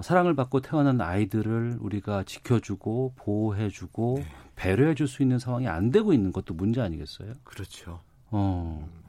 사랑을 0.00 0.34
받고 0.34 0.60
태어난 0.60 1.00
아이들을 1.00 1.78
우리가 1.80 2.24
지켜주고 2.24 3.14
보호해주고 3.16 4.14
네. 4.18 4.26
배려해줄 4.56 5.08
수 5.08 5.22
있는 5.22 5.38
상황이 5.38 5.68
안 5.68 5.90
되고 5.90 6.12
있는 6.12 6.32
것도 6.32 6.54
문제 6.54 6.80
아니겠어요? 6.80 7.34
그렇죠. 7.44 8.00
어. 8.30 8.88
음. 8.88 9.01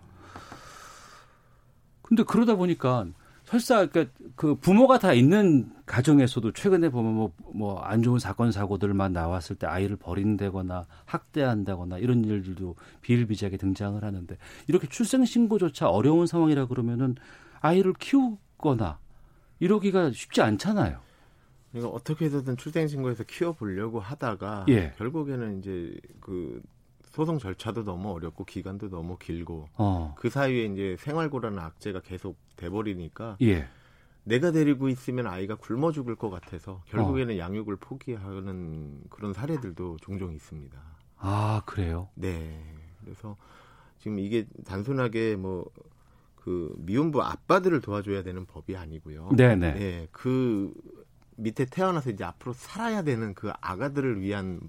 근데 2.04 2.24
그러다 2.24 2.56
보니까 2.56 3.08
설사 3.46 3.86
그러니까 3.88 4.14
그 4.36 4.56
부모가 4.56 5.00
다 5.00 5.14
있는 5.14 5.72
가정에서도 5.86 6.54
최근에 6.54 6.90
보면 6.90 7.14
뭐 7.14 7.32
뭐 7.54 7.80
안 7.84 8.02
좋은 8.02 8.18
사건 8.20 8.52
사고들만 8.52 9.14
나왔을 9.14 9.56
때 9.58 9.68
아이를 9.68 9.96
버린다거나 9.98 10.86
학대한다거나 11.06 11.98
이런 12.00 12.24
일들도 12.24 12.76
비일비재하게 13.02 13.58
등장을 13.58 14.02
하는데 14.04 14.38
이렇게 14.68 14.88
출생 14.88 15.26
신고조차 15.26 15.90
어려운 15.90 16.26
상황이라 16.28 16.68
그러면은 16.68 17.16
아이를 17.62 17.94
키우거나 18.00 19.00
이러기가 19.60 20.12
쉽지 20.12 20.42
않잖아요. 20.42 21.00
그러니까 21.72 21.94
어떻게 21.96 22.26
해서든 22.26 22.58
출생 22.58 22.88
신고해서 22.88 23.24
키워 23.26 23.52
보려고 23.54 24.00
하다가 24.00 24.66
예. 24.70 24.94
결국에는 24.98 25.60
이제 25.60 25.96
그 26.20 26.62
소송 27.14 27.40
절차도 27.40 27.84
너무 27.84 28.12
어렵고 28.12 28.44
기간도 28.44 28.90
너무 28.90 29.18
길고 29.18 29.70
어. 29.76 30.14
그 30.18 30.30
사이에 30.30 30.66
이제 30.66 30.98
생활고라는 31.00 31.60
악재가 31.60 32.02
계속 32.02 32.38
돼버리니까 32.58 33.38
예. 33.42 33.68
내가 34.26 34.52
데리고 34.52 34.90
있으면 34.90 35.28
아이가 35.28 35.56
굶어 35.56 35.92
죽을 35.92 36.16
것 36.16 36.30
같아서 36.30 36.82
결국에는 36.88 37.36
어. 37.36 37.38
양육을 37.38 37.78
포기하는 37.78 39.02
그런 39.10 39.34
사례들도 39.34 39.98
종종 40.02 40.34
있습니다. 40.34 40.78
아 41.18 41.62
그래요? 41.66 42.10
네. 42.16 42.62
그래서 43.02 43.38
지금 44.00 44.20
이게 44.20 44.46
단순하게 44.66 45.38
뭐 45.38 45.66
그 46.44 46.74
미혼부 46.78 47.24
아빠들을 47.24 47.80
도와줘야 47.80 48.22
되는 48.22 48.46
법이 48.46 48.76
아니고요. 48.76 49.30
네네. 49.38 49.74
네. 49.74 50.08
그 50.12 50.74
밑에 51.38 51.66
태어나서 51.66 52.10
이제 52.10 52.26
앞으로 52.26 52.52
살아야 52.52 53.02
되는 53.02 53.34
그 53.34 53.52
아가들을 53.62 54.20
위한 54.20 54.60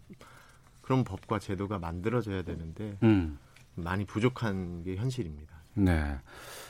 그런 0.84 1.02
법과 1.02 1.38
제도가 1.38 1.78
만들어져야 1.78 2.42
되는데 2.42 2.98
음. 3.02 3.38
많이 3.74 4.04
부족한 4.04 4.82
게 4.82 4.96
현실입니다. 4.96 5.56
네. 5.74 6.18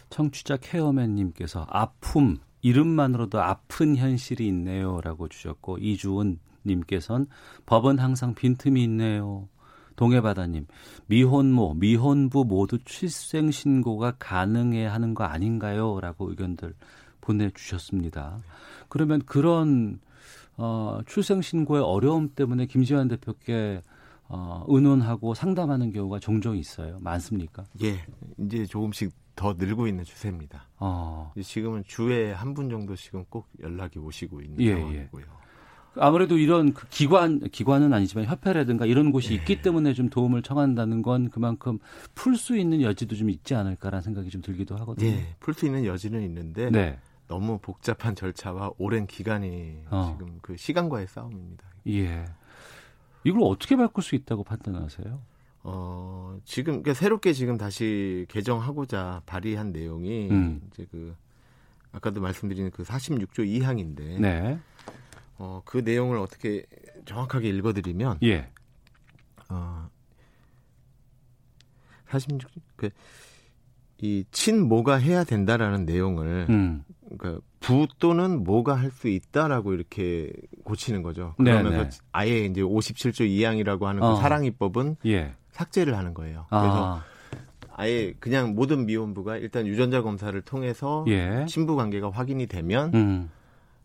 청취자 0.08 0.58
케어맨님께서 0.58 1.66
아픔 1.68 2.38
이름만으로도 2.62 3.42
아픈 3.42 3.96
현실이 3.96 4.46
있네요라고 4.46 5.28
주셨고 5.28 5.78
이주은 5.78 6.38
님께서는 6.64 7.26
법은 7.66 7.98
항상 7.98 8.34
빈틈이 8.34 8.84
있네요. 8.84 9.48
동해바다님 9.96 10.66
미혼모 11.06 11.74
미혼부 11.74 12.44
모두 12.44 12.78
출생 12.84 13.50
신고가 13.50 14.14
가능해야 14.18 14.92
하는 14.92 15.14
거 15.14 15.24
아닌가요?라고 15.24 16.30
의견들 16.30 16.74
보내주셨습니다. 17.20 18.40
그러면 18.88 19.22
그런 19.26 19.98
어, 20.56 21.00
출생 21.06 21.42
신고의 21.42 21.82
어려움 21.82 22.28
때문에 22.28 22.66
김지환 22.66 23.08
대표께 23.08 23.82
어, 24.34 24.64
의논하고 24.68 25.34
상담하는 25.34 25.92
경우가 25.92 26.18
종종 26.18 26.56
있어요. 26.56 26.98
많습니까? 27.00 27.64
예, 27.82 27.98
이제 28.38 28.66
조금씩 28.66 29.12
더 29.36 29.54
늘고 29.56 29.86
있는 29.86 30.04
추세입니다. 30.04 30.68
어. 30.78 31.32
지금은 31.42 31.84
주에 31.86 32.32
한 32.32 32.54
분 32.54 32.68
정도씩은 32.70 33.26
꼭 33.28 33.48
연락이 33.62 33.98
오시고 33.98 34.40
있는 34.42 34.60
예, 34.60 34.66
예. 34.66 34.74
상황이고요. 34.74 35.24
예. 35.24 35.44
아무래도 35.96 36.36
이런 36.38 36.72
그 36.72 36.88
기관 36.88 37.38
기관은 37.38 37.92
아니지만 37.92 38.24
협회라든가 38.26 38.84
이런 38.86 39.12
곳이 39.12 39.30
예. 39.30 39.34
있기 39.36 39.62
때문에 39.62 39.94
좀 39.94 40.08
도움을 40.08 40.42
청한다는 40.42 41.02
건 41.02 41.30
그만큼 41.30 41.78
풀 42.16 42.36
수 42.36 42.56
있는 42.56 42.82
여지도 42.82 43.14
좀 43.14 43.30
있지 43.30 43.54
않을까라는 43.54 44.02
생각이 44.02 44.28
좀 44.30 44.42
들기도 44.42 44.76
하거든요. 44.78 45.08
예, 45.08 45.36
풀 45.38 45.54
수 45.54 45.66
있는 45.66 45.84
여지는 45.84 46.22
있는데 46.22 46.70
네. 46.70 46.98
너무 47.28 47.58
복잡한 47.58 48.14
절차와 48.16 48.72
오랜 48.78 49.06
기간이 49.06 49.84
어. 49.90 50.12
지금 50.18 50.38
그 50.42 50.56
시간과의 50.56 51.06
싸움입니다. 51.06 51.64
예. 51.88 52.24
이걸 53.24 53.42
어떻게 53.44 53.76
바꿀 53.76 54.04
수 54.04 54.14
있다고 54.14 54.44
판단하세요? 54.44 55.20
어, 55.64 56.38
지금 56.44 56.82
그러니까 56.82 56.94
새롭게 56.94 57.32
지금 57.32 57.56
다시 57.56 58.26
개정하고자 58.28 59.22
발의한 59.24 59.72
내용이 59.72 60.28
음. 60.30 60.60
이제 60.70 60.86
그 60.90 61.16
아까도 61.92 62.20
말씀드린 62.20 62.70
그 62.70 62.82
46조 62.82 63.38
2항인데 63.38 64.20
네. 64.20 64.58
어, 65.38 65.62
그 65.64 65.78
내용을 65.78 66.18
어떻게 66.18 66.66
정확하게 67.06 67.48
읽어 67.48 67.72
드리면 67.72 68.18
예. 68.22 68.50
어, 69.48 69.88
46 72.08 72.50
그, 72.76 72.90
이 73.98 74.24
친모가 74.30 74.96
해야 74.96 75.24
된다라는 75.24 75.86
내용을 75.86 76.46
음. 76.50 76.84
그러니까 77.18 77.42
부 77.60 77.86
또는 77.98 78.44
뭐가 78.44 78.74
할 78.74 78.90
수 78.90 79.08
있다라고 79.08 79.74
이렇게 79.74 80.32
고치는 80.62 81.02
거죠. 81.02 81.34
그러면서 81.36 81.70
네네. 81.70 81.90
아예 82.12 82.44
이제 82.44 82.62
57조 82.62 83.28
2항이라고 83.28 83.82
하는 83.82 84.00
그 84.00 84.06
어. 84.06 84.14
그 84.14 84.20
사랑이법은 84.20 84.96
예. 85.06 85.34
삭제를 85.50 85.96
하는 85.96 86.14
거예요. 86.14 86.46
그래서 86.48 86.96
아. 86.98 87.04
아예 87.76 88.14
그냥 88.20 88.54
모든 88.54 88.86
미혼부가 88.86 89.36
일단 89.36 89.66
유전자 89.66 90.02
검사를 90.02 90.40
통해서 90.42 91.04
예. 91.08 91.44
친부 91.48 91.74
관계가 91.76 92.10
확인이 92.10 92.46
되면 92.46 92.94
음. 92.94 93.30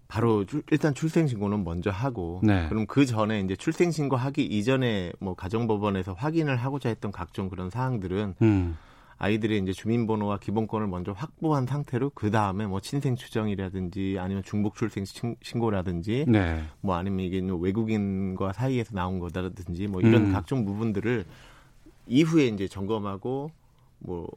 바로 0.08 0.46
주, 0.46 0.62
일단 0.72 0.94
출생 0.94 1.28
신고는 1.28 1.64
먼저 1.64 1.92
하고 1.92 2.40
네. 2.44 2.68
그럼 2.70 2.86
그 2.88 3.06
전에 3.06 3.42
이제 3.42 3.56
출생 3.56 3.92
신고 3.92 4.16
하기 4.16 4.44
이전에 4.44 5.14
뭐 5.20 5.36
가정법원에서 5.36 6.14
확인을 6.14 6.56
하고자 6.56 6.90
했던 6.90 7.12
각종 7.12 7.50
그런 7.50 7.70
사항들은 7.70 8.36
음. 8.42 8.78
아이들의 9.20 9.60
이제 9.60 9.74
주민번호와 9.74 10.40
기본권을 10.40 10.88
먼저 10.88 11.12
확보한 11.12 11.66
상태로 11.66 12.12
그 12.16 12.32
다음에 12.32 12.66
뭐 12.66 12.80
친생 12.80 13.18
추정이라든지 13.18 14.16
아니면 14.18 14.44
중복 14.44 14.76
출생 14.76 15.04
신고라든지 15.42 16.26
네. 16.28 16.64
뭐 16.80 16.96
아니면 16.96 17.26
이게 17.26 17.42
뭐 17.42 17.58
외국인과 17.58 18.54
사이에서 18.54 18.96
나온 18.96 19.20
거다라든지 19.20 19.88
뭐 19.88 20.00
이런 20.00 20.28
음. 20.28 20.32
각종 20.32 20.64
부분들을 20.64 21.26
이후에 22.08 22.48
이제 22.48 22.70
점검하고 22.70 23.52
뭐 24.00 24.30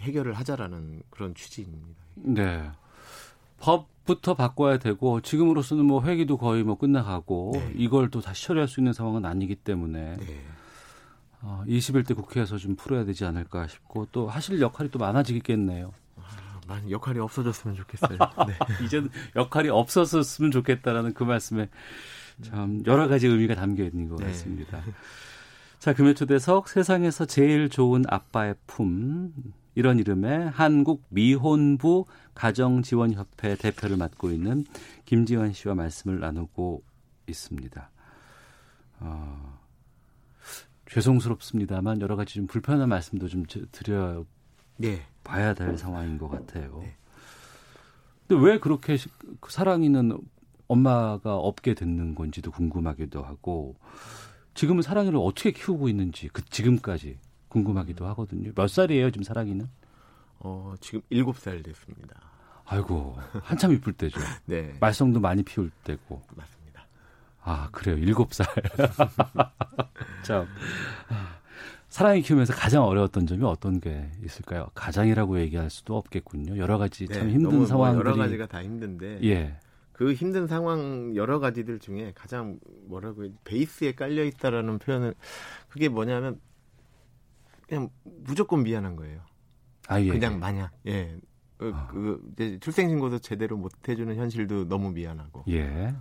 해결을 0.00 0.34
하자라는 0.34 1.02
그런 1.10 1.34
취지입니다. 1.34 1.86
네. 2.14 2.70
법부터 3.58 4.34
바꿔야 4.34 4.78
되고 4.78 5.20
지금으로서는 5.20 5.84
뭐 5.84 6.02
회기도 6.02 6.36
거의 6.36 6.62
뭐 6.62 6.76
끝나가고 6.76 7.52
네. 7.54 7.72
이걸 7.74 8.08
또 8.08 8.20
다시 8.20 8.46
처리할 8.46 8.68
수 8.68 8.78
있는 8.78 8.92
상황은 8.92 9.24
아니기 9.24 9.56
때문에 9.56 10.16
네. 10.16 10.26
어, 11.42 11.62
21대 11.66 12.16
국회에서 12.16 12.56
좀 12.58 12.76
풀어야 12.76 13.04
되지 13.04 13.24
않을까 13.24 13.66
싶고 13.66 14.08
또 14.12 14.28
하실 14.28 14.60
역할이 14.60 14.90
또 14.90 14.98
많아지겠네요. 14.98 15.92
아, 16.16 16.60
많이 16.66 16.90
역할이 16.90 17.18
없어졌으면 17.20 17.76
좋겠어요. 17.76 18.18
네. 18.46 18.84
이제는 18.84 19.08
역할이 19.36 19.68
없었으면 19.68 20.50
좋겠다라는 20.50 21.14
그 21.14 21.24
말씀에 21.24 21.68
참 22.42 22.82
여러 22.86 23.08
가지 23.08 23.26
의미가 23.26 23.54
담겨 23.54 23.84
있는 23.84 24.08
것 24.08 24.16
네. 24.16 24.26
같습니다. 24.26 24.82
자, 25.78 25.94
금요 25.94 26.14
초대석 26.14 26.68
세상에서 26.68 27.24
제일 27.24 27.68
좋은 27.68 28.02
아빠의 28.08 28.56
품 28.66 29.32
이런 29.76 30.00
이름의 30.00 30.50
한국 30.50 31.04
미혼부 31.08 32.06
가정지원협회 32.34 33.54
대표를 33.56 33.96
맡고 33.96 34.32
있는 34.32 34.64
김지원 35.04 35.52
씨와 35.52 35.76
말씀을 35.76 36.18
나누고 36.18 36.82
있습니다. 37.28 37.90
어, 39.00 39.57
죄송스럽습니다만 40.90 42.00
여러 42.00 42.16
가지 42.16 42.34
좀 42.34 42.46
불편한 42.46 42.88
말씀도 42.88 43.28
좀 43.28 43.44
드려 43.72 44.24
네. 44.76 45.02
봐야 45.24 45.54
될 45.54 45.76
상황인 45.76 46.18
것 46.18 46.28
같아요. 46.28 46.80
네. 46.82 46.96
근데 48.26 48.44
왜 48.44 48.58
그렇게 48.58 48.96
그 49.40 49.52
사랑이는 49.52 50.18
엄마가 50.66 51.36
없게 51.36 51.74
됐는 51.74 52.14
건지도 52.14 52.50
궁금하기도 52.50 53.22
하고 53.22 53.76
지금은 54.54 54.82
사랑이를 54.82 55.18
어떻게 55.18 55.50
키우고 55.50 55.88
있는지 55.88 56.28
그 56.28 56.44
지금까지 56.44 57.18
궁금하기도 57.48 58.06
하거든요. 58.08 58.52
몇 58.54 58.68
살이에요 58.68 59.10
지금 59.10 59.22
사랑이는? 59.22 59.68
어 60.40 60.74
지금 60.80 61.00
일곱 61.10 61.38
살 61.38 61.62
됐습니다. 61.62 62.20
아이고 62.66 63.16
한참 63.42 63.72
이쁠 63.72 63.94
때죠. 63.94 64.20
네. 64.44 64.76
말썽도 64.80 65.20
많이 65.20 65.42
피울 65.42 65.70
때고. 65.84 66.22
맞습니다. 66.36 66.57
아 67.42 67.68
그래요 67.72 67.96
일곱 67.96 68.34
살. 68.34 68.46
자 70.22 70.46
사랑이 71.88 72.22
키우면서 72.22 72.52
가장 72.52 72.84
어려웠던 72.84 73.26
점이 73.26 73.44
어떤 73.44 73.80
게 73.80 74.10
있을까요? 74.22 74.68
가장이라고 74.74 75.40
얘기할 75.40 75.70
수도 75.70 75.96
없겠군요. 75.96 76.58
여러 76.58 76.78
가지 76.78 77.06
네, 77.06 77.14
참 77.14 77.30
힘든 77.30 77.66
상황들이 77.66 78.08
여러 78.08 78.16
가지가 78.16 78.46
다 78.46 78.62
힘든데. 78.62 79.20
예. 79.24 79.58
그 79.92 80.12
힘든 80.12 80.46
상황 80.46 81.16
여러 81.16 81.40
가지들 81.40 81.80
중에 81.80 82.12
가장 82.14 82.60
뭐라고 82.86 83.26
베이스에 83.42 83.92
깔려 83.92 84.22
있다라는 84.22 84.78
표현을 84.78 85.14
그게 85.68 85.88
뭐냐면 85.88 86.40
그냥 87.66 87.88
무조건 88.04 88.62
미안한 88.62 88.94
거예요. 88.94 89.20
아, 89.88 90.00
예. 90.00 90.08
그냥 90.08 90.34
예. 90.34 90.36
마냥 90.36 90.68
예. 90.86 91.18
그, 91.56 91.72
아. 91.74 91.88
그 91.88 92.22
이제 92.32 92.58
출생신고도 92.60 93.18
제대로 93.18 93.56
못 93.56 93.72
해주는 93.88 94.14
현실도 94.14 94.68
너무 94.68 94.92
미안하고. 94.92 95.44
예. 95.48 95.94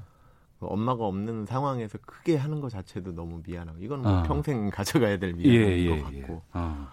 그 0.60 0.66
엄마가 0.66 1.06
없는 1.06 1.46
상황에서 1.46 1.98
크게 2.00 2.36
하는 2.36 2.62
것 2.62 2.70
자체도 2.70 3.14
너무 3.14 3.42
미안하고 3.46 3.80
이건 3.80 4.02
뭐 4.02 4.12
아. 4.12 4.24
평생 4.24 4.70
가져가야 4.72 5.18
될 5.20 5.34
미안한 5.34 5.70
예, 5.70 5.78
예, 5.78 5.90
것 6.02 6.14
예. 6.14 6.22
같고. 6.22 6.42
아. 6.52 6.92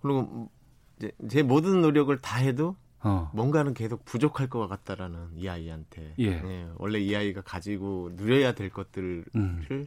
그리고 0.00 0.50
이제 0.96 1.12
제 1.28 1.42
모든 1.42 1.82
노력을 1.82 2.16
다 2.20 2.38
해도 2.38 2.76
어. 3.00 3.30
뭔가는 3.34 3.74
계속 3.74 4.04
부족할 4.04 4.48
것 4.48 4.66
같다라는 4.68 5.30
이 5.36 5.48
아이한테. 5.48 6.14
예. 6.20 6.26
예. 6.26 6.68
원래 6.76 6.98
이 7.00 7.14
아이가 7.14 7.42
가지고 7.42 8.10
누려야 8.14 8.52
될 8.54 8.70
것들을 8.70 9.24
음. 9.34 9.86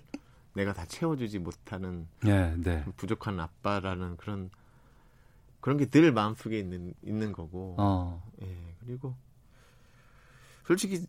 내가 0.53 0.73
다 0.73 0.85
채워주지 0.85 1.39
못하는 1.39 2.07
예, 2.25 2.53
네. 2.57 2.83
부족한 2.95 3.39
아빠라는 3.39 4.17
그런 4.17 4.49
그런 5.61 5.77
게 5.77 5.85
늘 5.87 6.11
마음속에 6.11 6.59
있는 6.59 6.93
있는 7.01 7.31
거고. 7.33 7.75
어. 7.79 8.23
예. 8.43 8.75
그리고 8.85 9.15
솔직히 10.65 11.05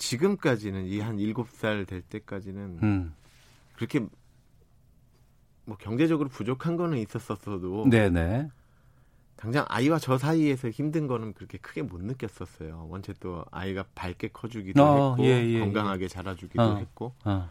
지금까지는 0.00 0.86
이 0.86 1.00
한 1.00 1.18
일곱 1.18 1.48
살 1.50 1.84
될 1.86 2.00
때까지는 2.02 2.78
음. 2.82 3.14
그렇게 3.76 4.00
뭐 5.66 5.76
경제적으로 5.78 6.28
부족한 6.28 6.76
거는 6.76 6.98
있었었어도 6.98 7.88
네네. 7.88 8.48
당장 9.36 9.64
아이와 9.68 9.98
저 9.98 10.18
사이에서 10.18 10.68
힘든 10.68 11.06
거는 11.06 11.32
그렇게 11.32 11.58
크게 11.58 11.82
못 11.82 12.00
느꼈었어요. 12.02 12.86
원체 12.90 13.14
또 13.20 13.44
아이가 13.50 13.84
밝게 13.94 14.28
커주기도 14.28 14.82
어, 14.82 15.10
했고 15.12 15.24
예, 15.24 15.44
예, 15.46 15.60
건강하게 15.60 16.04
예. 16.04 16.08
자라주기도 16.08 16.62
어, 16.62 16.76
했고. 16.76 17.14
어. 17.24 17.48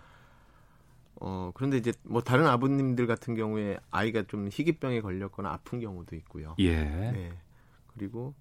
어 1.22 1.52
그런데 1.56 1.78
이제 1.78 1.92
뭐 2.04 2.22
다른 2.22 2.46
아버님들 2.46 3.08
같은 3.08 3.36
경우에 3.36 3.78
아이가 3.92 4.24
좀 4.24 4.50
희귀병에 4.52 5.02
걸렸거나 5.02 5.50
아픈 5.52 5.80
경우도 5.80 6.16
있고요. 6.18 6.56
예. 6.60 6.76
네. 6.86 7.32
그리고 7.88 8.34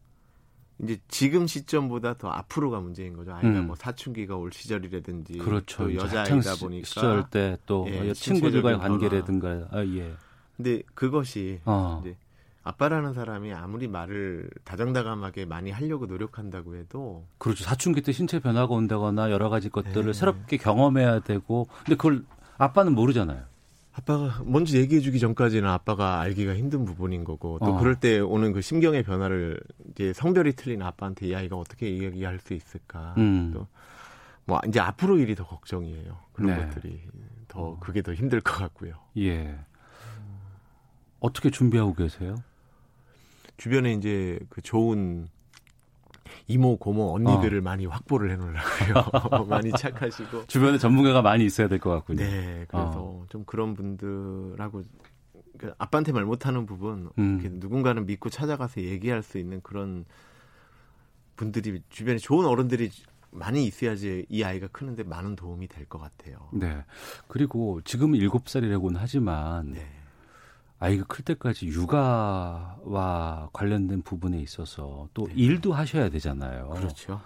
이제 0.82 0.98
지금 1.08 1.46
시점보다 1.46 2.14
더 2.14 2.28
앞으로가 2.28 2.80
문제인 2.80 3.16
거죠. 3.16 3.32
아이가 3.32 3.48
음. 3.48 3.66
뭐 3.66 3.76
사춘기가 3.76 4.36
올 4.36 4.52
시절이라든지 4.52 5.38
그렇죠. 5.38 5.92
여자아이다 5.92 6.56
보니까 6.60 6.86
시절 6.86 7.28
때또 7.30 7.86
예, 7.88 8.12
친구들과의 8.12 8.78
관계라든가 8.78 9.68
아, 9.70 9.84
예. 9.84 10.14
근데 10.56 10.82
그것이 10.94 11.60
어. 11.64 12.00
이제 12.02 12.16
아빠라는 12.62 13.14
사람이 13.14 13.52
아무리 13.54 13.88
말을 13.88 14.50
다정다감하게 14.64 15.46
많이 15.46 15.70
하려고 15.70 16.06
노력한다고 16.06 16.76
해도 16.76 17.24
그렇죠. 17.38 17.64
사춘기 17.64 18.02
때 18.02 18.12
신체 18.12 18.38
변화가 18.38 18.72
온다거나 18.74 19.30
여러 19.30 19.48
가지 19.48 19.70
것들을 19.70 20.04
네. 20.04 20.12
새롭게 20.12 20.58
경험해야 20.58 21.20
되고 21.20 21.66
근데 21.84 21.96
그걸 21.96 22.24
아빠는 22.58 22.94
모르잖아요. 22.94 23.42
아빠가 23.98 24.40
먼저 24.44 24.78
얘기해주기 24.78 25.18
전까지는 25.18 25.68
아빠가 25.68 26.20
알기가 26.20 26.54
힘든 26.54 26.84
부분인 26.84 27.24
거고 27.24 27.58
또 27.58 27.74
어. 27.74 27.78
그럴 27.78 27.96
때 27.96 28.20
오는 28.20 28.52
그 28.52 28.60
심경의 28.60 29.02
변화를 29.02 29.60
이제 29.90 30.12
성별이 30.12 30.52
틀린 30.52 30.82
아빠한테 30.82 31.26
이 31.26 31.34
아이가 31.34 31.56
어떻게 31.56 31.98
얘기할 31.98 32.38
수 32.38 32.54
있을까 32.54 33.14
음. 33.18 33.52
또뭐 34.46 34.60
이제 34.68 34.78
앞으로 34.78 35.18
일이 35.18 35.34
더 35.34 35.44
걱정이에요 35.44 36.16
그런 36.32 36.56
네. 36.56 36.64
것들이 36.64 37.00
더 37.48 37.76
그게 37.80 38.02
더 38.02 38.14
힘들 38.14 38.40
것 38.40 38.56
같고요. 38.56 38.94
예. 39.18 39.58
어떻게 41.18 41.50
준비하고 41.50 41.94
계세요? 41.94 42.36
주변에 43.56 43.94
이제 43.94 44.38
그 44.48 44.62
좋은 44.62 45.28
이모 46.46 46.76
고모 46.76 47.14
언니들을 47.14 47.58
어. 47.58 47.62
많이 47.62 47.86
확보를 47.86 48.30
해놓으려고요. 48.32 49.44
많이 49.48 49.70
착하시고 49.72 50.46
주변에 50.46 50.78
전문가가 50.78 51.22
많이 51.22 51.44
있어야 51.44 51.68
될 51.68 51.78
것 51.78 51.90
같군요. 51.90 52.18
네, 52.24 52.64
그래서 52.68 52.92
어. 52.96 53.26
좀 53.28 53.44
그런 53.44 53.74
분들하고 53.74 54.82
그 55.58 55.72
아빠한테 55.78 56.12
말 56.12 56.24
못하는 56.24 56.66
부분 56.66 57.10
음. 57.18 57.40
누군가는 57.60 58.04
믿고 58.06 58.30
찾아가서 58.30 58.80
얘기할 58.82 59.22
수 59.22 59.38
있는 59.38 59.60
그런 59.62 60.04
분들이 61.36 61.82
주변에 61.88 62.18
좋은 62.18 62.46
어른들이 62.46 62.90
많이 63.30 63.66
있어야지 63.66 64.24
이 64.28 64.42
아이가 64.42 64.66
크는데 64.68 65.02
많은 65.02 65.36
도움이 65.36 65.68
될 65.68 65.86
것 65.86 65.98
같아요. 65.98 66.48
네. 66.52 66.84
그리고 67.28 67.80
지금 67.84 68.14
일곱 68.14 68.48
살이라고는 68.48 68.98
하지만 69.00 69.72
네. 69.72 69.86
아이가 70.80 71.04
클 71.08 71.24
때까지 71.24 71.66
육아와 71.66 73.48
관련된 73.52 74.02
부분에 74.02 74.38
있어서 74.40 75.08
또 75.14 75.26
네. 75.26 75.34
일도 75.34 75.72
하셔야 75.72 76.08
되잖아요. 76.08 76.70
그렇죠. 76.70 77.20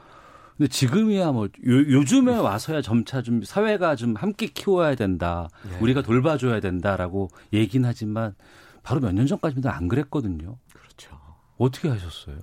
근데 0.56 0.68
지금이야 0.68 1.32
뭐 1.32 1.46
요, 1.46 2.04
즘에 2.04 2.36
와서야 2.36 2.82
점차 2.82 3.22
좀 3.22 3.42
사회가 3.42 3.96
좀 3.96 4.14
함께 4.16 4.46
키워야 4.46 4.94
된다. 4.94 5.48
네. 5.68 5.78
우리가 5.80 6.02
돌봐줘야 6.02 6.60
된다라고 6.60 7.28
얘기는 7.52 7.86
하지만 7.88 8.34
바로 8.82 9.00
몇 9.00 9.12
년 9.12 9.26
전까지는 9.26 9.68
안 9.68 9.88
그랬거든요. 9.88 10.56
그렇죠. 10.72 11.18
어떻게 11.58 11.88
하셨어요? 11.88 12.36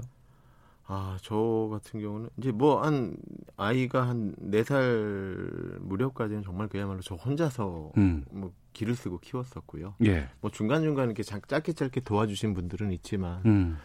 아, 0.91 1.18
저 1.22 1.70
같은 1.72 2.01
경우는 2.01 2.30
이제 2.38 2.51
뭐 2.51 2.82
한 2.82 3.16
아이가 3.57 4.07
한 4.07 4.34
네 4.41 4.64
살 4.64 5.78
무렵까지는 5.82 6.41
정말 6.43 6.68
그야말로 6.68 7.01
저 7.01 7.14
혼자서 7.16 7.91
음. 7.97 8.26
뭐 8.32 8.51
기를 8.74 8.95
쓰고 8.95 9.20
키웠었고요. 9.20 9.95
예. 10.05 10.30
뭐 10.41 10.51
중간 10.51 10.82
중간 10.84 11.05
이렇게 11.07 11.24
짧게 11.24 11.74
짧게 11.74 12.01
도와주신 12.01 12.53
분들은 12.53 12.91
있지만 12.93 13.41
음. 13.45 13.78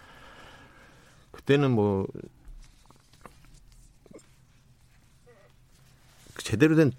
그때는 1.31 1.71
뭐 1.71 2.07
제대로 6.39 6.77
된 6.77 6.91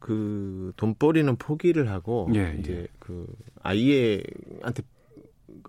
그 0.00 0.72
돈벌이는 0.76 1.36
포기를 1.36 1.90
하고 1.90 2.28
예, 2.34 2.56
이제 2.58 2.72
예. 2.72 2.86
그 2.98 3.26
아이한테 3.62 4.82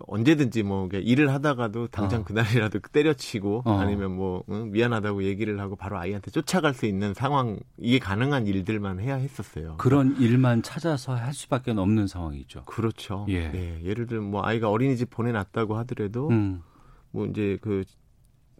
언제든지 0.06 0.62
뭐 0.62 0.88
일을 0.92 1.32
하다가도 1.32 1.88
당장 1.88 2.20
어. 2.20 2.24
그날이라도 2.24 2.80
때려치고 2.92 3.62
어. 3.64 3.78
아니면 3.78 4.14
뭐 4.14 4.44
응, 4.50 4.70
미안하다고 4.72 5.24
얘기를 5.24 5.58
하고 5.60 5.76
바로 5.76 5.98
아이한테 5.98 6.30
쫓아갈 6.30 6.74
수 6.74 6.86
있는 6.86 7.14
상황 7.14 7.58
이게 7.78 7.98
가능한 7.98 8.46
일들만 8.46 9.00
해야 9.00 9.16
했었어요. 9.16 9.76
그런 9.78 10.16
일만 10.18 10.62
찾아서 10.62 11.14
할 11.14 11.32
수밖에 11.34 11.72
없는 11.72 12.06
상황이죠. 12.06 12.64
그렇죠. 12.64 13.26
예. 13.28 13.48
네, 13.48 13.80
예를 13.84 14.06
들면 14.06 14.30
뭐 14.30 14.44
아이가 14.44 14.70
어린이집 14.70 15.10
보내놨다고 15.10 15.76
하더라도 15.78 16.28
음. 16.28 16.62
뭐 17.10 17.26
이제 17.26 17.58
그 17.60 17.84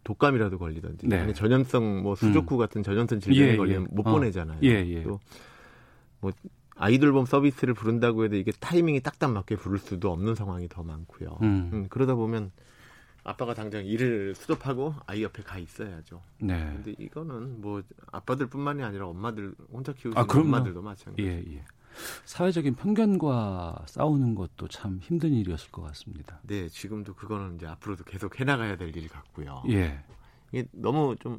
독감이라도 0.05 0.59
걸리든지 0.59 1.07
네. 1.07 1.18
아니 1.18 1.35
전염성 1.35 2.03
뭐 2.03 2.14
수족구 2.14 2.57
음. 2.57 2.59
같은 2.59 2.83
전염성 2.83 3.20
질병에 3.20 3.53
예, 3.53 3.57
걸리면 3.57 3.83
예. 3.83 3.95
못 3.95 4.07
어. 4.07 4.12
보내잖아요. 4.12 4.59
예, 4.62 4.68
예. 4.68 5.03
또뭐 5.03 6.33
아이돌봄 6.83 7.26
서비스를 7.26 7.74
부른다고 7.74 8.24
해도 8.24 8.35
이게 8.35 8.51
타이밍이 8.59 9.03
딱딱 9.03 9.30
맞게 9.33 9.55
부를 9.55 9.78
수도 9.78 10.11
없는 10.11 10.35
상황이 10.35 10.68
더 10.68 10.83
많고요. 10.83 11.39
음. 11.43 11.70
음, 11.72 11.87
그러다 11.89 12.16
보면 12.16 12.51
아빠가 13.22 13.55
당장 13.55 13.87
일을 13.87 14.35
수접하고 14.35 14.93
아이 15.07 15.22
옆에 15.22 15.45
가 15.45 15.59
있어야죠. 15.59 16.20
네. 16.41 16.59
근데 16.83 16.93
이거는 16.99 17.61
뭐 17.61 17.83
아빠들뿐만이 18.11 18.83
아니라 18.83 19.07
엄마들 19.07 19.55
혼자 19.72 19.93
키우는 19.93 20.18
아, 20.18 20.26
엄마들도 20.28 20.83
마찬가지. 20.83 21.22
예, 21.22 21.45
예. 21.55 21.64
사회적인 22.24 22.74
편견과 22.74 23.85
싸우는 23.87 24.35
것도 24.35 24.66
참 24.66 24.99
힘든 25.01 25.33
일이었을 25.35 25.70
것 25.70 25.83
같습니다. 25.83 26.41
네, 26.43 26.68
지금도 26.68 27.14
그거는 27.14 27.55
이제 27.57 27.66
앞으로도 27.68 28.03
계속 28.05 28.41
해나가야 28.41 28.76
될 28.76 28.97
일 28.97 29.09
같고요. 29.09 29.62
예. 29.68 30.03
이게 30.51 30.66
너무 30.72 31.14
좀, 31.20 31.39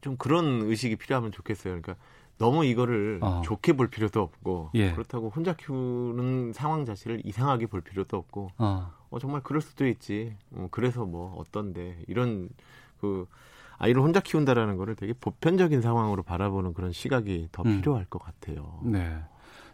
좀 0.00 0.16
그런 0.16 0.62
의식이 0.62 0.96
필요하면 0.96 1.30
좋겠어요. 1.32 1.78
그러니까 1.80 1.96
너무 2.40 2.64
이거를 2.64 3.20
어. 3.22 3.42
좋게 3.44 3.74
볼 3.74 3.88
필요도 3.88 4.18
없고 4.20 4.70
예. 4.74 4.92
그렇다고 4.92 5.28
혼자 5.28 5.52
키우는 5.52 6.54
상황 6.54 6.86
자체를 6.86 7.20
이상하게 7.22 7.66
볼 7.66 7.82
필요도 7.82 8.16
없고 8.16 8.50
어, 8.56 8.90
어 9.10 9.18
정말 9.18 9.42
그럴 9.42 9.60
수도 9.60 9.86
있지. 9.86 10.34
어, 10.54 10.68
그래서 10.70 11.04
뭐 11.04 11.36
어떤데 11.36 12.02
이런 12.08 12.48
그 12.98 13.26
아이를 13.76 14.00
혼자 14.00 14.20
키운다라는 14.20 14.78
거를 14.78 14.96
되게 14.96 15.12
보편적인 15.12 15.82
상황으로 15.82 16.22
바라보는 16.22 16.72
그런 16.72 16.92
시각이 16.92 17.48
더 17.52 17.62
음. 17.62 17.76
필요할 17.76 18.06
것 18.06 18.22
같아요. 18.22 18.80
네. 18.84 19.18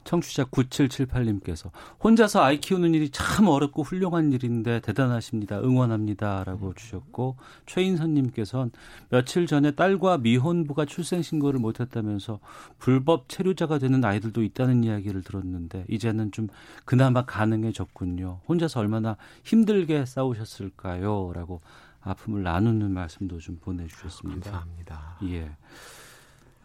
청취자 0.07 0.45
9778님께서 0.45 1.71
혼자서 2.03 2.43
아이 2.43 2.59
키우는 2.59 2.95
일이 2.95 3.11
참 3.11 3.49
어렵고 3.49 3.83
훌륭한 3.83 4.33
일인데 4.33 4.81
대단하십니다. 4.81 5.61
응원합니다라고 5.61 6.73
주셨고 6.75 7.37
최인선 7.67 8.15
님께서는 8.15 8.71
며칠 9.11 9.47
전에 9.47 9.73
딸과 9.73 10.19
미혼부가 10.19 10.87
출생 10.87 11.21
신고를 11.21 11.61
못 11.61 11.81
했다면서 11.81 12.39
불법 12.79 13.29
체류자가 13.29 13.79
되는 13.79 14.03
아이들도 14.05 14.43
있다는 14.43 14.85
이야기를 14.85 15.23
들었는데 15.23 15.85
이제는 15.89 16.33
좀 16.33 16.49
그나마 16.85 17.27
가능해졌군요. 17.27 18.41
혼자서 18.49 18.81
얼마나 18.81 19.17
힘들게 19.45 20.07
싸우셨을까요?라고 20.07 21.61
아픔을 22.01 22.45
나누는 22.45 22.93
말씀도 22.93 23.41
좀 23.41 23.59
보내주셨습니다. 23.61 24.51
감사합니다. 24.53 25.19
예. 25.25 25.51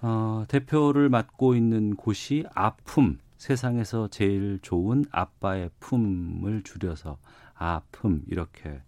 어, 0.01 0.45
대표를 0.47 1.09
맡고 1.09 1.55
있는 1.55 1.95
곳이 1.95 2.45
아픔, 2.53 3.19
세상에서 3.41 4.07
제일 4.09 4.59
좋은 4.61 5.03
아빠의 5.09 5.71
품을 5.79 6.61
줄여서 6.61 7.17
아픔 7.55 8.21
이렇게 8.27 8.81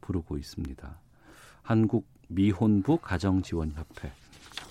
부르고 0.00 0.38
있습니다. 0.38 1.00
한국 1.62 2.06
미혼부 2.28 2.98
가정지원협회. 2.98 4.12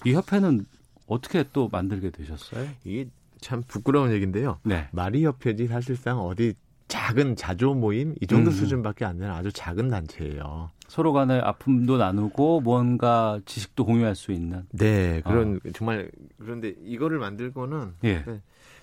이 0.05 0.13
협회는 0.13 0.65
어떻게 1.07 1.43
또 1.51 1.67
만들게 1.67 2.09
되셨어요? 2.09 2.69
이게 2.85 3.09
참 3.41 3.63
부끄러운 3.67 4.13
얘기인데요. 4.13 4.59
네. 4.63 4.87
마리협회지 4.93 5.67
사실상 5.67 6.19
어디 6.19 6.53
작은 6.87 7.35
자조 7.35 7.73
모임 7.73 8.15
이 8.21 8.27
정도 8.27 8.49
음. 8.49 8.55
수준밖에 8.55 9.03
안 9.03 9.17
되는 9.17 9.33
아주 9.33 9.51
작은 9.51 9.89
단체예요. 9.89 10.71
서로 10.87 11.11
간의 11.11 11.41
아픔도 11.41 11.97
나누고 11.97 12.61
뭔가 12.61 13.41
지식도 13.45 13.83
공유할 13.83 14.15
수 14.15 14.31
있는. 14.31 14.65
네, 14.71 15.19
그런 15.25 15.59
어. 15.65 15.71
정말 15.73 16.09
그런데 16.39 16.75
이거를 16.85 17.19
만들고는 17.19 17.95
예. 18.05 18.23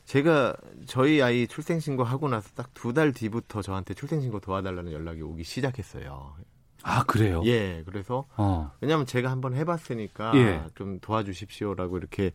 네, 0.07 0.12
제가 0.12 0.55
저희 0.86 1.22
아이 1.22 1.46
출생 1.46 1.80
신고 1.80 2.05
하고 2.05 2.28
나서 2.28 2.50
딱 2.55 2.70
두 2.74 2.92
달 2.92 3.12
뒤부터 3.12 3.62
저한테 3.62 3.94
출생 3.94 4.20
신고 4.20 4.38
도와달라는 4.40 4.92
연락이 4.92 5.22
오기 5.22 5.44
시작했어요. 5.44 6.34
아 6.82 7.02
그래요? 7.05 7.42
예, 7.46 7.82
그래서 7.86 8.26
어. 8.36 8.70
왜냐하면 8.80 9.07
제가 9.07 9.30
한번 9.30 9.55
해봤으니까 9.55 10.32
예. 10.36 10.62
좀 10.74 11.00
도와주십시오라고 11.00 11.96
이렇게 11.96 12.32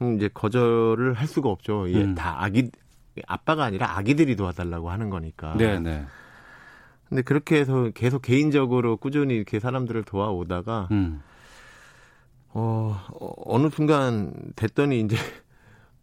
음, 0.00 0.16
이제 0.16 0.28
거절을 0.32 1.14
할 1.14 1.26
수가 1.26 1.48
없죠. 1.48 1.90
예, 1.90 2.02
음. 2.04 2.14
다 2.14 2.42
아기 2.42 2.70
아빠가 3.26 3.64
아니라 3.64 3.96
아기들이 3.98 4.36
도와달라고 4.36 4.90
하는 4.90 5.10
거니까. 5.10 5.56
네, 5.56 5.78
네. 5.80 6.06
근데 7.08 7.22
그렇게 7.22 7.58
해서 7.58 7.90
계속 7.92 8.22
개인적으로 8.22 8.96
꾸준히 8.96 9.34
이렇게 9.34 9.58
사람들을 9.58 10.04
도와오다가 10.04 10.86
음. 10.92 11.20
어, 12.50 12.96
어느 13.44 13.68
순간 13.70 14.32
됐더니 14.54 15.00
이제 15.00 15.16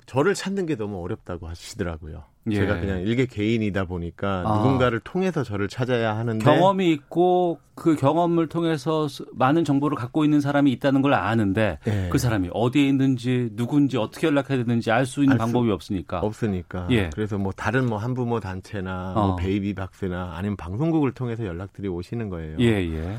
저를 0.08 0.34
찾는 0.34 0.66
게 0.66 0.76
너무 0.76 1.03
어렵다고 1.03 1.47
하시더라고요. 1.47 2.24
예. 2.49 2.55
제가 2.55 2.80
그냥 2.80 3.01
일개 3.01 3.26
개인이다 3.26 3.84
보니까 3.84 4.43
아. 4.45 4.58
누군가를 4.58 5.01
통해서 5.01 5.43
저를 5.43 5.68
찾아야 5.68 6.16
하는데 6.16 6.43
경험이 6.43 6.93
있고 6.93 7.60
그 7.76 7.97
경험을 7.97 8.47
통해서 8.47 9.08
많은 9.34 9.66
정보를 9.66 9.97
갖고 9.97 10.24
있는 10.24 10.39
사람이 10.39 10.72
있다는 10.72 11.01
걸 11.01 11.14
아는데 11.14 11.80
예. 11.88 12.08
그 12.10 12.18
사람이 12.18 12.49
어디에 12.53 12.88
있는지 12.88 13.49
누군지 13.58 13.97
어떻게 13.97 14.28
연락해야 14.28 14.64
되는지 14.64 14.91
알 14.91 15.05
수 15.05 15.24
있는 15.24 15.38
방법이 15.38 15.70
없으니까 15.72 16.20
없으니까 16.20 16.88
예. 16.91 17.10
그래서 17.14 17.38
뭐 17.38 17.51
다른 17.51 17.86
뭐 17.86 17.97
한부모 17.97 18.39
단체나 18.39 19.12
뭐 19.14 19.24
어. 19.24 19.28
뭐 19.28 19.36
베이비 19.36 19.74
박스나 19.74 20.34
아니면 20.36 20.55
방송국을 20.55 21.12
통해서 21.12 21.45
연락들이 21.45 21.89
오시는 21.89 22.30
거예요. 22.30 22.58
예, 22.60 22.66
예. 22.66 23.18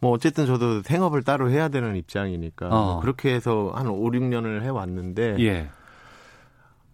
뭐 0.00 0.10
어쨌든 0.10 0.46
저도 0.46 0.82
생업을 0.82 1.22
따로 1.22 1.48
해야 1.50 1.68
되는 1.68 1.94
입장이니까 1.96 2.66
어. 2.68 2.70
뭐 2.70 3.00
그렇게 3.00 3.32
해서 3.32 3.70
한 3.74 3.86
5, 3.86 4.10
6년을 4.10 4.62
해 4.62 4.68
왔는데 4.68 5.36
예. 5.40 5.68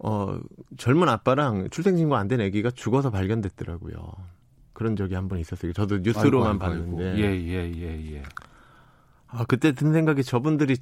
어, 0.06 0.38
젊은 0.76 1.08
아빠랑 1.08 1.70
출생신고 1.70 2.14
안 2.16 2.28
된 2.28 2.40
아기가 2.40 2.70
죽어서 2.70 3.10
발견됐더라고요. 3.10 3.94
그런 4.72 4.96
적이 4.96 5.14
한 5.14 5.28
번 5.28 5.38
있었어요. 5.38 5.72
저도 5.72 5.98
뉴스로만 5.98 6.60
아이고, 6.60 6.64
아이고, 6.64 6.96
봤는데. 6.96 7.18
예, 7.18 7.22
예, 7.22 7.72
예, 7.74 8.14
예. 8.16 8.22
아, 9.28 9.44
그때 9.46 9.72
든 9.72 9.92
생각이 9.92 10.22
저분들이 10.24 10.76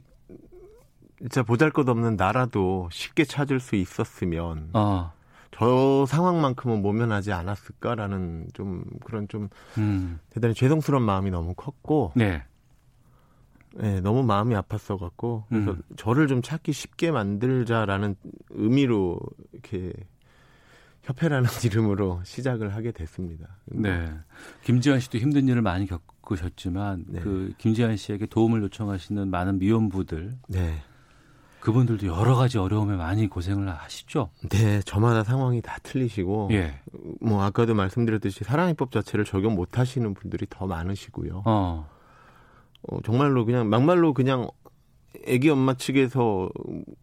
진짜 1.20 1.42
보잘 1.42 1.70
것 1.70 1.88
없는 1.88 2.16
나라도 2.16 2.88
쉽게 2.90 3.24
찾을 3.24 3.60
수 3.60 3.76
있었으면. 3.76 4.70
어. 4.72 5.12
저 5.54 6.06
상황만큼은 6.08 6.80
모면하지 6.82 7.32
않았을까라는 7.32 8.48
좀 8.54 8.84
그런 9.04 9.28
좀 9.28 9.48
음. 9.76 10.18
대단히 10.30 10.54
죄송스러운 10.54 11.04
마음이 11.04 11.30
너무 11.30 11.54
컸고 11.54 12.12
네. 12.16 12.42
네, 13.76 14.00
너무 14.00 14.22
마음이 14.22 14.54
아팠어 14.54 14.98
갖고 14.98 15.44
그래서 15.48 15.72
음. 15.72 15.82
저를 15.96 16.26
좀 16.26 16.42
찾기 16.42 16.72
쉽게 16.72 17.10
만들자라는 17.10 18.16
의미로 18.50 19.18
이렇게 19.52 19.92
협회라는 21.02 21.48
이름으로 21.64 22.20
시작을 22.24 22.74
하게 22.74 22.92
됐습니다. 22.92 23.48
네. 23.66 24.12
김지환 24.64 25.00
씨도 25.00 25.18
힘든 25.18 25.48
일을 25.48 25.62
많이 25.62 25.86
겪으셨지만 25.86 27.04
네. 27.08 27.20
그 27.20 27.52
김지환 27.58 27.96
씨에게 27.96 28.26
도움을 28.26 28.62
요청하시는 28.62 29.28
많은 29.28 29.58
미혼부들 29.58 30.32
네. 30.48 30.82
그분들도 31.62 32.08
여러 32.08 32.34
가지 32.34 32.58
어려움에 32.58 32.96
많이 32.96 33.28
고생을 33.28 33.68
하시죠. 33.68 34.30
네, 34.48 34.80
저마다 34.80 35.22
상황이 35.22 35.62
다 35.62 35.78
틀리시고, 35.84 36.48
예. 36.50 36.80
뭐 37.20 37.44
아까도 37.44 37.72
말씀드렸듯이 37.72 38.42
사랑입법 38.42 38.90
자체를 38.90 39.24
적용 39.24 39.54
못 39.54 39.78
하시는 39.78 40.12
분들이 40.12 40.44
더 40.50 40.66
많으시고요. 40.66 41.42
어. 41.46 41.88
어, 42.88 43.00
정말로 43.02 43.44
그냥 43.44 43.68
막말로 43.68 44.12
그냥 44.14 44.48
애기 45.24 45.50
엄마 45.50 45.74
측에서 45.74 46.48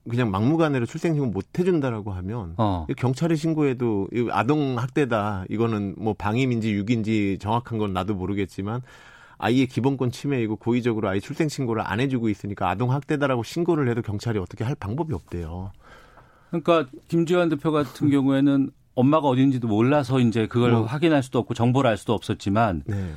그냥 0.10 0.32
막무가내로 0.32 0.86
출생신고 0.86 1.28
못 1.28 1.46
해준다라고 1.58 2.12
하면 2.12 2.56
어. 2.58 2.86
경찰에 2.98 3.36
신고해도 3.36 4.08
아동 4.32 4.78
학대다 4.78 5.46
이거는 5.50 5.96
뭐 5.98 6.14
방임인지 6.14 6.72
육인지 6.72 7.38
정확한 7.40 7.78
건 7.78 7.94
나도 7.94 8.16
모르겠지만 8.16 8.82
아이의 9.38 9.68
기본권 9.68 10.12
침해이고 10.12 10.58
고의적으로 10.58 11.08
아이 11.08 11.22
출생 11.22 11.48
신고를 11.48 11.82
안 11.86 12.00
해주고 12.00 12.30
있으니까 12.30 12.70
아동 12.70 12.92
학대다라고 12.92 13.44
신고를 13.44 13.88
해도 13.88 14.02
경찰이 14.02 14.38
어떻게 14.38 14.64
할 14.64 14.76
방법이 14.76 15.14
없대요. 15.14 15.72
그러니까 16.50 16.88
김지환 17.08 17.48
대표 17.48 17.72
같은 17.72 18.10
경우에는 18.10 18.72
엄마가 18.96 19.30
어딘지도 19.30 19.68
몰라서 19.70 20.20
이제 20.20 20.46
그걸 20.48 20.72
뭐. 20.72 20.82
확인할 20.84 21.24
수도 21.24 21.40
없고 21.40 21.54
정보를 21.54 21.90
알 21.90 21.96
수도 21.96 22.14
없었지만 22.14 22.84
네. 22.86 23.14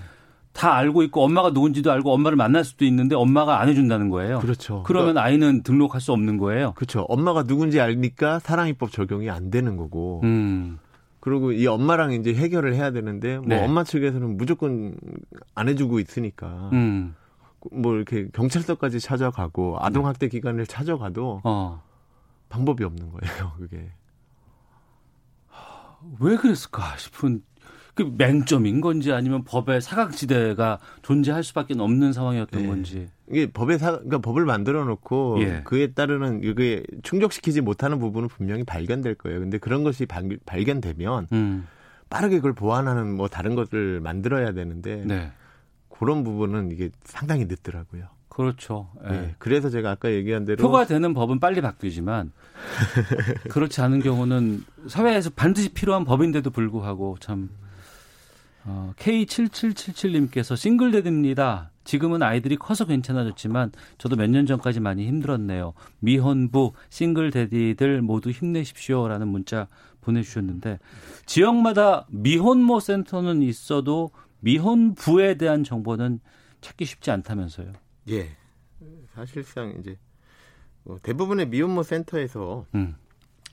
다 0.53 0.75
알고 0.75 1.03
있고 1.05 1.23
엄마가 1.25 1.51
누군지도 1.51 1.91
알고 1.91 2.13
엄마를 2.13 2.37
만날 2.37 2.65
수도 2.65 2.85
있는데 2.85 3.15
엄마가 3.15 3.61
안 3.61 3.69
해준다는 3.69 4.11
거예요. 4.11 4.39
그렇죠. 4.41 4.83
그러면 4.85 5.15
그러니까, 5.15 5.25
아이는 5.25 5.63
등록할 5.63 6.01
수 6.01 6.13
없는 6.13 6.37
거예요. 6.37 6.73
그렇죠. 6.75 7.03
엄마가 7.09 7.45
누군지 7.45 7.81
알니까 7.81 8.39
사랑입법 8.39 8.93
적용이 8.93 9.31
안 9.31 9.51
되는 9.51 9.77
거고. 9.77 10.21
음. 10.25 10.79
그리고 11.21 11.53
이 11.53 11.67
엄마랑 11.67 12.13
이제 12.13 12.35
해결을 12.35 12.75
해야 12.75 12.91
되는데 12.91 13.39
뭐 13.39 13.47
네. 13.47 13.65
엄마 13.65 13.85
측에서는 13.85 14.37
무조건 14.37 14.97
안 15.55 15.69
해주고 15.69 16.01
있으니까 16.01 16.71
음. 16.73 17.15
뭐 17.71 17.95
이렇게 17.95 18.27
경찰서까지 18.33 18.99
찾아가고 18.99 19.77
아동 19.79 20.07
학대 20.07 20.29
기관을 20.29 20.67
찾아가도 20.67 21.43
어. 21.45 21.81
방법이 22.49 22.83
없는 22.83 23.11
거예요. 23.13 23.53
그게. 23.57 23.93
왜 26.19 26.37
그랬을까 26.37 26.97
싶은 26.97 27.43
그 27.95 28.11
맹점인 28.17 28.81
건지 28.81 29.13
아니면 29.13 29.45
법의 29.45 29.83
사각지대가 29.83 30.79
존재할 31.03 31.45
수밖에 31.45 31.75
없는 31.77 32.13
상황이었던 32.13 32.63
네. 32.63 32.69
건지. 32.69 33.09
이게 33.29 33.47
법의 33.47 33.79
사, 33.79 33.93
그러니까 33.93 34.19
법을 34.19 34.47
만들어 34.47 34.85
놓고 34.85 35.39
예. 35.41 35.61
그에 35.65 35.93
따르는 35.93 36.43
이게 36.43 36.83
충족시키지 37.03 37.61
못하는 37.61 37.99
부분은 37.99 38.29
분명히 38.29 38.65
발견될 38.65 39.17
거예요. 39.17 39.41
근데 39.41 39.59
그런 39.59 39.85
것이 39.85 40.07
발, 40.07 40.25
견되면 40.47 41.29
음. 41.33 41.67
빠르게 42.09 42.37
그걸 42.37 42.55
보완하는 42.55 43.15
뭐 43.15 43.29
다른 43.29 43.55
것을 43.55 44.01
만들어야 44.01 44.53
되는데 44.53 45.03
네. 45.05 45.33
그런 45.91 46.25
부분은 46.25 46.71
이게 46.73 46.91
상당히 47.05 47.45
늦더라고요. 47.45 48.05
그렇죠. 48.29 48.89
예. 49.05 49.11
네. 49.11 49.35
그래서 49.39 49.69
제가 49.69 49.91
아까 49.91 50.11
얘기한 50.11 50.47
대로 50.47 50.57
표가 50.57 50.87
되는 50.87 51.13
법은 51.13 51.41
빨리 51.41 51.61
바뀌지만 51.61 52.33
그렇지 53.51 53.83
않은 53.83 54.01
경우는 54.01 54.65
사회에서 54.89 55.29
반드시 55.37 55.75
필요한 55.75 56.05
법인데도 56.05 56.49
불구하고 56.51 57.19
참 57.21 57.51
어, 58.65 58.93
K7777님께서 58.97 60.57
싱글데드입니다. 60.57 61.71
지금은 61.85 62.23
아이들이 62.23 62.57
커서 62.57 62.87
괜찮아졌지만 62.87 63.73
저도 63.99 64.15
몇 64.17 64.31
년 64.31 64.47
전까지 64.47 64.79
많이 64.81 65.07
힘들었네요. 65.07 65.75
미혼부, 65.99 66.73
싱글데디들 66.91 68.03
모두 68.03 68.31
힘내십시오라는 68.31 69.27
문자 69.29 69.67
보내주셨는데 70.01 70.79
지역마다 71.27 72.07
미혼모 72.11 72.79
센터는 72.81 73.43
있어도 73.43 74.11
미혼부에 74.41 75.35
대한 75.35 75.65
정보는 75.65 76.21
찾기 76.61 76.85
쉽지 76.85 77.11
않다면서요. 77.11 77.73
예. 78.11 78.29
사실상 79.15 79.75
이제 79.81 79.97
뭐 80.85 80.99
대부분의 81.03 81.49
미혼모 81.49 81.83
센터에서 81.83 82.67
음. 82.75 82.95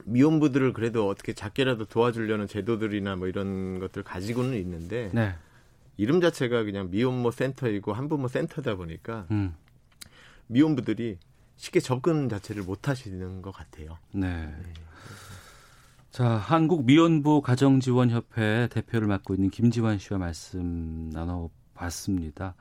미혼부들을 0.06 0.74
그래도 0.74 1.08
어떻게 1.08 1.34
작게라도 1.34 1.86
도와주려는 1.86 2.48
제도들이나 2.48 3.16
뭐 3.16 3.28
이런 3.28 3.80
것들 3.80 4.04
가지고는 4.04 4.58
있는데 4.58 5.10
네. 5.14 5.36
이름 5.98 6.22
자체가 6.22 6.64
그냥 6.64 6.90
미혼모 6.90 7.32
센터이고 7.32 7.94
한부모 7.94 8.28
센터다 8.28 8.76
보니까 8.76 9.28
음. 9.32 9.54
미혼부들이 10.48 11.18
쉽게 11.58 11.80
접근 11.82 12.30
자체를 12.30 12.64
못 12.64 12.88
하시는 12.88 13.42
것 13.42 13.52
같아요. 13.52 13.98
네. 14.14 14.46
네. 14.46 14.74
자, 16.12 16.26
한국 16.28 16.86
미혼부 16.86 17.42
가정지원협회 17.42 18.70
대표를 18.72 19.08
맡고 19.08 19.36
있는 19.36 19.50
김지환 19.50 20.00
씨와 20.00 20.18
말씀 20.20 21.10
나눠봤습니다. 21.12 22.56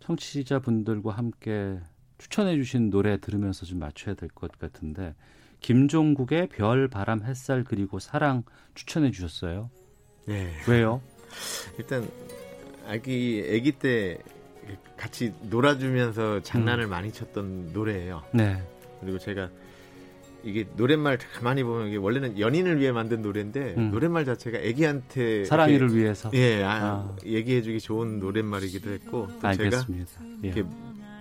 청취자분들과 0.00 1.12
함께 1.12 1.80
추천해 2.18 2.54
주신 2.56 2.90
노래 2.90 3.18
들으면서 3.18 3.66
좀 3.66 3.80
맞춰야 3.80 4.14
될 4.14 4.28
것 4.28 4.52
같은데 4.58 5.14
김종국의 5.60 6.48
별, 6.48 6.88
바람, 6.88 7.22
햇살 7.22 7.64
그리고 7.64 7.98
사랑 7.98 8.44
추천해 8.74 9.10
주셨어요. 9.10 9.70
네. 10.26 10.52
왜요? 10.68 11.00
일단 11.78 12.08
아기 12.86 13.44
아기 13.48 13.72
때 13.72 14.18
같이 14.96 15.32
놀아주면서 15.42 16.42
장난을 16.42 16.84
음. 16.84 16.90
많이 16.90 17.12
쳤던 17.12 17.72
노래예요. 17.72 18.22
네. 18.32 18.62
그리고 19.00 19.18
제가 19.18 19.50
이게 20.42 20.64
노랫말 20.76 21.18
가만히 21.18 21.64
보면 21.64 21.88
이게 21.88 21.96
원래는 21.96 22.38
연인을 22.38 22.80
위해 22.80 22.92
만든 22.92 23.20
노래인데 23.20 23.74
음. 23.76 23.90
노랫말 23.90 24.24
자체가 24.24 24.58
애기한테 24.58 25.44
사랑이를 25.44 25.94
위해서 25.94 26.30
예 26.34 26.62
아, 26.62 26.70
아. 26.70 27.16
얘기해주기 27.24 27.80
좋은 27.80 28.20
노랫말이기도 28.20 28.90
했고 28.90 29.26
또 29.40 29.48
알겠습니다. 29.48 30.06
제가 30.06 30.24
예. 30.44 30.48
이렇게 30.48 30.64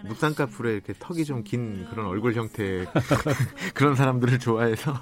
묵산카풀에 0.08 0.74
이렇게 0.74 0.94
턱이 1.00 1.24
좀 1.24 1.46
긴 1.46 1.86
그런 1.92 2.08
얼굴 2.08 2.34
형태 2.34 2.86
그런 3.74 3.96
사람들을 3.96 4.40
좋아해서 4.40 4.94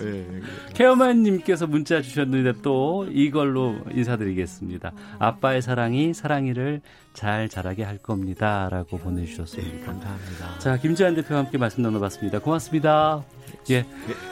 네. 0.00 0.40
케어만님께서 0.74 1.66
문자 1.66 2.02
주셨는데 2.02 2.60
또 2.60 3.06
이걸로 3.10 3.76
인사드리겠습니다. 3.92 4.92
아빠의 5.18 5.62
사랑이 5.62 6.12
사랑이를 6.12 6.82
잘 7.14 7.48
자라게 7.48 7.84
할 7.84 7.98
겁니다라고 7.98 8.98
보내주셨습니다. 8.98 9.72
네, 9.78 9.84
감사합니다. 9.84 10.58
자 10.58 10.76
김지한 10.76 11.14
대표와 11.14 11.44
함께 11.44 11.56
말씀 11.56 11.82
나눠봤습니다. 11.82 12.40
고맙습니다. 12.40 13.22
예, 13.70 13.82
네, 13.82 13.88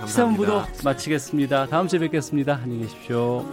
시사본부도 0.07 0.63
마치겠습니다. 0.85 1.67
다음 1.67 1.87
주에 1.87 2.01
뵙겠습니다. 2.01 2.61
안녕히 2.63 2.83
계십시오. 2.83 3.45